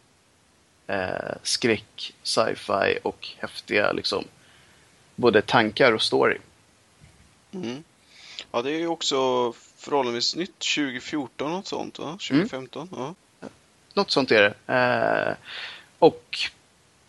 eh, 0.87 1.37
skräck, 1.43 2.15
sci-fi 2.23 2.99
och 3.03 3.29
häftiga 3.39 3.93
liksom 3.93 4.25
både 5.15 5.43
tankar 5.43 5.93
och 5.93 6.03
story. 6.03 6.39
Mm. 7.55 7.85
Ja, 8.53 8.63
det 8.63 8.71
är 8.71 8.79
ju 8.79 8.87
också 8.89 9.53
förhållandevis 9.77 10.37
nytt 10.37 10.59
2014 10.77 11.51
något 11.51 11.67
sånt 11.67 11.99
va? 11.99 12.11
2015? 12.13 12.89
Ja. 12.93 13.15
Något 13.95 14.11
sånt 14.11 14.31
är 14.31 14.43
det. 14.43 14.75
Eh, 14.75 15.37
och 15.99 16.39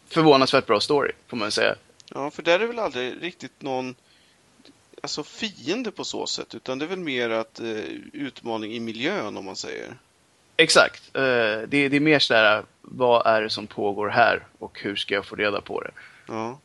förvånansvärt 0.08 0.66
bra 0.66 0.80
story 0.80 1.12
får 1.28 1.38
man 1.38 1.52
säga. 1.52 1.76
Ja, 2.14 2.32
för 2.32 2.44
där 2.44 2.60
är 2.60 2.68
väl 2.68 2.80
aldrig 2.80 3.24
riktigt 3.24 3.62
någon 3.62 3.96
alltså 5.02 5.24
fiende 5.24 5.92
på 5.92 6.04
så 6.04 6.28
sätt, 6.28 6.56
utan 6.56 6.80
det 6.80 6.86
är 6.86 6.90
väl 6.90 7.00
mer 7.00 7.30
att 7.30 7.60
eh, 7.60 7.84
utmaning 8.14 8.74
i 8.74 8.80
miljön 8.80 9.38
om 9.38 9.46
man 9.46 9.56
säger. 9.56 9.98
Exakt. 10.58 11.16
Eh, 11.16 11.22
det, 11.22 11.90
det 11.90 11.96
är 11.96 12.00
mer 12.00 12.20
sådär, 12.20 12.66
vad 12.82 13.28
är 13.28 13.42
det 13.42 13.50
som 13.50 13.68
pågår 13.68 14.10
här 14.10 14.48
och 14.60 14.80
hur 14.82 14.96
ska 14.96 15.14
jag 15.14 15.26
få 15.26 15.36
reda 15.36 15.62
på 15.62 15.82
det? 15.82 15.92
Ja. 16.28 16.60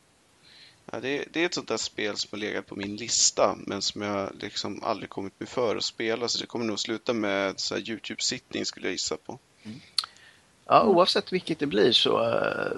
Ja, 0.91 0.99
det, 0.99 1.25
det 1.31 1.41
är 1.41 1.45
ett 1.45 1.53
sånt 1.53 1.67
där 1.67 1.77
spel 1.77 2.17
som 2.17 2.27
har 2.31 2.37
legat 2.37 2.67
på 2.67 2.75
min 2.75 2.95
lista 2.95 3.55
men 3.57 3.81
som 3.81 4.01
jag 4.01 4.29
liksom 4.41 4.83
aldrig 4.83 5.09
kommit 5.09 5.39
mig 5.39 5.49
för 5.49 5.75
att 5.75 5.83
spela 5.83 6.27
så 6.27 6.39
det 6.39 6.45
kommer 6.45 6.65
nog 6.65 6.79
sluta 6.79 7.13
med 7.13 7.59
så 7.59 7.75
här 7.75 7.81
Youtube-sittning 7.81 8.65
skulle 8.65 8.87
jag 8.87 8.91
gissa 8.91 9.17
på. 9.17 9.39
Ja, 10.65 10.83
oavsett 10.83 11.33
vilket 11.33 11.59
det 11.59 11.67
blir 11.67 11.91
så 11.91 12.29
eh, 12.29 12.77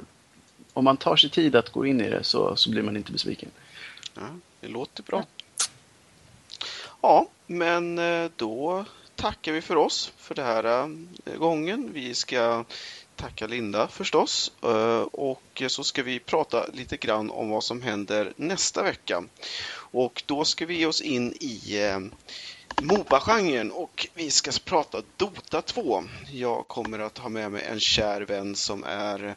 om 0.75 0.83
man 0.83 0.97
tar 0.97 1.15
sig 1.15 1.29
tid 1.29 1.55
att 1.55 1.69
gå 1.69 1.85
in 1.85 2.01
i 2.01 2.09
det 2.09 2.23
så, 2.23 2.55
så 2.55 2.69
blir 2.69 2.83
man 2.83 2.97
inte 2.97 3.11
besviken. 3.11 3.51
Ja, 4.13 4.29
det 4.61 4.67
låter 4.67 5.03
bra. 5.03 5.25
Ja, 7.01 7.27
men 7.47 7.99
eh, 7.99 8.31
då 8.35 8.85
tackar 9.15 9.51
vi 9.51 9.61
för 9.61 9.75
oss 9.75 10.13
för 10.17 10.35
den 10.35 10.45
här 10.45 10.63
eh, 11.25 11.35
gången. 11.37 11.89
Vi 11.93 12.13
ska 12.13 12.65
tacka 13.15 13.47
Linda 13.47 13.87
förstås 13.87 14.51
eh, 14.63 15.01
och 15.01 15.63
så 15.67 15.83
ska 15.83 16.03
vi 16.03 16.19
prata 16.19 16.67
lite 16.73 16.97
grann 16.97 17.31
om 17.31 17.49
vad 17.49 17.63
som 17.63 17.81
händer 17.81 18.33
nästa 18.35 18.83
vecka. 18.83 19.23
Och 19.75 20.23
då 20.25 20.45
ska 20.45 20.65
vi 20.65 20.77
ge 20.77 20.85
oss 20.85 21.01
in 21.01 21.33
i 21.39 21.81
eh, 21.81 21.99
Moba-genren 22.81 23.71
och 23.71 24.07
vi 24.13 24.31
ska 24.31 24.51
prata 24.65 25.01
Dota 25.17 25.61
2. 25.61 26.03
Jag 26.31 26.67
kommer 26.67 26.99
att 26.99 27.17
ha 27.17 27.29
med 27.29 27.51
mig 27.51 27.63
en 27.63 27.79
kär 27.79 28.21
vän 28.21 28.55
som 28.55 28.83
är 28.83 29.35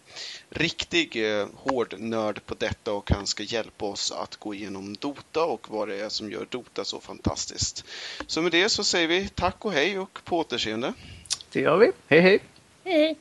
riktig 0.50 1.30
eh, 1.30 1.46
hård 1.54 1.94
nörd 1.98 2.46
på 2.46 2.54
detta 2.54 2.92
och 2.92 3.10
han 3.10 3.26
ska 3.26 3.42
hjälpa 3.42 3.84
oss 3.84 4.12
att 4.12 4.36
gå 4.36 4.54
igenom 4.54 4.94
Dota 4.94 5.44
och 5.44 5.70
vad 5.70 5.88
det 5.88 6.00
är 6.00 6.08
som 6.08 6.30
gör 6.30 6.46
Dota 6.50 6.84
så 6.84 7.00
fantastiskt. 7.00 7.84
Så 8.26 8.42
med 8.42 8.52
det 8.52 8.68
så 8.68 8.84
säger 8.84 9.08
vi 9.08 9.28
tack 9.28 9.64
och 9.64 9.72
hej 9.72 9.98
och 9.98 10.20
på 10.24 10.38
återseende. 10.38 10.92
Det 11.52 11.60
gör 11.60 11.76
vi. 11.76 11.92
Hej 12.08 12.20
hej! 12.20 12.40
Hej! 12.84 13.16